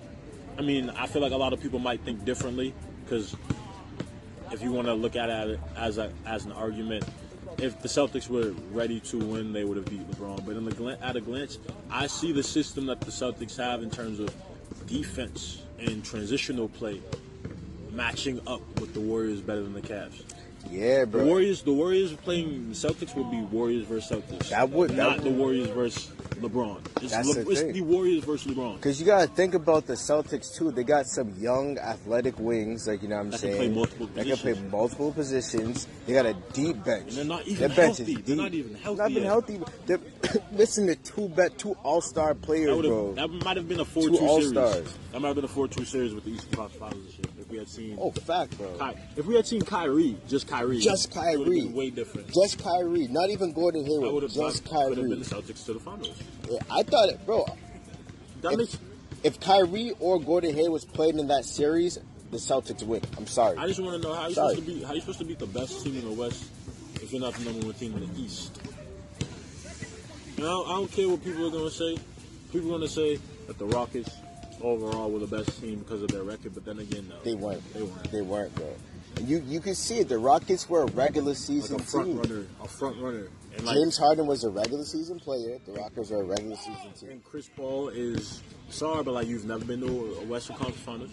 I 0.58 0.62
mean, 0.62 0.90
I 0.90 1.06
feel 1.06 1.22
like 1.22 1.30
a 1.32 1.36
lot 1.36 1.52
of 1.52 1.60
people 1.60 1.78
might 1.78 2.00
think 2.00 2.24
differently 2.24 2.74
because 3.04 3.36
if 4.50 4.60
you 4.60 4.72
want 4.72 4.88
to 4.88 4.94
look 4.94 5.14
at 5.14 5.30
it 5.30 5.60
as 5.76 5.98
a, 5.98 6.12
as 6.26 6.46
an 6.46 6.52
argument, 6.52 7.04
if 7.62 7.80
the 7.80 7.88
Celtics 7.88 8.28
were 8.28 8.52
ready 8.72 9.00
to 9.00 9.18
win, 9.18 9.52
they 9.52 9.64
would 9.64 9.76
have 9.76 9.86
beat 9.86 10.08
LeBron. 10.12 10.44
But 10.44 10.56
in 10.56 10.64
the 10.64 10.72
glan- 10.72 10.98
at 11.02 11.16
a 11.16 11.20
glance, 11.20 11.58
I 11.90 12.06
see 12.06 12.32
the 12.32 12.42
system 12.42 12.86
that 12.86 13.00
the 13.00 13.10
Celtics 13.10 13.56
have 13.56 13.82
in 13.82 13.90
terms 13.90 14.18
of 14.20 14.34
defense 14.86 15.62
and 15.78 16.04
transitional 16.04 16.68
play 16.68 17.00
matching 17.92 18.40
up 18.46 18.60
with 18.80 18.94
the 18.94 19.00
Warriors 19.00 19.40
better 19.40 19.62
than 19.62 19.74
the 19.74 19.80
Cavs. 19.80 20.22
Yeah, 20.70 21.04
bro. 21.04 21.20
The. 21.22 21.26
Warriors, 21.26 21.62
the 21.62 21.72
Warriors 21.72 22.12
playing 22.12 22.68
Celtics 22.72 23.14
would 23.16 23.30
be 23.30 23.40
Warriors 23.40 23.84
versus 23.86 24.10
Celtics. 24.22 24.48
That 24.50 24.70
would- 24.70 24.90
that 24.90 24.96
not 24.96 25.16
would- 25.16 25.24
the 25.26 25.30
Warriors 25.30 25.68
versus 25.68 26.10
LeBron. 26.36 26.80
It's, 27.02 27.12
That's 27.12 27.28
Le- 27.28 27.44
the 27.44 27.50
it's 27.50 27.60
thing. 27.60 27.72
the 27.72 27.80
Warriors 27.82 28.24
versus 28.24 28.52
LeBron. 28.52 28.76
Because 28.76 28.98
you 29.00 29.06
gotta 29.06 29.26
think 29.28 29.54
about 29.54 29.86
the 29.86 29.94
Celtics 29.94 30.54
too. 30.54 30.70
They 30.70 30.84
got 30.84 31.06
some 31.06 31.34
young, 31.38 31.78
athletic 31.78 32.38
wings, 32.38 32.86
like 32.86 33.02
you 33.02 33.08
know 33.08 33.16
what 33.16 33.20
I'm 33.22 33.30
That 33.30 33.40
can 33.40 33.50
saying. 33.52 33.56
play 33.58 33.68
multiple 33.68 34.06
That 34.14 34.26
can 34.26 34.36
play 34.36 34.54
multiple 34.70 35.12
positions. 35.12 35.86
They 36.06 36.12
got 36.14 36.26
a 36.26 36.34
deep 36.52 36.82
bench. 36.84 37.08
And 37.08 37.16
they're 37.18 37.24
not 37.24 37.46
even 37.46 37.58
Their 37.60 37.68
bench 37.68 37.98
healthy. 37.98 38.12
is 38.14 38.22
They're 38.22 38.36
not 38.36 38.54
even 38.54 38.74
healthy 38.76 38.98
Not 38.98 39.10
even 39.10 39.22
healthy. 39.24 39.60
They're 39.86 40.00
listen 40.52 40.86
to 40.86 40.94
two 40.96 41.28
bet 41.28 41.58
two 41.58 41.72
All 41.82 42.00
Star 42.00 42.34
players, 42.34 42.76
That, 42.82 42.88
bro. 42.88 43.14
that 43.14 43.28
might 43.44 43.56
have 43.56 43.68
been 43.68 43.80
a 43.80 43.84
4 43.84 44.02
Two 44.02 44.14
series. 44.16 44.28
All-Stars. 44.30 44.98
That 45.12 45.20
might 45.20 45.28
have 45.28 45.36
been 45.36 45.44
a 45.44 45.48
4 45.48 45.68
2 45.68 45.84
series 45.84 46.14
with 46.14 46.24
the 46.24 46.30
Eastern 46.30 46.52
Conference 46.56 46.78
Finals 46.80 47.04
and 47.04 47.14
shit. 47.14 47.26
If 47.26 47.29
we 47.50 47.58
had 47.58 47.68
seen. 47.68 47.98
oh, 48.00 48.10
fact, 48.10 48.56
bro. 48.56 48.68
Ky- 48.78 48.98
if 49.16 49.26
we 49.26 49.34
had 49.34 49.46
seen 49.46 49.62
Kyrie, 49.62 50.16
just 50.28 50.46
Kyrie. 50.48 50.80
Just 50.80 51.12
Kyrie. 51.12 51.66
way 51.66 51.90
different. 51.90 52.32
Just 52.32 52.62
Kyrie, 52.62 53.08
not 53.08 53.30
even 53.30 53.52
Gordon 53.52 53.82
would 53.82 53.90
Hayward. 54.04 54.30
Just 54.30 54.64
could 54.64 54.98
have 54.98 55.08
been 55.08 55.18
the 55.18 55.24
Celtics 55.24 55.64
to 55.66 55.74
the 55.74 55.80
finals. 55.80 56.22
Yeah, 56.48 56.58
I 56.70 56.82
thought 56.82 57.08
it, 57.08 57.24
bro. 57.26 57.44
That 58.42 58.52
If, 58.52 58.58
makes. 58.58 58.78
if 59.22 59.40
Kyrie 59.40 59.92
or 60.00 60.20
Gordon 60.20 60.54
Hayward 60.54 60.72
was 60.72 60.84
playing 60.84 61.18
in 61.18 61.28
that 61.28 61.44
series, 61.44 61.98
the 62.30 62.36
Celtics 62.38 62.82
win. 62.82 63.02
I'm 63.18 63.26
sorry. 63.26 63.56
I 63.58 63.66
just 63.66 63.80
want 63.80 64.00
to 64.00 64.08
know 64.08 64.14
how 64.14 64.28
you 64.28 64.34
supposed 64.34 64.56
to 64.58 64.62
beat 64.62 64.84
how 64.84 64.92
you 64.94 65.00
supposed 65.00 65.18
to 65.18 65.24
beat 65.24 65.38
the 65.40 65.46
best 65.46 65.82
team 65.84 65.96
in 65.96 66.04
the 66.04 66.12
West 66.12 66.44
if 67.02 67.12
you're 67.12 67.20
not 67.20 67.34
the 67.34 67.44
number 67.44 67.66
one 67.66 67.74
team 67.74 67.94
in 67.94 68.12
the 68.12 68.20
East. 68.20 68.60
You 70.36 70.44
know, 70.44 70.64
I 70.64 70.68
don't 70.74 70.90
care 70.90 71.08
what 71.08 71.22
people 71.24 71.46
are 71.46 71.50
going 71.50 71.68
to 71.68 71.74
say. 71.74 71.98
People 72.52 72.68
are 72.68 72.78
going 72.78 72.82
to 72.82 72.88
say 72.88 73.18
that 73.46 73.58
the 73.58 73.66
Rockets 73.66 74.10
overall 74.62 75.10
were 75.10 75.18
the 75.20 75.26
best 75.26 75.60
team 75.60 75.78
because 75.80 76.02
of 76.02 76.08
their 76.08 76.22
record, 76.22 76.54
but 76.54 76.64
then 76.64 76.78
again, 76.78 77.06
no, 77.08 77.16
They 77.22 77.34
weren't. 77.34 77.62
They 77.74 77.82
weren't. 77.82 78.10
They 78.12 78.22
weren't, 78.22 78.54
bro. 78.54 78.66
And 79.16 79.28
you 79.28 79.42
you 79.46 79.60
can 79.60 79.74
see 79.74 79.98
it. 79.98 80.08
The 80.08 80.18
Rockets 80.18 80.68
were 80.68 80.82
a 80.82 80.86
regular 80.86 81.30
Like 81.30 81.36
season 81.36 81.80
a 81.80 81.82
front 81.82 82.06
team. 82.08 82.18
runner, 82.18 82.46
a 82.62 82.68
front 82.68 82.96
runner, 83.02 83.26
and 83.56 83.64
like 83.66 83.74
James 83.76 83.96
Harden 83.98 84.26
was 84.26 84.44
a 84.44 84.50
regular 84.50 84.84
season 84.84 85.18
player. 85.18 85.58
The 85.66 85.72
Rockets 85.72 86.12
are 86.12 86.20
a 86.20 86.24
regular 86.24 86.56
season 86.56 86.92
team. 86.98 87.10
And 87.10 87.24
Chris 87.24 87.50
Paul 87.56 87.88
is 87.88 88.40
sorry, 88.68 89.02
but 89.02 89.12
like 89.14 89.26
you've 89.26 89.44
never 89.46 89.64
been 89.64 89.80
to 89.80 89.86
a 90.20 90.24
Western 90.26 90.56
Conference 90.56 90.80
Finals. 90.80 91.10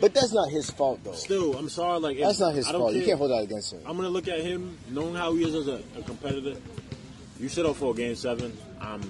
But 0.00 0.12
that's 0.14 0.32
not 0.32 0.48
his 0.50 0.70
fault, 0.70 1.00
though. 1.04 1.12
Still, 1.12 1.56
I'm 1.56 1.68
sorry. 1.68 1.98
Like 2.00 2.16
if- 2.16 2.22
That's 2.24 2.40
not 2.40 2.54
his 2.54 2.68
I 2.68 2.72
don't 2.72 2.80
fault. 2.82 2.94
You 2.94 3.04
can't 3.04 3.18
hold 3.18 3.30
that 3.32 3.42
against 3.42 3.72
him. 3.72 3.80
I'm 3.86 3.96
gonna 3.96 4.08
look 4.10 4.28
at 4.28 4.40
him, 4.40 4.76
knowing 4.90 5.14
how 5.14 5.34
he 5.34 5.44
is 5.44 5.54
as 5.54 5.66
a, 5.68 5.82
a 5.98 6.02
competitor. 6.02 6.54
You 7.40 7.48
sit 7.48 7.66
up 7.66 7.74
for 7.76 7.92
a 7.92 7.96
game 7.96 8.14
seven. 8.14 8.56
I'm, 8.80 9.00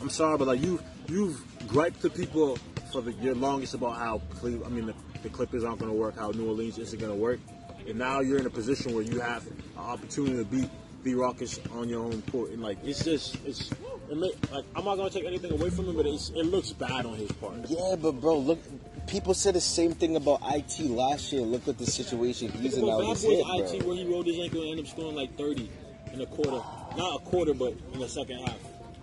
I'm 0.00 0.08
sorry, 0.10 0.38
but 0.38 0.46
like 0.46 0.62
you, 0.62 0.78
you've 1.08 1.42
griped 1.66 2.00
to 2.02 2.10
people 2.10 2.58
for 2.92 3.00
the 3.00 3.12
your 3.12 3.34
longest 3.34 3.74
about 3.74 3.96
how 3.96 4.20
Cle- 4.40 4.64
I 4.64 4.68
mean 4.68 4.86
the, 4.86 4.94
the 5.22 5.28
Clippers 5.28 5.64
aren't 5.64 5.80
gonna 5.80 5.92
work, 5.92 6.16
how 6.16 6.30
New 6.30 6.48
Orleans 6.48 6.78
isn't 6.78 6.98
gonna 6.98 7.14
work, 7.14 7.40
and 7.86 7.98
now 7.98 8.20
you're 8.20 8.38
in 8.38 8.46
a 8.46 8.50
position 8.50 8.94
where 8.94 9.02
you 9.02 9.20
have 9.20 9.46
an 9.46 9.62
opportunity 9.78 10.36
to 10.36 10.44
beat 10.44 10.70
the 11.02 11.14
Rockets 11.14 11.58
on 11.72 11.88
your 11.88 12.02
own 12.02 12.22
court, 12.30 12.50
and 12.50 12.62
like 12.62 12.78
it's 12.84 13.04
just 13.04 13.36
it's. 13.46 13.70
It 14.10 14.16
may, 14.16 14.32
like 14.50 14.64
I'm 14.74 14.84
not 14.84 14.96
gonna 14.96 15.10
take 15.10 15.24
anything 15.24 15.52
away 15.52 15.70
from 15.70 15.88
him, 15.88 15.96
but 15.96 16.04
it's, 16.04 16.30
it 16.30 16.44
looks 16.46 16.72
bad 16.72 17.06
on 17.06 17.14
his 17.14 17.30
part. 17.32 17.54
Yeah, 17.68 17.94
but 18.00 18.12
bro, 18.20 18.38
look. 18.38 18.58
People 19.06 19.34
said 19.34 19.54
the 19.54 19.60
same 19.60 19.92
thing 19.92 20.16
about 20.16 20.40
IT 20.52 20.80
last 20.80 21.32
year. 21.32 21.42
Look 21.42 21.66
at 21.68 21.78
the 21.78 21.86
situation 21.86 22.50
he's 22.52 22.76
in 22.76 22.86
now. 22.86 22.98
Bad 22.98 23.06
Boys 23.06 23.24
IT 23.24 23.80
bro. 23.80 23.88
where 23.88 23.96
he 23.96 24.04
rolled 24.04 24.26
his 24.26 24.38
ankle 24.38 24.60
and 24.62 24.70
ended 24.70 24.86
up 24.86 24.90
scoring 24.90 25.16
like 25.16 25.36
30 25.36 25.70
in 26.12 26.20
a 26.20 26.26
quarter. 26.26 26.62
Not 26.96 27.16
a 27.16 27.24
quarter, 27.24 27.54
but 27.54 27.74
in 27.92 28.00
the 28.00 28.08
second 28.08 28.38
half. 28.46 28.58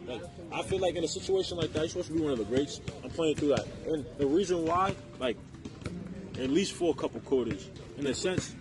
Like 0.07 0.21
I 0.51 0.61
feel 0.63 0.79
like 0.79 0.95
in 0.95 1.03
a 1.03 1.07
situation 1.07 1.57
like 1.57 1.73
that, 1.73 1.79
you're 1.79 1.89
supposed 1.89 2.07
to 2.07 2.13
be 2.13 2.21
one 2.21 2.31
of 2.31 2.37
the 2.37 2.45
greats. 2.45 2.79
I'm 3.03 3.09
playing 3.09 3.35
through 3.35 3.49
that, 3.49 3.67
and 3.87 4.05
the 4.17 4.25
reason 4.25 4.65
why, 4.65 4.95
like, 5.19 5.37
at 6.39 6.49
least 6.49 6.73
for 6.73 6.91
a 6.91 6.93
couple 6.93 7.19
quarters, 7.21 7.69
in 7.97 8.07
a 8.07 8.13
sense, 8.13 8.55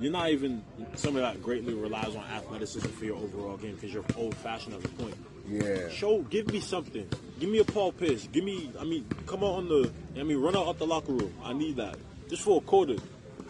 you're 0.00 0.12
not 0.12 0.30
even 0.30 0.62
somebody 0.94 1.24
that 1.24 1.42
greatly 1.42 1.74
relies 1.74 2.14
on 2.16 2.24
athleticism 2.24 2.88
for 2.88 3.04
your 3.04 3.16
overall 3.16 3.56
game 3.56 3.74
because 3.76 3.92
you're 3.92 4.04
old 4.16 4.34
fashioned 4.34 4.74
at 4.74 4.82
the 4.82 4.88
point. 4.88 5.14
Yeah. 5.48 5.88
Show, 5.90 6.22
give 6.22 6.48
me 6.48 6.60
something. 6.60 7.08
Give 7.38 7.48
me 7.48 7.58
a 7.58 7.64
Paul 7.64 7.92
Pierce. 7.92 8.28
Give 8.32 8.44
me, 8.44 8.70
I 8.78 8.84
mean, 8.84 9.06
come 9.26 9.42
on 9.42 9.68
the, 9.68 9.92
I 10.18 10.22
mean, 10.22 10.38
run 10.38 10.56
out 10.56 10.66
of 10.66 10.78
the 10.78 10.86
locker 10.86 11.12
room. 11.12 11.34
I 11.42 11.52
need 11.52 11.76
that 11.76 11.96
just 12.28 12.42
for 12.42 12.58
a 12.58 12.60
quarter. 12.60 12.96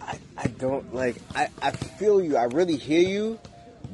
I, 0.00 0.18
I 0.36 0.46
don't 0.48 0.94
like. 0.94 1.16
I, 1.34 1.48
I 1.60 1.70
feel 1.70 2.22
you. 2.22 2.36
I 2.36 2.44
really 2.44 2.76
hear 2.76 3.08
you. 3.08 3.38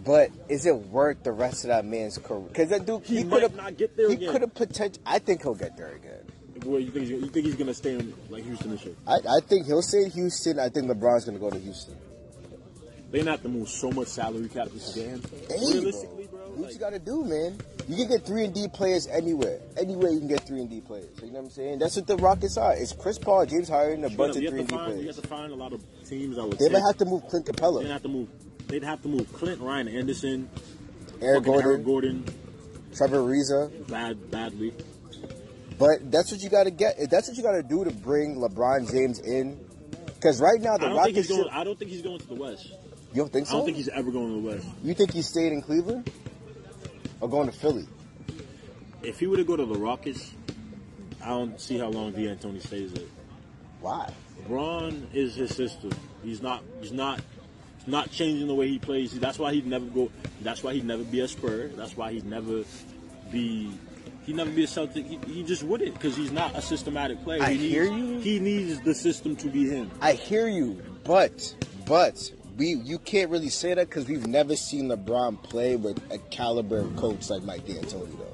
But 0.09 0.31
is 0.49 0.65
it 0.65 0.75
worth 0.75 1.23
the 1.23 1.33
rest 1.33 1.65
of 1.65 1.69
that 1.69 1.85
man's 1.85 2.17
career? 2.17 2.49
Because 2.49 2.71
that 2.71 2.87
dude, 2.87 3.05
He 3.05 3.19
he, 3.19 3.25
could 3.25 3.43
have 3.43 3.55
not 3.55 3.77
get 3.77 3.95
there 3.95 4.07
again. 4.07 4.21
He 4.21 4.27
could 4.27 4.41
have 4.41 4.55
potential. 4.55 5.03
I 5.05 5.19
think 5.19 5.43
he'll 5.43 5.55
get 5.55 5.77
there 5.77 5.97
again. 5.97 6.25
Where 6.65 6.81
you 6.81 6.91
think 6.91 7.09
he's, 7.09 7.11
you 7.11 7.27
think 7.27 7.45
he's 7.45 7.57
gonna 7.57 7.75
stay 7.75 7.93
in 7.93 8.15
like 8.31 8.43
Houston 8.43 8.71
and 8.71 8.81
shit? 8.81 8.97
I, 9.07 9.17
I 9.17 9.41
think 9.47 9.67
he'll 9.67 9.83
stay 9.83 10.05
in 10.05 10.11
Houston. 10.13 10.59
I 10.59 10.71
think 10.71 10.91
LeBron's 10.91 11.27
gonna 11.27 11.39
go 11.39 11.51
to 11.51 11.59
Houston. 11.59 11.95
They 13.11 13.23
not 13.23 13.33
have 13.33 13.43
to 13.43 13.51
move 13.51 13.69
so 13.69 13.91
much 13.91 14.09
salary 14.09 14.49
cap 14.49 14.69
get. 14.73 14.97
Hey, 14.97 15.19
Realistically, 15.61 16.27
bro, 16.27 16.41
What 16.41 16.59
like, 16.59 16.73
you 16.73 16.79
gotta 16.79 16.99
do, 16.99 17.25
man? 17.25 17.59
You 17.87 17.97
can 17.97 18.09
get 18.09 18.25
three 18.25 18.47
and 18.47 18.55
D 18.55 18.67
players 18.69 19.09
anywhere. 19.09 19.61
Anywhere 19.77 20.11
you 20.11 20.21
can 20.21 20.29
get 20.29 20.47
three 20.47 20.61
and 20.61 20.71
D 20.71 20.81
players. 20.81 21.11
You 21.23 21.27
know 21.27 21.35
what 21.35 21.45
I'm 21.45 21.51
saying? 21.51 21.81
That's 21.81 21.97
what 21.97 22.07
the 22.07 22.17
Rockets 22.17 22.57
are. 22.57 22.75
It's 22.75 22.95
Chris 22.95 23.19
Paul, 23.19 23.45
James 23.45 23.69
Harden, 23.69 24.05
a 24.05 24.09
bunch 24.09 24.37
of 24.37 24.43
three 24.43 24.61
and 24.61 24.69
D 24.69 24.75
find, 24.75 25.01
you 25.01 25.07
have 25.07 25.17
to 25.17 25.29
find 25.29 25.53
a 25.53 25.55
lot 25.55 25.75
of 25.75 25.85
teams 26.09 26.37
that 26.37 26.47
would. 26.47 26.59
They 26.59 26.71
might 26.71 26.87
have 26.87 26.97
to 26.97 27.05
move 27.05 27.29
Clint 27.29 27.45
Capela. 27.45 27.83
They'd 27.83 27.91
have 27.91 28.03
to 28.03 28.09
move. 28.09 28.29
They'd 28.69 28.85
have 28.85 29.03
to 29.03 29.09
move 29.09 29.33
Clint 29.33 29.61
Ryan 29.61 29.89
Anderson, 29.89 30.49
Eric 31.21 31.45
Gordon, 31.45 31.71
Eric 31.71 31.85
Gordon, 31.85 32.25
Trevor 32.95 33.19
Ariza. 33.19 33.89
bad 33.89 34.31
badly. 34.31 34.73
But 35.79 36.11
that's 36.11 36.31
what 36.33 36.41
you 36.43 36.51
gotta 36.51 36.71
get. 36.71 37.09
That's 37.11 37.29
what 37.29 37.37
you 37.37 37.43
gotta 37.43 37.63
do 37.63 37.85
to 37.85 37.91
bring 37.91 38.37
LeBron 38.37 38.91
James 38.91 39.21
in. 39.21 39.59
Because 40.07 40.41
right 40.41 40.61
now 40.61 40.77
the 40.77 40.89
he's 40.89 40.97
Rockets. 40.97 41.29
going. 41.29 41.49
I 41.51 41.65
don't 41.65 41.79
think 41.79 41.91
he's 41.91 42.03
going 42.03 42.19
to 42.19 42.27
the 42.27 42.35
West. 42.35 42.67
you 42.67 43.17
don't 43.23 43.33
think 43.33 43.47
so? 43.47 43.55
I 43.55 43.57
don't 43.59 43.67
think 43.67 43.77
he's 43.77 43.89
ever 43.89 44.11
going 44.11 44.29
to 44.29 44.43
the 44.43 44.49
West. 44.57 44.67
you 44.83 44.95
think 44.95 45.13
he's 45.13 45.29
staying 45.29 45.53
in 45.53 45.63
Cleveland 45.63 46.11
or 47.21 47.29
going 47.29 47.49
to 47.49 47.57
Philly? 47.57 47.87
If 49.03 49.21
he 49.21 49.29
were 49.29 49.37
to 49.37 49.45
go 49.45 49.57
to 49.57 49.65
the 49.65 49.79
Rockets, 49.79 50.33
I 51.23 51.29
don't 51.29 51.61
see 51.61 51.79
how 51.79 51.89
long 51.89 52.13
D'Antoni 52.13 52.61
stays 52.61 52.93
there. 52.93 53.07
Why? 53.81 54.13
LeBron 54.43 55.15
is 55.15 55.37
his 55.37 55.55
system. 55.55 55.91
He's 56.25 56.43
not. 56.43 56.65
He's 56.81 56.93
not. 56.93 57.21
Not 57.89 58.11
changing 58.11 58.47
the 58.47 58.55
way 58.55 58.69
he 58.69 58.79
plays. 58.79 59.19
That's 59.19 59.39
why 59.39 59.55
he'd 59.55 59.67
never 59.67 59.87
go. 59.87 60.11
That's 60.43 60.63
why 60.63 60.75
he'd 60.75 60.85
never 60.85 61.05
be 61.05 61.21
a 61.21 61.29
Spur. 61.29 61.69
That's 61.69 61.97
why 61.97 62.13
he'd 62.13 62.27
never 62.27 62.65
be. 63.33 63.73
He'd 64.27 64.37
never 64.37 64.51
be 64.51 64.65
a 64.65 64.67
Celtic. 64.67 65.07
He, 65.07 65.19
he 65.27 65.43
just 65.43 65.63
wouldn't 65.63 65.95
because 65.95 66.15
he's 66.15 66.31
not 66.31 66.55
a 66.55 66.61
systematic 66.61 67.25
player. 67.25 67.43
I 67.43 67.53
he 67.53 67.59
needs, 67.59 67.73
hear 67.73 67.85
you. 67.85 68.19
He 68.19 68.41
needs 68.41 68.79
the 68.83 68.95
system 68.95 69.37
to 69.37 69.49
be 69.49 69.71
him. 69.71 69.91
I 70.03 70.13
hear 70.13 70.49
you, 70.49 70.83
but 71.05 71.55
but 71.87 72.31
we 72.59 72.75
you 72.75 72.99
can't 72.99 73.31
really 73.31 73.49
say 73.49 73.73
that 73.73 73.89
because 73.89 74.07
we've 74.07 74.27
never 74.27 74.55
seen 74.55 74.89
LeBron 74.91 75.43
play 75.43 75.77
with 75.77 75.99
a 76.13 76.19
caliber 76.19 76.81
of 76.81 76.95
coach 76.97 77.31
like 77.31 77.43
Mike 77.43 77.65
D'Antoni, 77.65 77.91
though. 77.91 78.03
You 78.03 78.19
know 78.19 78.27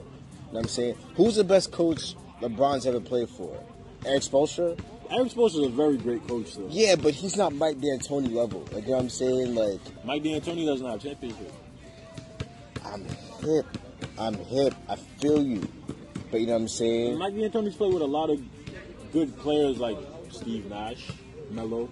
what 0.50 0.60
I'm 0.62 0.68
saying? 0.68 0.96
Who's 1.14 1.36
the 1.36 1.44
best 1.44 1.70
coach 1.70 2.16
LeBron's 2.40 2.86
ever 2.86 3.00
played 3.00 3.28
for? 3.28 3.56
Erik 4.04 4.22
Spoelstra? 4.22 4.76
Erik 5.14 5.36
is 5.36 5.56
a 5.56 5.68
very 5.68 5.96
great 5.96 6.26
coach, 6.26 6.54
though. 6.56 6.66
Yeah, 6.68 6.96
but 6.96 7.14
he's 7.14 7.36
not 7.36 7.54
Mike 7.54 7.78
D'Antoni 7.80 8.32
level. 8.32 8.66
Like 8.72 8.84
you 8.84 8.90
know 8.90 8.96
what 8.96 9.02
I'm 9.02 9.08
saying? 9.10 9.54
Like 9.54 9.80
Mike 10.04 10.24
D'Antoni 10.24 10.66
doesn't 10.66 10.86
have 10.86 11.00
championship. 11.00 11.52
I'm 12.84 13.04
hip, 13.40 13.66
I'm 14.18 14.34
hip. 14.34 14.74
I 14.88 14.96
feel 14.96 15.42
you, 15.42 15.68
but 16.30 16.40
you 16.40 16.46
know 16.46 16.54
what 16.54 16.62
I'm 16.62 16.68
saying? 16.68 17.18
Mike 17.18 17.34
D'Antoni's 17.34 17.76
played 17.76 17.94
with 17.94 18.02
a 18.02 18.06
lot 18.06 18.28
of 18.30 18.40
good 19.12 19.36
players 19.38 19.78
like 19.78 19.98
Steve 20.30 20.66
Nash, 20.66 21.06
Melo, 21.50 21.88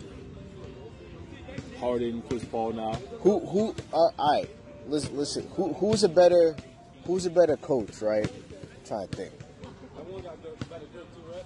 Harden, 1.78 2.22
Chris 2.22 2.44
Paul. 2.44 2.72
Now 2.72 2.94
Who 3.20 3.38
who? 3.38 3.74
Uh, 3.92 3.96
all 3.96 4.12
right, 4.32 4.50
listen, 4.88 5.16
listen. 5.16 5.48
Who 5.54 5.72
who's 5.74 6.02
a 6.02 6.08
better 6.08 6.56
who's 7.04 7.26
a 7.26 7.30
better 7.30 7.56
coach? 7.56 8.02
Right? 8.02 8.26
I'm 8.26 8.84
trying 8.84 9.08
to 9.08 9.16
think. 9.16 9.32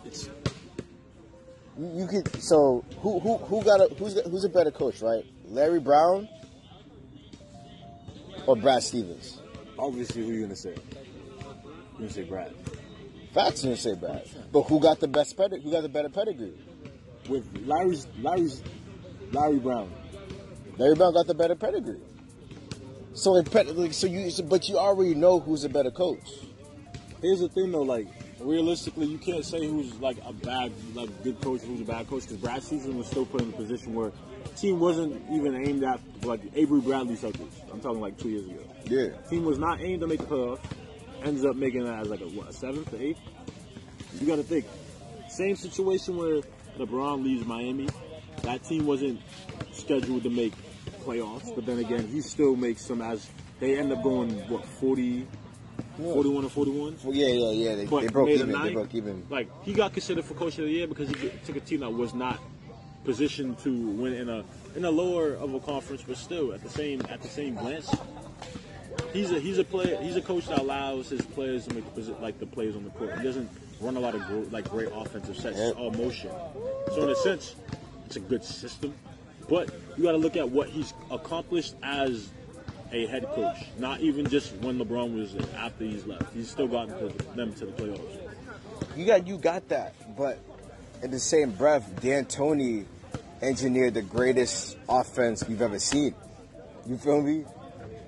it's 0.05 0.31
You, 1.79 1.93
you 1.95 2.07
could 2.07 2.43
so 2.43 2.85
who 3.01 3.21
who 3.21 3.37
who 3.39 3.63
got 3.63 3.81
a 3.81 3.95
who's 3.95 4.21
who's 4.23 4.45
a 4.45 4.49
better 4.49 4.71
coach? 4.71 5.03
Right? 5.03 5.25
Larry 5.47 5.81
Brown 5.81 6.29
or 8.47 8.57
Brad 8.57 8.83
Stevens? 8.83 9.41
obviously 9.79 10.23
who 10.23 10.33
you 10.33 10.43
gonna 10.43 10.57
say? 10.57 10.75
You 10.75 11.99
gonna 11.99 12.11
say 12.11 12.25
Brad? 12.25 12.55
Facts 13.35 13.63
gonna 13.63 13.77
say 13.77 13.95
Brad, 13.95 14.29
but 14.53 14.63
who 14.63 14.81
got 14.81 15.01
the 15.01 15.09
best 15.09 15.37
pedigree? 15.37 15.63
Who 15.63 15.71
got 15.71 15.83
the 15.83 15.89
better 15.89 16.09
pedigree? 16.09 16.55
With 17.29 17.47
Larry's 17.67 18.07
Larry's 18.21 18.63
Larry 19.33 19.59
Brown. 19.59 19.93
Larry 20.79 20.95
Brown 20.95 21.15
got 21.15 21.27
the 21.27 21.35
better 21.35 21.55
pedigree. 21.55 22.01
So, 23.15 23.43
so 23.43 24.07
you, 24.07 24.31
so, 24.31 24.43
but 24.43 24.69
you 24.69 24.77
already 24.77 25.15
know 25.15 25.41
who's 25.41 25.65
a 25.65 25.71
better 25.71 25.91
coach. 25.91 26.29
Here's 27.23 27.41
the 27.41 27.49
thing 27.49 27.73
though, 27.73 27.83
like 27.83 28.09
realistically, 28.47 29.07
you 29.07 29.19
can't 29.19 29.45
say 29.45 29.67
who's 29.67 29.99
like 30.01 30.19
a 30.25 30.33
bad, 30.33 30.73
like 30.95 31.11
good 31.23 31.41
coach, 31.41 31.63
who's 31.63 31.81
a 31.81 31.85
bad 31.85 32.09
coach, 32.09 32.23
because 32.23 32.37
Brad 32.39 32.63
Stevens 32.63 32.95
was 32.95 33.07
still 33.07 33.27
put 33.27 33.43
in 33.43 33.49
a 33.49 33.53
position 33.53 33.95
where 33.95 34.13
team 34.57 34.79
wasn't 34.79 35.23
even 35.31 35.67
aimed 35.67 35.85
at 35.85 36.01
like 36.25 36.41
Avery 36.55 36.81
Bradley 36.81 37.17
Celtics. 37.17 37.53
I'm 37.73 37.81
talking 37.81 38.01
like 38.01 38.19
two 38.19 38.31
years 38.31 38.47
ago. 38.47 38.63
Yeah. 38.85 39.09
Team 39.29 39.45
was 39.45 39.59
not 39.59 39.81
aimed 39.81 40.01
to 40.01 40.07
make 40.07 40.21
the 40.21 40.27
playoffs. 40.27 40.61
Ends 41.25 41.45
up 41.45 41.57
making 41.57 41.87
it 41.87 41.91
as 41.91 42.09
like 42.09 42.21
a 42.21 42.29
what, 42.29 42.49
a 42.49 42.53
seventh, 42.53 42.93
or 42.93 42.99
eighth. 42.99 43.21
You 44.21 44.27
got 44.27 44.37
to 44.37 44.43
think. 44.43 44.65
Same 45.29 45.57
situation 45.57 46.17
where 46.17 46.41
LeBron 46.79 47.25
leaves 47.25 47.45
Miami. 47.45 47.89
That 48.43 48.63
team 48.65 48.87
wasn't 48.87 49.21
scheduled 49.73 50.23
to 50.23 50.31
make 50.31 50.53
playoffs, 51.05 51.55
but 51.55 51.67
then 51.67 51.79
again, 51.79 52.07
he 52.07 52.21
still 52.21 52.55
makes 52.55 52.85
some 52.85 53.03
as 53.03 53.29
they 53.61 53.79
end 53.79 53.93
up 53.93 54.03
going 54.03 54.31
what 54.49 54.65
40, 54.65 55.27
41 55.97 56.45
or 56.45 56.51
41. 56.51 56.99
Well, 57.03 57.15
yeah, 57.15 57.27
yeah, 57.29 57.51
yeah. 57.51 57.75
They, 57.77 57.85
they 57.87 58.09
broke 58.09 58.29
even. 58.29 58.53
They 58.53 58.73
broke 58.73 58.95
even. 58.95 59.27
Like 59.31 59.49
he 59.65 59.73
got 59.73 59.93
considered 59.93 60.25
for 60.25 60.35
coach 60.35 60.59
of 60.59 60.65
the 60.65 60.71
year 60.71 60.87
because 60.87 61.09
he 61.09 61.31
took 61.45 61.57
a 61.57 61.61
team 61.61 61.81
that 61.81 61.91
was 61.93 62.15
not 62.15 62.41
positioned 63.05 63.59
to 63.61 63.71
win 63.73 64.13
in 64.15 64.29
a 64.29 64.45
in 64.75 64.85
a 64.85 64.91
lower 64.91 65.35
of 65.35 65.55
a 65.55 65.61
conference, 65.61 66.03
but 66.07 66.17
still 66.17 66.53
at 66.53 66.63
the 66.63 66.69
same 66.69 67.01
at 67.09 67.23
the 67.23 67.29
same 67.29 67.55
glance. 67.55 67.95
He's 69.13 69.31
a 69.31 69.41
he's 69.41 69.59
a 69.59 69.65
player 69.65 70.01
he's 70.03 70.17
a 70.17 70.23
coach 70.23 70.49
that 70.49 70.59
allows 70.59 71.09
his 71.09 71.23
players 71.23 71.67
to 71.67 71.75
make 71.75 71.85
like 72.21 72.39
the 72.39 72.47
plays 72.47 72.77
on 72.77 72.85
the 72.85 72.91
court. 72.91 73.17
He 73.19 73.25
doesn't 73.25 73.49
run 73.81 73.97
a 73.97 74.01
lot 74.01 74.15
of 74.15 74.27
gro- 74.27 74.47
like 74.51 74.69
great 74.71 74.89
offensive 74.93 75.37
sets, 75.37 75.59
it's 75.59 75.77
all 75.77 75.91
motion. 75.93 76.31
So 76.89 77.03
in 77.05 77.11
a 77.11 77.17
sense, 77.17 77.55
it's 78.07 78.17
a 78.17 78.21
good 78.21 78.45
system. 78.45 78.95
But 79.49 79.71
you 79.97 80.03
got 80.03 80.13
to 80.13 80.19
look 80.19 80.37
at 80.37 80.49
what 80.49 80.69
he's 80.69 80.93
accomplished 81.11 81.75
as 81.83 82.29
a 83.05 83.07
head 83.07 83.27
coach. 83.35 83.65
Not 83.79 84.01
even 84.01 84.29
just 84.29 84.55
when 84.57 84.79
LeBron 84.79 85.19
was 85.19 85.35
there, 85.35 85.47
after 85.57 85.85
he's 85.85 86.07
left. 86.07 86.33
He's 86.35 86.51
still 86.51 86.69
gotten 86.69 86.97
to 86.99 87.35
them 87.35 87.53
to 87.55 87.67
the 87.67 87.73
playoffs. 87.73 88.97
You 88.97 89.07
got 89.07 89.27
you 89.27 89.39
got 89.39 89.69
that, 89.69 89.95
but 90.17 90.39
in 91.03 91.11
the 91.11 91.19
same 91.19 91.51
breath, 91.53 92.01
D'Antoni 92.01 92.85
engineered 93.43 93.95
the 93.95 94.03
greatest 94.03 94.77
offense 94.89 95.47
we've 95.47 95.63
ever 95.63 95.79
seen. 95.79 96.15
You 96.87 96.97
feel 96.97 97.21
me? 97.21 97.45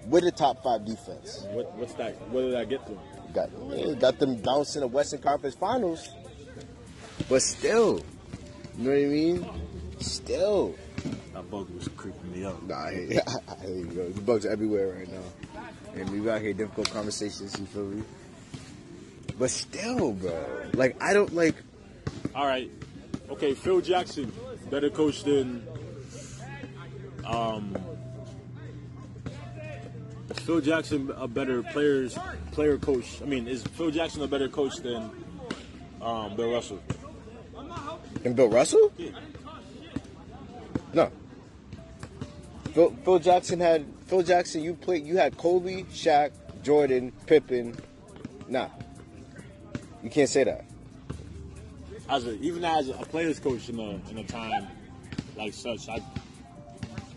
With 0.06 0.24
a 0.24 0.30
top 0.30 0.62
five 0.62 0.86
defense, 0.86 1.44
What, 1.50 1.74
what's 1.76 1.92
that? 1.94 2.14
What 2.30 2.40
did 2.40 2.54
I 2.54 2.64
get 2.64 2.86
to 2.86 2.98
got 3.34 3.50
got 3.98 4.18
them 4.18 4.36
bouncing 4.36 4.80
the 4.80 4.86
Western 4.86 5.20
Conference 5.20 5.54
Finals. 5.54 6.08
But 7.28 7.42
still, 7.42 8.00
you 8.78 8.84
know 8.84 8.90
what 8.90 8.98
I 8.98 9.04
mean? 9.04 9.46
Still, 10.00 10.74
That 11.34 11.50
bug 11.50 11.68
was 11.74 11.88
creeping 11.88 12.27
me 12.38 12.46
out. 12.46 12.66
nah, 12.66 12.86
I 12.86 12.92
hate, 12.92 13.20
I 13.48 13.54
hate 13.54 13.76
you, 13.76 13.84
bro. 13.86 14.08
The 14.10 14.20
bugs 14.20 14.46
are 14.46 14.50
everywhere 14.50 14.94
right 14.96 15.08
now, 15.10 15.62
and 15.94 16.10
we 16.10 16.20
got 16.20 16.40
here 16.40 16.52
difficult 16.52 16.90
conversations. 16.90 17.58
You 17.58 17.66
feel 17.66 17.84
me? 17.84 18.02
But 19.38 19.50
still, 19.50 20.12
bro, 20.12 20.66
like 20.74 21.02
I 21.02 21.12
don't 21.12 21.34
like. 21.34 21.54
All 22.34 22.46
right. 22.46 22.70
Okay, 23.30 23.54
Phil 23.54 23.80
Jackson, 23.80 24.32
better 24.70 24.90
coach 24.90 25.24
than. 25.24 25.66
Um, 27.26 27.76
Phil 30.34 30.60
Jackson 30.60 31.10
a 31.16 31.28
better 31.28 31.62
players 31.62 32.18
player 32.52 32.78
coach? 32.78 33.20
I 33.22 33.26
mean, 33.26 33.46
is 33.46 33.62
Phil 33.62 33.90
Jackson 33.90 34.22
a 34.22 34.26
better 34.26 34.48
coach 34.48 34.78
than 34.78 35.10
um, 36.00 36.36
Bill 36.36 36.50
Russell? 36.50 36.80
And 38.24 38.34
Bill 38.34 38.48
Russell? 38.48 38.92
Yeah. 38.96 39.10
Phil, 42.72 42.94
Phil 43.04 43.18
Jackson 43.18 43.60
had 43.60 43.86
Phil 44.06 44.22
Jackson. 44.22 44.62
You 44.62 44.74
played. 44.74 45.06
You 45.06 45.16
had 45.16 45.36
Kobe, 45.36 45.82
Shaq, 45.84 46.32
Jordan, 46.62 47.12
Pippen. 47.26 47.76
Nah, 48.48 48.68
you 50.02 50.10
can't 50.10 50.28
say 50.28 50.44
that. 50.44 50.64
As 52.08 52.26
a, 52.26 52.40
even 52.40 52.64
as 52.64 52.88
a 52.88 52.94
players 52.94 53.38
coach 53.38 53.68
in 53.68 53.78
a 53.78 54.00
in 54.10 54.18
a 54.18 54.24
time 54.24 54.66
like 55.36 55.52
such, 55.52 55.88
I, 55.88 56.00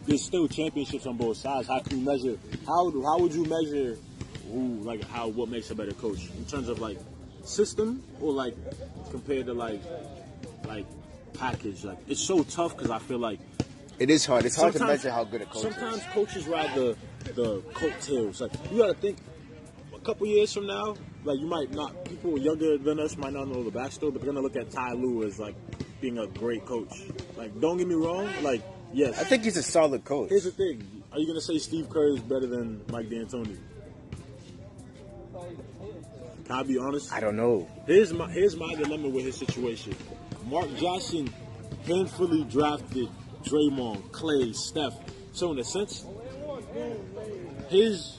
there's 0.06 0.24
still 0.24 0.48
championships 0.48 1.06
on 1.06 1.18
both 1.18 1.38
sides. 1.38 1.68
How 1.68 1.80
can 1.80 2.00
you 2.00 2.06
measure? 2.06 2.38
How 2.66 2.92
how 3.02 3.20
would 3.20 3.34
you 3.34 3.46
measure 3.46 3.98
who 4.52 4.80
like 4.82 5.04
how 5.10 5.28
what 5.30 5.50
makes 5.50 5.72
a 5.72 5.76
better 5.76 5.94
coach 5.94 6.30
in 6.38 6.46
terms 6.46 6.70
of 6.70 6.80
like 6.80 6.98
system 7.44 8.04
or 8.20 8.34
like 8.34 8.56
compared 9.10 9.46
to 9.46 9.54
like 9.54 9.82
like 10.66 10.86
package? 11.34 11.84
Like 11.84 11.98
it's 12.08 12.22
so 12.22 12.44
tough 12.44 12.76
because 12.76 12.92
I 12.92 13.00
feel 13.00 13.20
like 13.20 13.40
It 14.02 14.10
is 14.10 14.26
hard. 14.26 14.46
It's 14.46 14.56
hard 14.56 14.74
to 14.74 14.88
measure 14.88 15.12
how 15.12 15.24
good 15.24 15.44
a 15.44 15.46
coach 15.46 15.62
Sometimes 15.62 15.98
is. 15.98 16.02
Sometimes 16.02 16.14
coaches 16.16 16.48
ride 16.48 16.74
the 16.74 16.98
the 17.36 17.62
coattails. 17.76 18.42
Like 18.42 18.52
you 18.72 18.80
got 18.80 18.88
to 18.88 18.94
think, 18.96 19.20
a 19.94 20.00
couple 20.00 20.26
years 20.26 20.52
from 20.52 20.66
now, 20.66 20.96
like 21.24 21.40
you 21.40 21.46
might 21.46 21.72
not 21.72 22.04
people 22.06 22.36
younger 22.40 22.80
than 22.80 23.00
us 23.00 23.16
might 23.16 23.34
not 23.34 23.48
know 23.48 23.62
the 23.62 23.70
backstory, 23.70 24.12
but 24.12 24.24
they're 24.24 24.34
gonna 24.34 24.42
look 24.42 24.56
at 24.56 24.72
Ty 24.72 24.94
Lue 24.94 25.24
as 25.24 25.38
like 25.38 25.54
being 26.02 26.18
a 26.18 26.26
great 26.26 26.66
coach. 26.66 27.04
Like 27.38 27.62
don't 27.62 27.78
get 27.78 27.88
me 27.88 27.94
wrong, 27.94 28.28
like 28.42 28.64
yes. 28.92 29.20
I 29.20 29.24
think 29.24 29.44
he's 29.44 29.58
a 29.58 29.62
solid 29.62 30.04
coach. 30.04 30.30
Here's 30.30 30.46
the 30.46 30.52
thing: 30.52 31.04
Are 31.12 31.20
you 31.20 31.28
gonna 31.28 31.40
say 31.40 31.60
Steve 31.60 31.88
Kerr 31.88 32.16
is 32.16 32.22
better 32.22 32.48
than 32.48 32.82
Mike 32.90 33.08
D'Antoni? 33.08 33.60
Can 36.46 36.56
I 36.56 36.64
be 36.64 36.80
honest? 36.80 37.14
I 37.14 37.20
don't 37.20 37.38
know. 37.38 37.70
Here's 37.86 38.12
my 38.14 38.32
here's 38.32 38.56
my 38.56 38.74
dilemma 38.74 39.10
with 39.10 39.26
his 39.26 39.36
situation. 39.36 39.94
Mark 40.48 40.76
Jackson 40.78 41.32
painfully 41.86 42.44
drafted 42.46 43.08
Draymond, 43.44 44.12
Clay, 44.12 44.54
Steph. 44.54 44.94
So 45.34 45.52
in 45.52 45.60
a 45.60 45.64
sense, 45.64 46.06
his 47.70 48.18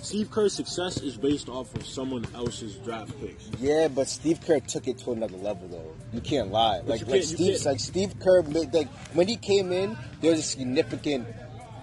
Steve 0.00 0.30
Kerr's 0.30 0.52
success 0.52 0.98
is 1.02 1.16
based 1.16 1.48
off 1.48 1.74
of 1.74 1.84
someone 1.84 2.24
else's 2.34 2.76
draft 2.76 3.18
picks. 3.20 3.50
Yeah, 3.60 3.88
but 3.88 4.08
Steve 4.08 4.40
Kerr 4.46 4.60
took 4.60 4.86
it 4.86 4.98
to 4.98 5.12
another 5.12 5.36
level, 5.38 5.66
though. 5.68 5.92
You 6.12 6.20
can't 6.20 6.52
lie. 6.52 6.78
Like, 6.78 6.86
like 6.86 7.00
can't- 7.00 7.14
you 7.16 7.22
Steve, 7.22 7.64
like 7.66 7.80
Steve 7.80 8.14
Kerr, 8.20 8.42
made, 8.42 8.72
like 8.72 8.88
when 9.14 9.26
he 9.26 9.36
came 9.36 9.72
in, 9.72 9.96
there 10.20 10.30
was 10.30 10.40
a 10.40 10.42
significant 10.44 11.26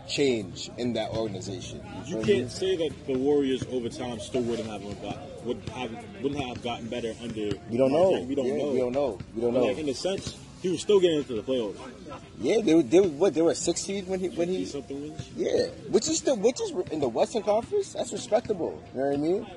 change 0.07 0.69
in 0.77 0.93
that 0.93 1.11
organization. 1.11 1.81
You 2.05 2.17
me? 2.17 2.23
can't 2.23 2.51
say 2.51 2.75
that 2.77 2.91
the 3.07 3.17
Warriors 3.17 3.63
over 3.71 3.89
time 3.89 4.19
still 4.19 4.43
wouldn't 4.43 4.69
have 4.69 5.01
got 5.01 5.17
would 5.45 5.61
have 5.69 5.91
wouldn't 6.21 6.41
have 6.43 6.63
gotten 6.63 6.87
better 6.87 7.13
under. 7.21 7.49
We 7.69 7.77
don't 7.77 7.91
know. 7.91 8.21
We 8.21 8.35
don't 8.35 8.45
Yeah, 8.45 8.57
know. 8.57 8.71
We 8.71 8.79
don't 8.79 8.91
know. 8.93 9.19
We 9.35 9.41
don't 9.41 9.53
But, 9.53 9.59
know. 9.59 9.65
Like 9.65 9.77
in 9.79 9.89
a 9.89 9.93
sense, 9.93 10.37
he 10.61 10.69
was 10.69 10.81
still 10.81 10.99
getting 10.99 11.19
into 11.19 11.33
the 11.33 11.41
playoffs. 11.43 11.77
Yeah, 12.39 12.61
they 12.61 12.73
were, 12.73 12.83
they 12.83 12.99
were 12.99 13.07
what? 13.07 13.33
They 13.33 13.41
were 13.41 13.53
six 13.55 13.81
seed 13.81 14.07
when 14.07 14.19
he 14.19 14.29
when 14.29 14.49
he. 14.49 14.65
something 14.65 15.01
wins. 15.01 15.29
Yeah, 15.35 15.67
which 15.89 16.07
is 16.07 16.21
the 16.21 16.35
which 16.35 16.59
is 16.61 16.71
in 16.91 16.99
the 16.99 17.07
Western 17.07 17.43
Conference. 17.43 17.93
That's 17.93 18.11
respectable. 18.11 18.81
You 18.93 19.01
know 19.01 19.07
what 19.07 19.13
I 19.13 19.17
mean? 19.17 19.47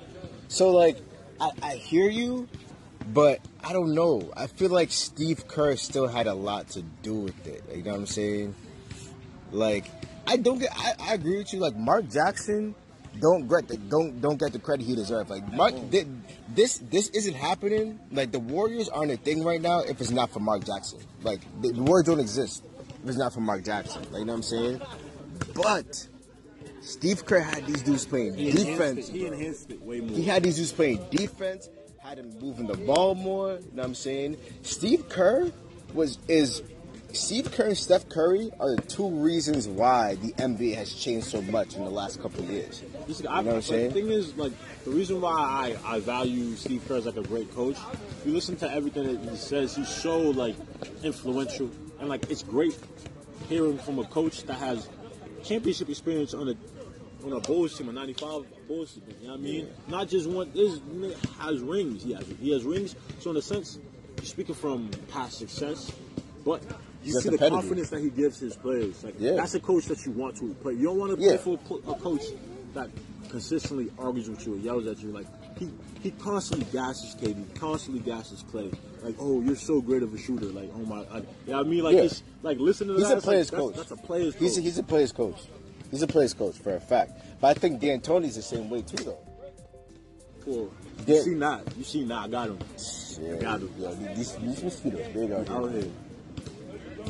So 0.48 0.70
like, 0.70 0.98
I, 1.40 1.50
I 1.62 1.74
hear 1.76 2.08
you, 2.08 2.48
but 3.12 3.40
I 3.62 3.72
don't 3.72 3.94
know. 3.94 4.30
I 4.36 4.46
feel 4.46 4.70
like 4.70 4.90
Steve 4.90 5.48
Kerr 5.48 5.76
still 5.76 6.08
had 6.08 6.26
a 6.26 6.34
lot 6.34 6.68
to 6.70 6.82
do 7.02 7.14
with 7.14 7.46
it. 7.46 7.64
You 7.74 7.82
know 7.82 7.92
what 7.92 8.00
I'm 8.00 8.06
saying? 8.06 8.54
Like, 9.50 9.86
I 10.26 10.36
don't 10.36 10.58
get. 10.58 10.70
I, 10.76 10.94
I 11.00 11.14
agree 11.14 11.38
with 11.38 11.52
you. 11.52 11.60
Like 11.60 11.76
Mark 11.76 12.08
Jackson 12.10 12.74
don't 13.20 13.48
get 13.48 13.68
the 13.68 13.76
don't 13.76 14.20
don't 14.20 14.38
get 14.38 14.52
the 14.52 14.58
credit 14.58 14.86
he 14.86 14.94
deserves. 14.94 15.30
Like 15.30 15.52
Mark, 15.52 15.74
mm. 15.74 15.90
thi- 15.90 16.06
this 16.54 16.78
this 16.90 17.08
isn't 17.10 17.34
happening. 17.34 17.98
Like 18.10 18.32
the 18.32 18.38
Warriors 18.38 18.88
aren't 18.88 19.12
a 19.12 19.16
thing 19.16 19.44
right 19.44 19.60
now 19.60 19.80
if 19.80 20.00
it's 20.00 20.10
not 20.10 20.30
for 20.30 20.40
Mark 20.40 20.64
Jackson. 20.64 21.00
Like 21.22 21.40
the 21.60 21.72
Warriors 21.72 22.06
don't 22.06 22.20
exist 22.20 22.64
if 23.02 23.08
it's 23.08 23.18
not 23.18 23.32
for 23.32 23.40
Mark 23.40 23.64
Jackson. 23.64 24.02
Like 24.10 24.20
you 24.20 24.24
know 24.24 24.32
what 24.32 24.36
I'm 24.36 24.42
saying? 24.42 24.80
But 25.54 26.08
Steve 26.80 27.24
Kerr 27.24 27.40
had 27.40 27.66
these 27.66 27.82
dudes 27.82 28.06
playing 28.06 28.34
He 28.34 28.50
defense. 28.50 29.08
it. 29.08 29.12
He 29.12 29.26
enhanced 29.26 29.70
it 29.70 29.82
way 29.82 30.00
more. 30.00 30.16
He 30.16 30.24
had 30.24 30.42
these 30.42 30.56
dudes 30.56 30.72
playing 30.72 31.04
defense, 31.10 31.68
had 31.98 32.18
him 32.18 32.32
moving 32.40 32.66
the 32.66 32.76
ball 32.76 33.14
more. 33.14 33.52
You 33.52 33.58
know 33.58 33.66
what 33.74 33.84
I'm 33.86 33.94
saying? 33.94 34.36
Steve 34.62 35.08
Kerr 35.08 35.52
was 35.94 36.18
is 36.28 36.62
Steve 37.14 37.50
Kerr 37.50 37.68
and 37.68 37.78
Steph 37.78 38.08
Curry 38.10 38.50
are 38.60 38.76
the 38.76 38.82
two 38.82 39.08
reasons 39.08 39.66
why 39.66 40.16
the 40.16 40.32
NBA 40.34 40.74
has 40.76 40.92
changed 40.92 41.26
so 41.26 41.40
much 41.40 41.74
in 41.74 41.82
the 41.82 41.90
last 41.90 42.20
couple 42.20 42.40
of 42.44 42.50
years. 42.50 42.82
Listen, 43.06 43.24
You 43.24 43.30
I, 43.30 43.40
know 43.40 43.46
what 43.46 43.56
I'm 43.56 43.62
saying? 43.62 43.88
The 43.88 43.94
thing 43.94 44.10
is, 44.10 44.36
like, 44.36 44.52
the 44.84 44.90
reason 44.90 45.20
why 45.22 45.32
I, 45.32 45.76
I 45.96 46.00
value 46.00 46.54
Steve 46.56 46.84
Kerr 46.86 46.96
as 46.96 47.06
like 47.06 47.16
a 47.16 47.22
great 47.22 47.52
coach, 47.54 47.76
you 48.26 48.32
listen 48.32 48.56
to 48.56 48.70
everything 48.70 49.04
that 49.04 49.30
he 49.30 49.36
says, 49.36 49.74
he's 49.74 49.88
so 49.88 50.18
like 50.18 50.54
influential, 51.02 51.70
and 51.98 52.08
like 52.10 52.30
it's 52.30 52.42
great 52.42 52.78
hearing 53.48 53.78
from 53.78 53.98
a 53.98 54.04
coach 54.04 54.42
that 54.44 54.54
has 54.58 54.88
championship 55.42 55.88
experience 55.88 56.34
on 56.34 56.48
a 56.50 56.54
on 57.24 57.32
a 57.32 57.40
Bulls 57.40 57.76
team, 57.76 57.88
a 57.88 57.92
'95 57.92 58.44
Bulls 58.68 58.92
team. 58.92 59.02
You 59.20 59.28
know 59.28 59.32
what 59.32 59.40
I 59.40 59.42
mean? 59.42 59.68
Not 59.88 60.08
just 60.08 60.28
one. 60.28 60.52
This 60.52 60.78
has 61.40 61.60
rings. 61.60 62.02
He 62.02 62.12
has 62.12 62.26
he 62.40 62.52
has 62.52 62.64
rings. 62.64 62.94
So 63.20 63.30
in 63.30 63.36
a 63.38 63.42
sense, 63.42 63.78
you're 64.18 64.26
speaking 64.26 64.54
from 64.54 64.90
past 65.10 65.38
success, 65.38 65.90
but. 66.44 66.62
You 67.04 67.20
see 67.20 67.28
the 67.30 67.38
confidence 67.38 67.90
that 67.90 68.00
he 68.00 68.10
gives 68.10 68.38
his 68.40 68.56
players. 68.56 69.02
Like 69.04 69.14
Yeah. 69.18 69.32
that's 69.36 69.54
a 69.54 69.60
coach 69.60 69.86
that 69.86 70.04
you 70.04 70.12
want 70.12 70.36
to 70.38 70.54
play. 70.54 70.74
You 70.74 70.84
don't 70.84 70.98
want 70.98 71.16
to 71.16 71.22
Yeah. 71.22 71.36
play 71.36 71.58
for 71.68 71.84
a 71.88 71.90
a 71.92 71.94
coach 71.96 72.22
that 72.74 72.90
consistently 73.30 73.90
argues 73.98 74.28
with 74.28 74.46
you 74.46 74.54
and 74.54 74.62
yells 74.64 74.86
at 74.86 74.98
you. 75.00 75.10
Like 75.10 75.26
he 75.58 75.68
he 76.02 76.10
constantly 76.12 76.66
gasses 76.72 77.14
KD, 77.14 77.54
constantly 77.58 78.00
gasses 78.02 78.44
Clay. 78.50 78.70
Like, 79.02 79.16
oh, 79.18 79.40
you're 79.40 79.56
so 79.56 79.80
great 79.80 80.02
of 80.02 80.12
a 80.14 80.18
shooter. 80.18 80.46
Like, 80.46 80.70
oh 80.74 80.78
my, 80.86 81.00
I, 81.12 81.22
yeah, 81.46 81.60
I 81.60 81.62
mean, 81.62 81.82
like, 81.84 81.96
Yeah. 81.96 82.02
it's 82.02 82.22
like 82.42 82.58
listen 82.58 82.88
to 82.88 82.94
He's 82.94 83.08
that. 83.08 83.18
a 83.18 83.20
player's 83.20 83.52
like, 83.52 83.60
coach. 83.60 83.74
That's, 83.76 83.88
that's 83.90 84.00
a 84.02 84.06
player's 84.06 84.34
coach. 84.34 84.42
He's 84.42 84.58
a, 84.58 84.60
he's 84.60 84.78
a 84.78 84.82
player's 84.82 85.12
coach. 85.12 85.40
He's 85.90 86.02
a 86.02 86.06
player's 86.06 86.34
coach 86.34 86.56
for 86.56 86.74
a 86.74 86.80
fact. 86.80 87.12
But 87.40 87.48
I 87.48 87.54
think 87.60 87.80
D'Antoni's 87.80 88.34
the 88.36 88.42
same 88.42 88.68
way 88.70 88.82
too, 88.82 89.02
though. 89.04 89.18
Cool. 90.44 90.70
Yeah. 91.06 91.14
you 91.16 91.22
see 91.22 91.34
not, 91.34 91.76
you 91.76 91.84
see 91.84 92.04
not. 92.04 92.26
I 92.26 92.28
got 92.30 92.48
him 92.48 92.58
Yeah, 93.20 93.36
Got 93.36 93.60
him. 93.60 93.70
yeah, 93.78 94.14
these, 94.14 94.32
these 94.36 94.62
mosquitoes 94.62 95.06
big 95.14 95.32
out 95.32 95.48
out 95.50 95.70
here. 95.72 95.84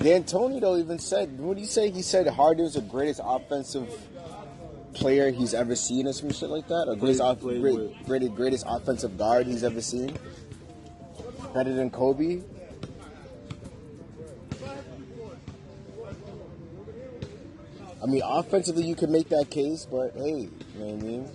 Here. 0.03 0.21
D'Antoni 0.21 0.61
though 0.61 0.77
even 0.77 0.99
said, 0.99 1.39
what 1.39 1.55
did 1.55 1.61
he 1.61 1.67
say? 1.67 1.91
He 1.91 2.03
said 2.03 2.27
Harden's 2.27 2.75
the 2.75 2.81
greatest 2.81 3.21
offensive 3.25 3.89
player 4.95 5.31
he's 5.31 5.55
ever 5.55 5.77
seen, 5.77 6.07
or 6.07 6.13
some 6.13 6.33
shit 6.33 6.49
like 6.49 6.67
that, 6.69 6.89
or 6.89 6.97
greatest, 6.97 7.21
off, 7.21 7.41
great, 7.41 8.05
greatest, 8.07 8.35
greatest 8.35 8.65
offensive 8.67 9.17
guard 9.17 9.47
he's 9.47 9.63
ever 9.65 9.81
seen. 9.81 10.17
Better 11.55 11.73
than 11.73 11.91
Kobe. 11.91 12.43
I 18.01 18.07
mean, 18.07 18.23
offensively 18.25 18.85
you 18.85 18.95
can 18.95 19.11
make 19.11 19.29
that 19.31 19.51
case, 19.51 19.87
but 19.91 20.13
hey, 20.15 20.49
you 20.49 20.51
know 20.79 20.87
what 20.87 21.03
I 21.03 21.07
mean? 21.07 21.29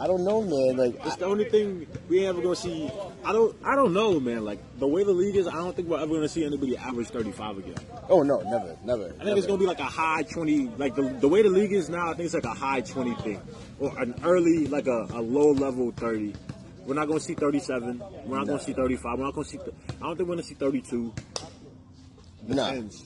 I 0.00 0.06
don't 0.06 0.24
know, 0.24 0.40
man. 0.40 0.78
Like, 0.78 0.94
It's 1.04 1.16
I, 1.16 1.18
the 1.18 1.24
only 1.26 1.44
thing 1.44 1.86
we 2.08 2.20
ain't 2.20 2.28
ever 2.28 2.40
gonna 2.40 2.56
see. 2.56 2.90
I 3.22 3.32
don't, 3.32 3.54
I 3.62 3.74
don't 3.74 3.92
know, 3.92 4.18
man. 4.18 4.46
Like 4.46 4.58
the 4.78 4.86
way 4.86 5.04
the 5.04 5.12
league 5.12 5.36
is, 5.36 5.46
I 5.46 5.52
don't 5.52 5.76
think 5.76 5.88
we're 5.88 6.00
ever 6.00 6.14
gonna 6.14 6.26
see 6.26 6.42
anybody 6.42 6.74
average 6.74 7.08
35 7.08 7.58
again. 7.58 7.74
oh 8.08 8.22
no, 8.22 8.40
never, 8.40 8.76
never. 8.82 9.14
I 9.20 9.24
think 9.24 9.36
it's 9.36 9.46
gonna 9.46 9.58
be 9.58 9.66
like 9.66 9.78
a 9.78 9.84
high 9.84 10.22
20, 10.22 10.68
like 10.78 10.94
the, 10.94 11.02
the 11.02 11.28
way 11.28 11.42
the 11.42 11.50
league 11.50 11.74
is 11.74 11.90
now. 11.90 12.08
I 12.10 12.14
think 12.14 12.24
it's 12.24 12.34
like 12.34 12.44
a 12.44 12.54
high 12.54 12.80
20 12.80 13.14
thing, 13.16 13.42
or 13.78 13.96
an 13.98 14.14
early, 14.24 14.68
like 14.68 14.86
a, 14.86 15.06
a 15.10 15.20
low 15.20 15.52
level 15.52 15.92
30. 15.92 16.32
We're 16.86 16.94
not 16.94 17.06
gonna 17.06 17.20
see 17.20 17.34
37. 17.34 18.02
We're 18.24 18.38
not 18.38 18.46
gonna 18.46 18.58
see 18.58 18.72
35. 18.72 19.18
We're 19.18 19.24
not 19.26 19.34
gonna 19.34 19.44
see. 19.46 19.58
Th- 19.58 19.68
I 20.00 20.06
don't 20.06 20.16
think 20.16 20.28
we're 20.30 20.36
gonna 20.36 20.46
see 20.46 20.54
32. 20.54 21.12
nah. 22.48 22.70
Depends. 22.70 23.04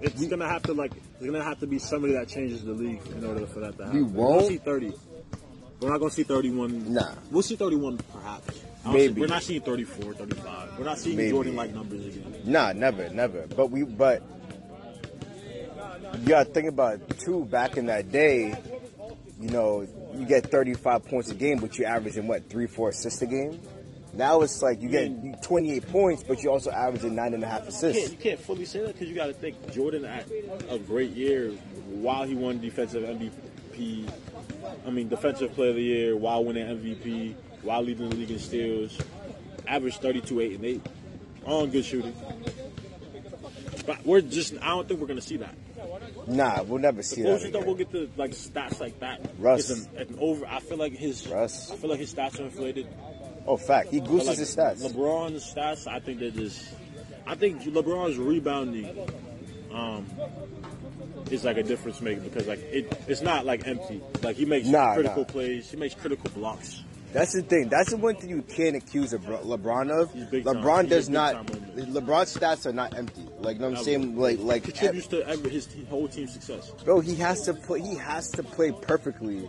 It's 0.00 0.26
gonna 0.26 0.48
have 0.48 0.62
to 0.62 0.72
like. 0.72 0.92
It's 0.96 1.26
gonna 1.26 1.44
have 1.44 1.60
to 1.60 1.66
be 1.66 1.78
somebody 1.78 2.14
that 2.14 2.28
changes 2.28 2.64
the 2.64 2.72
league 2.72 3.06
in 3.08 3.22
order 3.22 3.46
for 3.46 3.60
that 3.60 3.76
to 3.76 3.84
happen. 3.84 4.06
We 4.06 4.12
won't? 4.12 4.46
see 4.46 4.56
30. 4.56 4.94
We're 5.80 5.90
not 5.90 5.98
gonna 5.98 6.10
see 6.10 6.22
31. 6.22 6.92
Nah. 6.94 7.12
We'll 7.30 7.42
see 7.42 7.56
31 7.56 7.98
perhaps. 8.12 8.60
Maybe. 8.86 9.14
see- 9.14 9.20
we're 9.20 9.26
not 9.26 9.42
seeing 9.42 9.60
34, 9.62 10.14
35. 10.14 10.78
We're 10.78 10.84
not 10.84 10.98
seeing 10.98 11.16
Maybe. 11.16 11.30
Jordan 11.30 11.56
like 11.56 11.74
numbers 11.74 12.04
again. 12.06 12.34
Nah, 12.44 12.72
never, 12.72 13.08
never. 13.10 13.46
But 13.48 13.70
we, 13.70 13.82
but 13.84 14.22
you 16.20 16.28
gotta 16.28 16.50
think 16.50 16.68
about 16.68 16.94
it, 17.00 17.18
too. 17.18 17.44
Back 17.46 17.76
in 17.76 17.86
that 17.86 18.12
day, 18.12 18.54
you 19.40 19.50
know, 19.50 19.86
you 20.16 20.24
get 20.26 20.50
35 20.50 21.04
points 21.06 21.30
a 21.30 21.34
game, 21.34 21.58
but 21.58 21.76
you're 21.78 21.88
averaging 21.88 22.26
what 22.26 22.48
three, 22.48 22.66
four 22.66 22.90
assists 22.90 23.20
a 23.22 23.26
game. 23.26 23.60
Now 24.12 24.42
it's 24.42 24.62
like 24.62 24.80
you 24.80 24.88
get 24.88 25.10
you 25.10 25.34
28 25.42 25.88
points, 25.88 26.22
but 26.22 26.40
you're 26.42 26.52
also 26.52 26.70
averaging 26.70 27.16
nine 27.16 27.34
and 27.34 27.42
a 27.42 27.48
half 27.48 27.62
You 27.62 27.68
assists. 27.68 27.98
can't, 28.00 28.12
you 28.12 28.18
can't 28.18 28.40
fully 28.40 28.64
say 28.64 28.80
that 28.82 28.92
because 28.92 29.08
you 29.08 29.14
got 29.14 29.26
to 29.26 29.32
think 29.32 29.72
Jordan 29.72 30.04
had 30.04 30.24
a 30.70 30.78
great 30.78 31.10
year 31.10 31.50
while 31.88 32.22
he 32.24 32.34
won 32.36 32.60
defensive 32.60 33.02
MVP. 33.02 34.08
I 34.86 34.90
mean, 34.90 35.08
defensive 35.08 35.52
player 35.54 35.70
of 35.70 35.76
the 35.76 35.82
year 35.82 36.16
while 36.16 36.44
winning 36.44 36.66
MVP, 36.66 37.34
while 37.62 37.82
leading 37.82 38.08
the 38.08 38.16
league 38.16 38.30
in 38.30 38.38
steals, 38.38 38.98
averaged 39.66 40.00
32, 40.00 40.40
8, 40.40 40.52
and 40.56 40.64
8 40.64 40.82
on 41.46 41.70
good 41.70 41.84
shooting. 41.84 42.14
But 43.86 44.04
we're 44.04 44.20
just, 44.22 44.54
I 44.62 44.68
don't 44.68 44.88
think 44.88 45.00
we're 45.00 45.06
going 45.06 45.20
to 45.20 45.26
see 45.26 45.36
that. 45.38 45.54
Nah, 46.26 46.62
we'll 46.62 46.78
never 46.80 47.02
see 47.02 47.22
The 47.22 47.30
that. 47.32 47.44
again. 47.44 47.66
we'll 47.66 47.74
get 47.74 47.90
to 47.92 48.10
like 48.16 48.30
stats 48.30 48.80
like 48.80 48.98
that 49.00 49.20
Russ. 49.38 49.68
an, 49.70 49.86
an 49.98 50.16
over. 50.18 50.46
I 50.46 50.60
feel 50.60 50.78
like 50.78 50.92
his, 50.92 51.26
Russ. 51.28 51.70
I 51.70 51.76
feel 51.76 51.90
like 51.90 51.98
his 51.98 52.14
stats 52.14 52.40
are 52.40 52.44
inflated. 52.44 52.86
Oh, 53.46 53.58
fact. 53.58 53.90
He 53.90 54.00
gooses 54.00 54.28
like 54.28 54.38
his 54.38 54.56
stats. 54.56 54.82
LeBron's 54.90 55.44
stats, 55.54 55.86
I 55.86 56.00
think 56.00 56.20
they're 56.20 56.30
just. 56.30 56.72
I 57.26 57.34
think 57.34 57.62
LeBron's 57.62 58.16
rebounding 58.16 58.86
um, 59.72 60.06
is 61.30 61.44
like 61.44 61.56
a 61.56 61.62
difference 61.62 62.00
maker 62.00 62.20
because 62.20 62.46
like 62.46 62.60
it, 62.60 62.96
it's 63.08 63.22
not 63.22 63.44
like 63.46 63.66
empty. 63.66 64.00
Like 64.22 64.36
he 64.36 64.44
makes 64.44 64.68
Nah, 64.68 64.94
critical 64.94 65.22
nah. 65.22 65.28
plays, 65.28 65.70
he 65.70 65.76
makes 65.76 65.94
critical 65.94 66.30
blocks. 66.30 66.82
That's 67.12 67.32
the 67.32 67.42
thing. 67.42 67.68
That's 67.68 67.90
the 67.90 67.96
one 67.96 68.16
thing 68.16 68.28
you 68.30 68.42
can't 68.42 68.74
accuse 68.74 69.12
of 69.12 69.22
LeBron 69.22 69.88
of. 69.88 70.12
He's 70.12 70.24
big 70.24 70.44
time. 70.44 70.56
LeBron 70.56 70.82
He's 70.82 70.90
does 70.90 71.06
big 71.06 71.14
not. 71.14 71.32
time. 71.46 71.46
LeBron's 71.76 72.36
stats 72.36 72.66
are 72.66 72.72
not 72.72 72.96
empty. 72.98 73.22
Like, 73.38 73.54
you 73.56 73.62
know 73.62 73.70
what 73.70 73.78
I'm 73.78 73.84
saying? 73.84 74.18
Like, 74.18 74.40
like 74.40 74.64
contributes 74.64 75.06
eh, 75.06 75.10
to 75.18 75.28
every, 75.28 75.50
his 75.50 75.68
whole 75.88 76.08
team's 76.08 76.32
success. 76.32 76.72
Bro, 76.84 77.00
he 77.00 77.14
has 77.16 77.42
to 77.42 77.54
play. 77.54 77.80
He 77.82 77.94
has 77.94 78.30
to 78.32 78.42
play 78.42 78.72
perfectly 78.72 79.48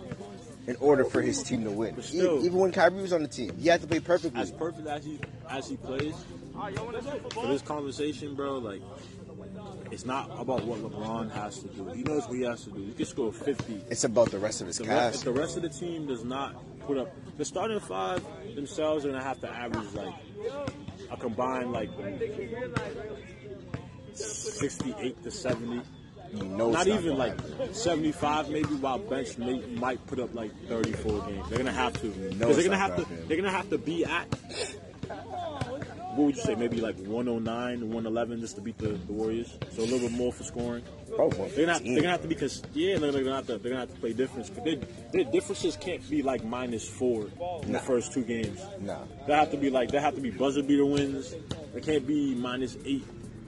in 0.67 0.75
order 0.75 1.05
for 1.05 1.23
his 1.23 1.41
team 1.41 1.63
to 1.63 1.71
win. 1.71 1.95
But 1.95 2.05
still- 2.05 2.45
even 2.45 2.59
when 2.59 2.71
Kyrie 2.71 3.01
was 3.01 3.13
on 3.13 3.23
the 3.23 3.27
team, 3.27 3.57
he 3.59 3.67
had 3.67 3.81
to 3.81 3.87
play 3.87 3.99
perfectly. 3.99 4.39
As 4.39 4.51
perfect 4.51 4.87
as 4.87 5.03
he 5.03 5.19
as 5.49 5.67
he 5.67 5.77
plays, 5.77 6.13
for 7.33 7.47
this 7.47 7.63
conversation, 7.63 8.35
bro, 8.35 8.59
like 8.59 8.81
it's 9.95 10.05
not 10.05 10.29
about 10.37 10.65
what 10.65 10.79
LeBron 10.81 11.31
has 11.31 11.59
to 11.59 11.67
do. 11.69 11.85
He 11.93 12.03
knows 12.03 12.27
what 12.27 12.35
he 12.35 12.43
has 12.43 12.65
to 12.65 12.69
do. 12.71 12.81
He 12.81 12.91
can 12.91 13.05
score 13.05 13.31
50. 13.31 13.81
It's 13.89 14.03
about 14.03 14.29
the 14.29 14.37
rest 14.39 14.59
of 14.59 14.67
his 14.67 14.77
The 14.77 14.83
cast. 14.83 15.19
if 15.19 15.23
the 15.23 15.31
rest 15.31 15.55
of 15.55 15.63
the 15.63 15.69
team 15.69 16.05
does 16.05 16.25
not 16.25 16.53
put 16.81 16.97
up 16.97 17.15
the 17.37 17.45
starting 17.45 17.79
five 17.79 18.21
themselves 18.55 19.05
are 19.05 19.09
gonna 19.11 19.23
have 19.23 19.39
to 19.39 19.49
average 19.49 19.91
like 19.93 20.13
a 21.09 21.15
combined 21.17 21.71
like 21.71 21.89
sixty-eight 24.13 25.23
to 25.23 25.31
seventy. 25.31 25.81
You 26.33 26.43
know 26.43 26.67
it's 26.69 26.77
not 26.85 26.87
even 26.87 27.17
like 27.17 27.39
happen. 27.39 27.73
seventy-five, 27.73 28.49
maybe. 28.49 28.75
While 28.75 28.99
bench 28.99 29.37
may, 29.37 29.59
might 29.67 30.05
put 30.07 30.19
up 30.19 30.35
like 30.35 30.51
thirty-four 30.67 31.21
games. 31.27 31.47
They're 31.49 31.57
gonna 31.59 31.71
have 31.71 31.93
to 32.01 32.07
it's 32.07 32.35
they're 32.37 32.63
gonna 32.63 32.77
have 32.77 32.95
to. 32.97 33.03
happen. 33.03 33.27
They're 33.27 33.37
gonna 33.37 33.49
have 33.51 33.69
to 33.69 33.77
be 33.77 34.03
at. 34.05 34.27
What 36.15 36.27
would 36.27 36.35
you 36.37 36.41
say? 36.43 36.55
Maybe 36.55 36.79
like 36.79 36.95
109 36.97 37.81
111 37.81 38.39
just 38.39 38.55
to 38.55 38.61
beat 38.61 38.77
the, 38.77 38.89
the 38.89 39.11
Warriors. 39.13 39.57
So 39.71 39.81
a 39.81 39.83
little 39.83 39.99
bit 39.99 40.11
more 40.11 40.31
for 40.31 40.43
scoring. 40.43 40.83
Bro, 41.15 41.29
They're 41.31 41.65
gonna, 41.65 41.73
have, 41.73 41.83
they're 41.83 41.95
gonna 41.97 42.09
have 42.11 42.21
to 42.21 42.27
be 42.27 42.35
cause 42.35 42.61
yeah, 42.73 42.97
they're 42.97 43.11
gonna 43.11 43.35
have 43.35 43.47
to 43.47 43.57
they're 43.57 43.71
gonna 43.71 43.81
have 43.81 43.93
to 43.93 43.99
play 43.99 44.13
difference. 44.13 44.49
Their, 44.49 44.77
their 45.11 45.23
differences 45.25 45.75
can't 45.77 46.07
be 46.09 46.21
like 46.23 46.43
minus 46.45 46.87
four 46.87 47.27
in 47.63 47.71
Nah. 47.71 47.79
the 47.79 47.85
first 47.85 48.13
two 48.13 48.23
games. 48.23 48.59
Nah. 48.79 48.99
They 49.27 49.33
have 49.33 49.51
to 49.51 49.57
be 49.57 49.69
like 49.69 49.91
they 49.91 49.99
have 49.99 50.15
to 50.15 50.21
be 50.21 50.31
buzzer 50.31 50.63
beater 50.63 50.85
wins. 50.85 51.35
They 51.73 51.81
can't 51.81 52.07
be 52.07 52.33
minus 52.35 52.77
eight. 52.85 53.03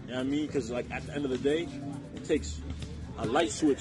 You 0.07 0.13
know 0.13 0.15
what 0.15 0.19
I 0.19 0.23
mean? 0.23 0.47
Because 0.47 0.69
like 0.69 0.89
at 0.91 1.05
the 1.05 1.13
end 1.15 1.25
of 1.25 1.31
the 1.31 1.37
day, 1.37 1.67
it 2.15 2.25
takes 2.25 2.59
a 3.19 3.25
light 3.25 3.51
switch 3.51 3.79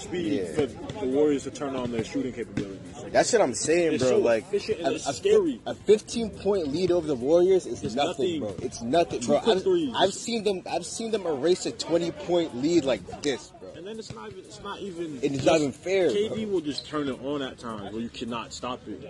speed 0.00 0.32
Yeah. 0.32 0.52
for 0.54 0.66
the 0.66 1.06
Warriors 1.06 1.44
to 1.44 1.50
turn 1.50 1.76
on 1.76 1.90
their 1.92 2.04
shooting 2.04 2.32
capabilities. 2.32 2.78
Like, 3.02 3.12
That's 3.12 3.32
what 3.32 3.42
I'm 3.42 3.54
saying, 3.54 3.98
bro. 3.98 4.08
so 4.08 4.18
like 4.18 4.44
a, 4.52 4.56
a, 4.94 4.98
scary. 4.98 5.60
a 5.66 5.74
15 5.74 6.30
point 6.30 6.68
lead 6.68 6.90
over 6.90 7.06
the 7.06 7.14
Warriors 7.14 7.66
is 7.66 7.82
nothing, 7.94 8.40
nothing. 8.40 8.40
bro. 8.40 8.54
It's 8.66 8.82
nothing, 8.82 9.20
bro. 9.20 9.38
I've. 9.46 9.66
I've 10.08 10.14
seen 10.14 10.44
them. 10.44 10.62
I've 10.70 10.86
seen 10.86 11.10
them 11.10 11.26
erase 11.26 11.66
a 11.66 11.72
20 11.72 12.10
point 12.12 12.56
lead 12.56 12.84
like 12.84 13.22
this, 13.22 13.52
bro. 13.60 13.70
and 13.76 13.86
then 13.86 13.98
it's 13.98 14.12
not 14.14 14.30
even 14.30 14.44
it's 14.44 14.62
not 14.62 14.80
even 14.80 15.18
It's 15.22 15.44
not 15.44 15.56
even 15.60 15.72
fair, 15.72 16.10
KD 16.10 16.44
bro. 16.44 16.54
will 16.54 16.60
just 16.60 16.86
turn 16.86 17.08
it 17.08 17.18
on 17.24 17.42
at 17.42 17.58
times 17.58 17.92
where 17.92 18.02
you 18.02 18.08
cannot 18.08 18.52
stop 18.52 18.80
it. 18.88 19.02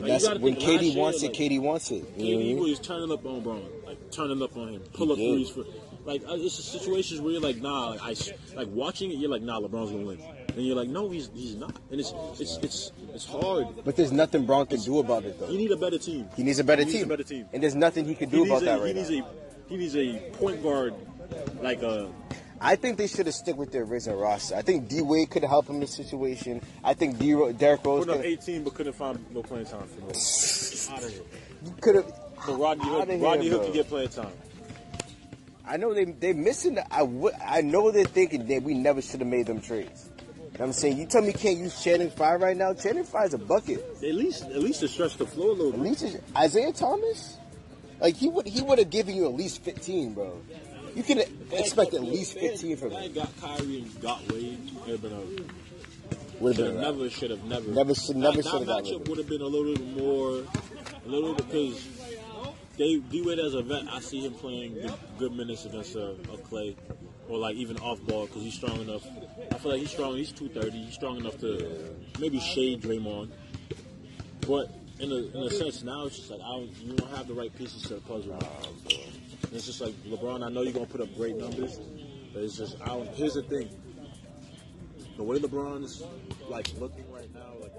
Like, 0.00 0.20
you 0.22 0.38
when 0.40 0.56
KD 0.56 0.92
year, 0.92 0.98
wants 1.00 1.22
it. 1.22 1.28
like, 1.28 1.36
KD 1.36 1.60
wants 1.60 1.90
it. 1.92 1.94
You 1.94 2.00
know 2.00 2.06
what 2.08 2.18
I 2.18 2.24
KD 2.24 2.38
mean? 2.56 2.58
was 2.58 2.78
turning 2.80 3.12
up 3.12 3.24
on 3.24 3.40
Bron, 3.42 3.62
like 3.86 4.10
turning 4.10 4.42
up 4.42 4.56
on 4.56 4.68
him, 4.70 4.80
pull 4.92 5.12
up 5.12 5.18
threes 5.18 5.50
for, 5.50 5.64
like 6.04 6.22
uh, 6.28 6.34
it's 6.34 6.56
just 6.56 6.72
situations 6.72 7.20
where 7.20 7.32
you're 7.32 7.40
like, 7.40 7.56
nah, 7.56 7.90
like 7.90 8.00
I, 8.02 8.14
like 8.56 8.68
watching 8.68 9.10
it, 9.10 9.18
you're 9.18 9.30
like, 9.30 9.42
nah, 9.42 9.60
LeBron's 9.60 9.90
gonna 9.90 10.04
win. 10.04 10.20
and 10.48 10.66
you're 10.66 10.76
like, 10.76 10.88
no, 10.88 11.10
he's 11.10 11.30
he's 11.34 11.56
not, 11.56 11.76
and 11.90 12.00
it's 12.00 12.12
it's 12.38 12.58
it's 12.58 12.92
it's 13.12 13.26
hard. 13.26 13.66
But 13.84 13.96
there's 13.96 14.12
nothing 14.12 14.46
Bron 14.46 14.66
can 14.66 14.80
do 14.80 14.98
about 14.98 15.24
it 15.24 15.38
though. 15.38 15.46
He 15.46 15.56
need 15.56 15.72
a 15.72 15.76
better 15.76 15.98
team. 15.98 16.28
He 16.36 16.42
needs 16.42 16.58
a 16.58 16.64
better 16.64 16.84
team. 16.84 16.92
He 16.92 16.98
needs 16.98 17.04
team. 17.04 17.10
a 17.10 17.16
better 17.16 17.28
team. 17.28 17.48
And 17.52 17.62
there's 17.62 17.74
nothing 17.74 18.04
he 18.04 18.14
can 18.14 18.28
do 18.28 18.44
needs 18.44 18.50
about 18.50 18.62
a, 18.62 18.64
that 18.64 18.86
he 18.86 18.92
needs 18.92 19.10
now. 19.10 19.26
a 19.26 19.68
he 19.68 19.76
needs 19.76 19.96
a 19.96 20.18
point 20.32 20.62
guard 20.62 20.94
like 21.60 21.82
a 21.82 22.10
I 22.60 22.76
think 22.76 22.96
they 22.96 23.06
should 23.06 23.26
have 23.26 23.34
stick 23.34 23.56
with 23.56 23.72
their 23.72 23.82
original 23.82 24.18
roster. 24.18 24.56
I 24.56 24.62
think 24.62 24.88
D 24.88 25.02
Wade 25.02 25.28
could 25.30 25.44
help 25.44 25.68
him 25.68 25.76
in 25.76 25.80
this 25.82 25.94
situation. 25.94 26.62
I 26.82 26.94
think 26.94 27.18
D 27.18 27.34
Ro- 27.34 27.52
Derrick 27.52 27.84
Rose 27.84 28.06
put 28.06 28.16
up 28.16 28.24
18, 28.24 28.64
but 28.64 28.74
couldn't 28.74 28.94
find 28.94 29.24
no 29.32 29.42
playing 29.42 29.66
time 29.66 29.86
for 29.86 30.00
him. 30.00 30.06
Out 30.96 31.04
of 31.04 31.10
here. 31.10 31.22
could 31.80 31.94
have. 31.96 32.12
So 32.46 32.56
Rodney 32.56 32.84
here, 32.84 33.18
Rodney 33.22 33.48
Hood 33.48 33.58
bro. 33.58 33.64
can 33.64 33.72
get 33.72 33.88
playing 33.88 34.08
time. 34.08 34.32
I 35.66 35.76
know 35.76 35.94
they 35.94 36.04
they 36.04 36.32
missing. 36.32 36.74
The, 36.74 36.84
I. 36.94 37.58
I 37.58 37.60
know 37.62 37.90
they're 37.90 38.04
thinking 38.04 38.46
that 38.48 38.62
we 38.62 38.74
never 38.74 39.00
should 39.00 39.20
have 39.20 39.28
made 39.28 39.46
them 39.46 39.60
trades. 39.60 40.10
You 40.18 40.22
know 40.58 40.66
what 40.66 40.66
I'm 40.66 40.72
saying 40.72 40.98
you 40.98 41.06
tell 41.06 41.20
me 41.22 41.28
you 41.28 41.32
can't 41.34 41.58
use 41.58 41.82
Channing 41.82 42.10
Frye 42.10 42.36
right 42.36 42.56
now. 42.56 42.74
Channing 42.74 43.04
Frye's 43.04 43.34
a 43.34 43.38
bucket. 43.38 43.84
At 43.96 44.14
least 44.14 44.44
at 44.44 44.58
least 44.62 44.80
to 44.80 44.88
stretch 44.88 45.16
the 45.16 45.26
floor 45.26 45.48
a 45.50 45.52
little 45.52 45.72
At 45.72 45.80
least 45.80 46.02
it's- 46.04 46.20
Isaiah 46.36 46.72
Thomas, 46.72 47.38
like 48.00 48.14
he 48.14 48.28
would 48.28 48.46
he 48.46 48.62
would 48.62 48.78
have 48.78 48.90
given 48.90 49.16
you 49.16 49.24
at 49.26 49.34
least 49.34 49.62
15, 49.64 50.14
bro. 50.14 50.40
You 50.94 51.02
can 51.02 51.18
expect 51.50 51.94
at 51.94 52.02
least 52.04 52.34
15 52.38 52.76
from 52.76 52.90
him. 52.92 53.12
got 53.14 53.40
Kyrie 53.40 53.80
and 53.80 54.00
got 54.00 54.32
Wade. 54.32 54.70
Would 54.86 54.90
have 54.90 55.02
been 55.02 55.12
a 55.12 56.42
Would 56.42 56.56
have 56.56 56.66
have 56.66 56.74
been 56.74 56.80
never, 56.82 57.10
should 57.10 57.30
have 57.30 57.44
never. 57.44 57.68
Never 57.70 57.94
should- 57.94 58.16
never 58.16 58.42
should 58.42 58.52
have 58.52 58.66
got 58.66 59.08
would 59.08 59.18
have 59.18 59.28
been 59.28 59.40
a 59.40 59.46
little 59.46 59.74
bit 59.74 59.96
more, 59.96 60.44
a 61.04 61.08
little 61.08 61.34
bit 61.34 61.46
because 61.50 61.88
they 62.76 62.98
D 62.98 63.22
Wade 63.22 63.38
as 63.38 63.54
a 63.54 63.62
vet, 63.62 63.84
I 63.90 64.00
see 64.00 64.24
him 64.24 64.34
playing 64.34 64.74
good, 64.74 64.94
good 65.18 65.32
minutes 65.32 65.64
against 65.64 65.96
a, 65.96 66.16
a 66.32 66.38
Clay, 66.38 66.76
or 67.28 67.38
like 67.38 67.56
even 67.56 67.76
off 67.78 68.00
ball 68.02 68.26
because 68.26 68.42
he's 68.42 68.54
strong 68.54 68.80
enough. 68.80 69.06
I 69.52 69.58
feel 69.58 69.72
like 69.72 69.80
he's 69.80 69.90
strong. 69.90 70.16
He's 70.16 70.32
two 70.32 70.48
thirty. 70.48 70.84
He's 70.84 70.94
strong 70.94 71.16
enough 71.16 71.38
to 71.38 71.94
maybe 72.18 72.40
shade 72.40 72.82
Draymond, 72.82 73.30
but. 74.46 74.70
In 75.00 75.10
a, 75.10 75.16
in 75.16 75.42
a 75.42 75.50
sense, 75.50 75.82
now 75.82 76.06
it's 76.06 76.16
just 76.18 76.30
like 76.30 76.40
I 76.40 76.52
don't, 76.52 76.70
you 76.78 76.94
don't 76.94 77.10
have 77.10 77.26
the 77.26 77.34
right 77.34 77.52
pieces 77.58 77.82
to 77.82 77.94
the 77.94 78.00
puzzle. 78.02 78.38
It's 79.50 79.66
just 79.66 79.80
like 79.80 79.92
LeBron. 80.04 80.46
I 80.46 80.50
know 80.50 80.62
you're 80.62 80.72
gonna 80.72 80.86
put 80.86 81.00
up 81.00 81.12
great 81.16 81.34
numbers, 81.36 81.80
but 82.32 82.44
it's 82.44 82.56
just 82.56 82.80
I 82.80 82.86
don't, 82.86 83.08
here's 83.08 83.34
the 83.34 83.42
thing: 83.42 83.68
the 85.16 85.22
way 85.24 85.40
LeBron's 85.40 86.04
like 86.48 86.72
looking 86.78 87.10
right 87.10 87.28
now, 87.34 87.54
like 87.60 87.72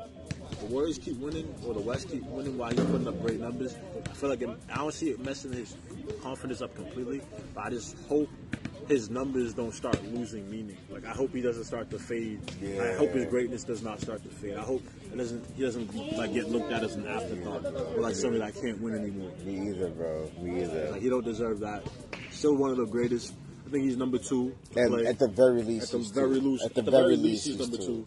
the 0.60 0.66
Warriors 0.68 0.98
keep 0.98 1.18
winning 1.18 1.54
or 1.66 1.74
the 1.74 1.80
West 1.80 2.10
keep 2.10 2.24
winning 2.26 2.58
while 2.58 2.72
he's 2.72 2.80
putting 2.86 3.08
up 3.08 3.22
great 3.22 3.40
numbers. 3.40 3.76
I 4.10 4.14
feel 4.14 4.30
like 4.30 4.42
it, 4.42 4.50
I 4.72 4.78
don't 4.78 4.94
see 4.94 5.10
it 5.10 5.20
messing 5.20 5.52
his 5.54 5.76
confidence 6.22 6.62
up 6.62 6.76
completely, 6.76 7.22
but 7.54 7.66
I 7.66 7.70
just 7.70 7.96
hope 8.08 8.30
his 8.88 9.10
numbers 9.10 9.54
don't 9.54 9.74
start 9.74 10.04
losing 10.14 10.50
meaning. 10.50 10.78
Like 10.90 11.06
I 11.06 11.12
hope 11.12 11.34
he 11.34 11.42
doesn't 11.42 11.64
start 11.66 11.90
to 11.92 12.00
fade. 12.00 12.40
I 12.80 12.94
hope 12.94 13.12
his 13.12 13.26
greatness 13.26 13.64
does 13.64 13.82
not 13.82 14.00
start 14.00 14.22
to 14.24 14.30
fade. 14.30 14.56
I 14.58 14.62
hope 14.62 14.84
it 15.12 15.18
doesn't 15.18 15.44
he 15.56 15.64
doesn't 15.64 16.18
like 16.18 16.34
get 16.34 16.50
looked 16.50 16.72
at 16.72 16.84
as 16.84 16.96
an 16.96 17.08
afterthought 17.08 17.66
or 17.66 18.02
like 18.02 18.16
somebody 18.16 18.44
that 18.44 18.60
can't 18.62 18.80
win 18.82 18.96
anymore. 18.96 19.32
Me 19.44 19.70
either, 19.70 19.90
bro. 19.90 20.30
Me 20.42 20.62
either. 20.64 20.92
Like 20.92 21.02
he 21.02 21.10
don't 21.10 21.26
deserve 21.26 21.60
that. 21.62 21.84
Still 22.32 22.56
one 22.56 22.70
of 22.72 22.78
the 22.78 22.86
greatest. 22.86 23.34
I 23.66 23.72
think 23.72 23.86
he's 23.86 23.98
number 23.98 24.20
two. 24.20 24.56
And 24.76 25.08
at 25.08 25.18
the 25.18 25.28
very 25.30 25.64
least, 25.64 25.92
At 25.94 26.00
the 26.02 26.10
very 26.14 26.40
least- 26.40 26.66
At 26.66 26.76
the, 26.76 26.84
very, 26.84 27.16
least, 27.18 27.46
he's 27.48 27.58
he's 27.58 27.60
number 27.60 27.78
two. 27.84 28.06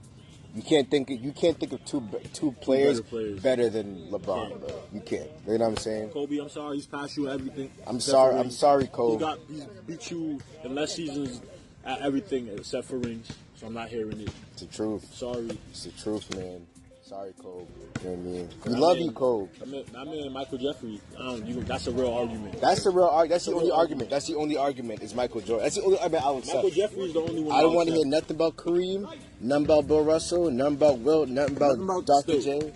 You 0.54 0.62
can't 0.62 0.90
think 0.90 1.10
you 1.10 1.32
can't 1.32 1.58
think 1.58 1.72
of 1.72 1.84
two 1.84 2.02
two 2.32 2.52
players, 2.60 3.00
players. 3.02 3.38
better 3.40 3.68
than 3.68 4.08
LeBron, 4.10 4.58
bro. 4.60 4.82
You 4.92 5.00
can't. 5.00 5.28
You 5.46 5.58
know 5.58 5.64
what 5.66 5.70
I'm 5.72 5.76
saying? 5.76 6.08
Kobe, 6.10 6.38
I'm 6.38 6.48
sorry, 6.48 6.76
he's 6.76 6.86
passed 6.86 7.16
you 7.16 7.28
everything. 7.28 7.70
I'm 7.86 8.00
sorry- 8.00 8.38
I'm 8.38 8.50
sorry, 8.50 8.84
He 8.84 8.88
Kobe. 8.90 9.20
got 9.20 9.38
he 9.48 9.62
beat 9.86 10.10
you 10.10 10.40
in 10.64 10.74
less 10.74 10.94
seasons 10.94 11.42
at 11.84 12.00
everything 12.00 12.48
except 12.48 12.86
for 12.88 12.96
rings. 12.98 13.28
So 13.56 13.66
I'm 13.66 13.74
not 13.74 13.88
hearing 13.88 14.20
it. 14.20 14.30
It's 14.52 14.62
the 14.62 14.66
truth. 14.68 15.14
Sorry. 15.14 15.50
It's 15.70 15.84
the 15.84 15.90
truth, 15.92 16.34
man. 16.34 16.66
Sorry, 17.08 17.32
Kobe. 17.42 17.64
You 18.04 18.10
know 18.10 18.10
what 18.10 18.12
I 18.12 18.16
mean? 18.16 18.48
We 18.66 18.74
I 18.74 18.78
love 18.78 18.96
mean, 18.98 19.06
you, 19.06 19.12
Kobe. 19.12 19.48
I 19.62 19.64
mean, 19.64 19.84
I 19.96 20.04
mean 20.04 20.30
Michael 20.30 20.58
Jeffrey. 20.58 21.00
Don't, 21.16 21.46
you, 21.46 21.62
that's 21.62 21.86
a 21.86 21.90
real 21.90 22.12
argument. 22.12 22.60
That's 22.60 22.84
the 22.84 22.90
real. 22.90 23.06
Arg- 23.06 23.30
that's 23.30 23.46
the 23.46 23.54
only 23.54 23.70
argument. 23.70 24.10
That's 24.10 24.26
the 24.26 24.34
only 24.34 24.58
argument. 24.58 25.02
Is 25.02 25.14
Michael 25.14 25.40
Jordan. 25.40 25.62
That's 25.64 25.76
the 25.76 25.84
only 25.84 25.98
argument 25.98 26.22
I 26.22 26.30
will 26.30 26.40
Michael 26.40 26.58
accept. 26.58 26.76
Jeffrey 26.76 27.04
is 27.04 27.14
the 27.14 27.20
only 27.20 27.42
one. 27.42 27.56
I 27.56 27.62
don't 27.62 27.74
want 27.74 27.88
to 27.88 27.94
hear 27.94 28.04
nothing 28.04 28.36
about 28.36 28.56
Kareem, 28.56 29.08
nothing 29.40 29.64
about 29.64 29.86
Bill 29.88 30.04
Russell, 30.04 30.50
nothing 30.50 30.74
about 30.74 30.98
Will, 30.98 31.24
nothing 31.24 31.56
about, 31.56 31.78
Nothing 31.78 31.84
about 31.84 32.06
Dr. 32.06 32.40
Still. 32.40 32.60
J. 32.60 32.72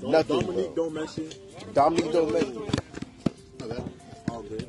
Don't- 0.00 0.10
Nothing, 0.10 0.40
Dominique, 0.40 0.74
bro. 0.74 0.74
don't 0.74 0.94
mention. 0.94 1.30
Dominique 1.72 2.12
don't 2.12 2.32
mention 2.32 2.70
oh, 3.62 3.88
All 4.30 4.42
good. 4.42 4.68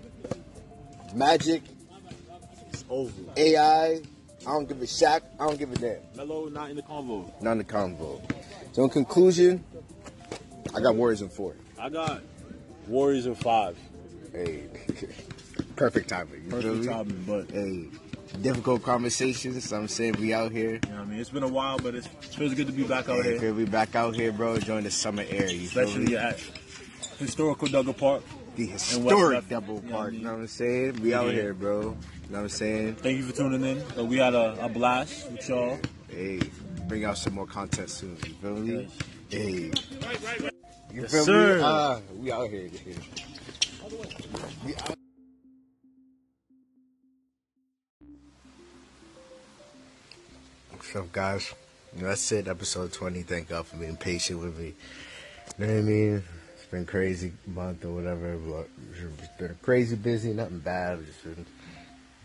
Magic, 1.16 1.64
It's 2.72 2.86
over. 2.88 3.12
AI. 3.36 4.01
I 4.47 4.51
don't 4.51 4.68
give 4.68 4.82
a 4.82 4.86
Shaq. 4.86 5.22
I 5.39 5.47
don't 5.47 5.57
give 5.57 5.72
a 5.72 5.76
damn. 5.78 5.97
Melo 6.16 6.47
not 6.49 6.70
in 6.70 6.76
the 6.76 6.84
convo. 6.84 7.30
Not 7.41 7.53
in 7.53 7.57
the 7.60 7.64
convo. 7.64 8.22
So 8.72 8.84
in 8.84 8.89
conclusion, 8.89 9.63
I 10.76 10.82
got 10.82 10.95
Warriors 10.95 11.22
in 11.22 11.30
four. 11.30 11.55
I 11.80 11.89
got 11.89 12.22
Warriors 12.88 13.26
in 13.26 13.36
five. 13.36 13.78
Hey, 14.32 14.65
perfect 15.76 16.09
timing. 16.09 16.43
You 16.45 16.49
feel 16.51 16.61
Perfect 16.61 16.80
me? 16.82 16.88
timing, 16.88 17.24
but 17.28 17.51
Hey, 17.51 17.88
difficult 18.41 18.84
conversations. 18.84 19.63
So 19.67 19.78
I'm 19.78 19.88
saying 19.88 20.15
we 20.20 20.34
out 20.34 20.51
here. 20.51 20.74
You 20.74 20.80
know 20.91 20.97
what 20.97 21.01
I 21.01 21.05
mean? 21.05 21.20
It's 21.20 21.30
been 21.32 21.43
a 21.43 21.47
while, 21.47 21.78
but 21.80 21.95
it's, 21.95 22.05
it 22.07 22.11
feels 22.36 22.53
good 22.53 22.67
to 22.67 22.74
be 22.74 22.84
back 22.84 23.09
out 23.09 23.24
Hey, 23.24 23.39
here, 23.39 23.53
we 23.53 23.65
back 23.65 23.95
out 23.95 24.15
here, 24.15 24.32
bro, 24.32 24.53
enjoying 24.55 24.84
the 24.84 24.91
summer 24.91 25.24
air. 25.28 25.49
You 25.49 25.67
feel 25.67 25.84
me? 25.86 25.89
especially 26.15 26.17
at 26.17 26.39
historical 27.17 27.67
Duggar 27.67 27.97
Park. 27.97 28.22
the 28.55 28.67
West 28.67 28.91
historic 28.91 29.34
Lafayette. 29.36 29.49
double 29.49 29.76
You 29.76 29.82
know 29.82 29.88
what 29.89 29.95
I 29.95 30.01
park. 30.01 30.13
You 30.13 30.20
know 30.20 30.32
what 30.34 30.39
I'm 30.41 30.47
saying? 30.47 31.01
We 31.01 31.13
out 31.15 31.32
here, 31.32 31.53
bro. 31.55 31.82
You 31.82 31.86
know 31.88 31.95
what 32.30 32.39
I'm 32.41 32.49
saying? 32.49 32.95
Thank 32.95 33.17
you 33.17 33.24
for 33.24 33.36
tuning 33.36 33.63
in. 33.65 33.84
So 33.95 34.03
we 34.05 34.17
had 34.17 34.36
a, 34.36 34.63
a 34.63 34.70
blast 34.70 35.32
with 35.32 35.49
y'all. 35.49 35.80
Hey, 36.07 36.39
bring 36.89 37.05
out 37.05 37.17
some 37.17 37.35
more 37.35 37.45
content 37.45 37.89
soon. 37.89 38.17
You 38.25 38.33
feel 38.41 38.55
me? 38.55 38.73
Yes. 38.73 38.91
Hey. 39.29 39.71
You 40.91 41.01
Yes, 41.03 41.11
feel 41.11 41.25
sir. 41.25 41.57
me? 41.57 41.63
Ah, 41.63 41.99
we 42.17 42.31
out 42.31 42.49
here. 42.49 42.69
We 44.65 44.75
out- 44.75 44.95
What's 50.71 50.95
up, 50.95 51.11
guys? 51.11 51.53
You 51.95 52.03
know, 52.03 52.07
that's 52.09 52.31
it, 52.31 52.47
episode 52.47 52.93
20. 52.93 53.23
Thank 53.23 53.49
God 53.49 53.65
for 53.65 53.77
being 53.77 53.97
patient 53.97 54.39
with 54.39 54.57
me. 54.57 54.73
You 55.57 55.65
know 55.65 55.73
what 55.73 55.79
I 55.79 55.81
mean? 55.81 56.23
It's 56.55 56.65
been 56.71 56.85
crazy 56.85 57.33
month 57.47 57.83
or 57.85 57.91
whatever, 57.91 58.37
but 58.37 58.69
it's 58.93 59.37
been 59.37 59.57
crazy 59.61 59.95
busy, 59.95 60.33
nothing 60.33 60.59
bad. 60.59 61.05
Just 61.05 61.23
been 61.23 61.45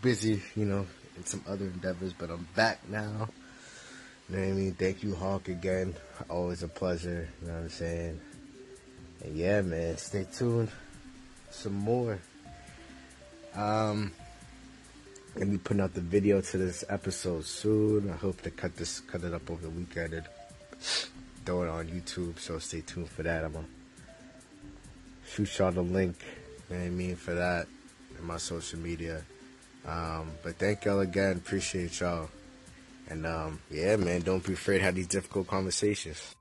busy, 0.01 0.41
you 0.55 0.65
know, 0.65 0.85
in 1.17 1.25
some 1.25 1.43
other 1.47 1.65
endeavors, 1.65 2.13
but 2.13 2.29
I'm 2.29 2.47
back 2.55 2.79
now. 2.89 3.29
You 4.29 4.37
know 4.37 4.41
what 4.41 4.49
I 4.49 4.53
mean? 4.53 4.73
Thank 4.73 5.03
you, 5.03 5.13
Hawk, 5.13 5.49
again. 5.49 5.93
Always 6.29 6.63
a 6.63 6.67
pleasure. 6.67 7.29
You 7.41 7.47
know 7.47 7.53
what 7.53 7.59
I'm 7.63 7.69
saying? 7.69 8.19
And 9.23 9.37
yeah, 9.37 9.61
man, 9.61 9.97
stay 9.97 10.25
tuned. 10.33 10.69
Some 11.51 11.73
more. 11.73 12.19
Um, 13.55 14.11
gonna 15.35 15.51
be 15.51 15.57
putting 15.57 15.81
out 15.81 15.93
the 15.93 16.01
video 16.01 16.41
to 16.41 16.57
this 16.57 16.83
episode 16.89 17.45
soon. 17.45 18.09
I 18.09 18.15
hope 18.15 18.41
to 18.41 18.49
cut 18.49 18.75
this, 18.75 18.99
cut 19.01 19.23
it 19.23 19.33
up 19.33 19.49
over 19.49 19.61
the 19.61 19.69
weekend 19.69 20.13
and 20.13 20.25
throw 21.45 21.63
it 21.63 21.69
on 21.69 21.87
YouTube. 21.87 22.39
So 22.39 22.57
stay 22.59 22.81
tuned 22.81 23.09
for 23.09 23.23
that. 23.23 23.43
I'm 23.43 23.53
gonna 23.53 23.65
shoot 25.27 25.57
y'all 25.59 25.71
the 25.71 25.81
link. 25.81 26.15
You 26.69 26.75
know 26.75 26.81
what 26.81 26.87
I 26.87 26.89
mean 26.89 27.15
for 27.15 27.35
that 27.35 27.67
in 28.17 28.25
my 28.25 28.37
social 28.37 28.79
media. 28.79 29.21
Um, 29.85 30.31
but 30.41 30.57
thank 30.57 30.85
y'all 30.85 31.01
again. 31.01 31.37
Appreciate 31.37 31.99
y'all. 31.99 32.29
And 33.09 33.25
um, 33.25 33.59
yeah, 33.69 33.95
man, 33.97 34.21
don't 34.21 34.45
be 34.45 34.53
afraid 34.53 34.79
to 34.79 34.83
have 34.85 34.95
these 34.95 35.07
difficult 35.07 35.47
conversations. 35.47 36.35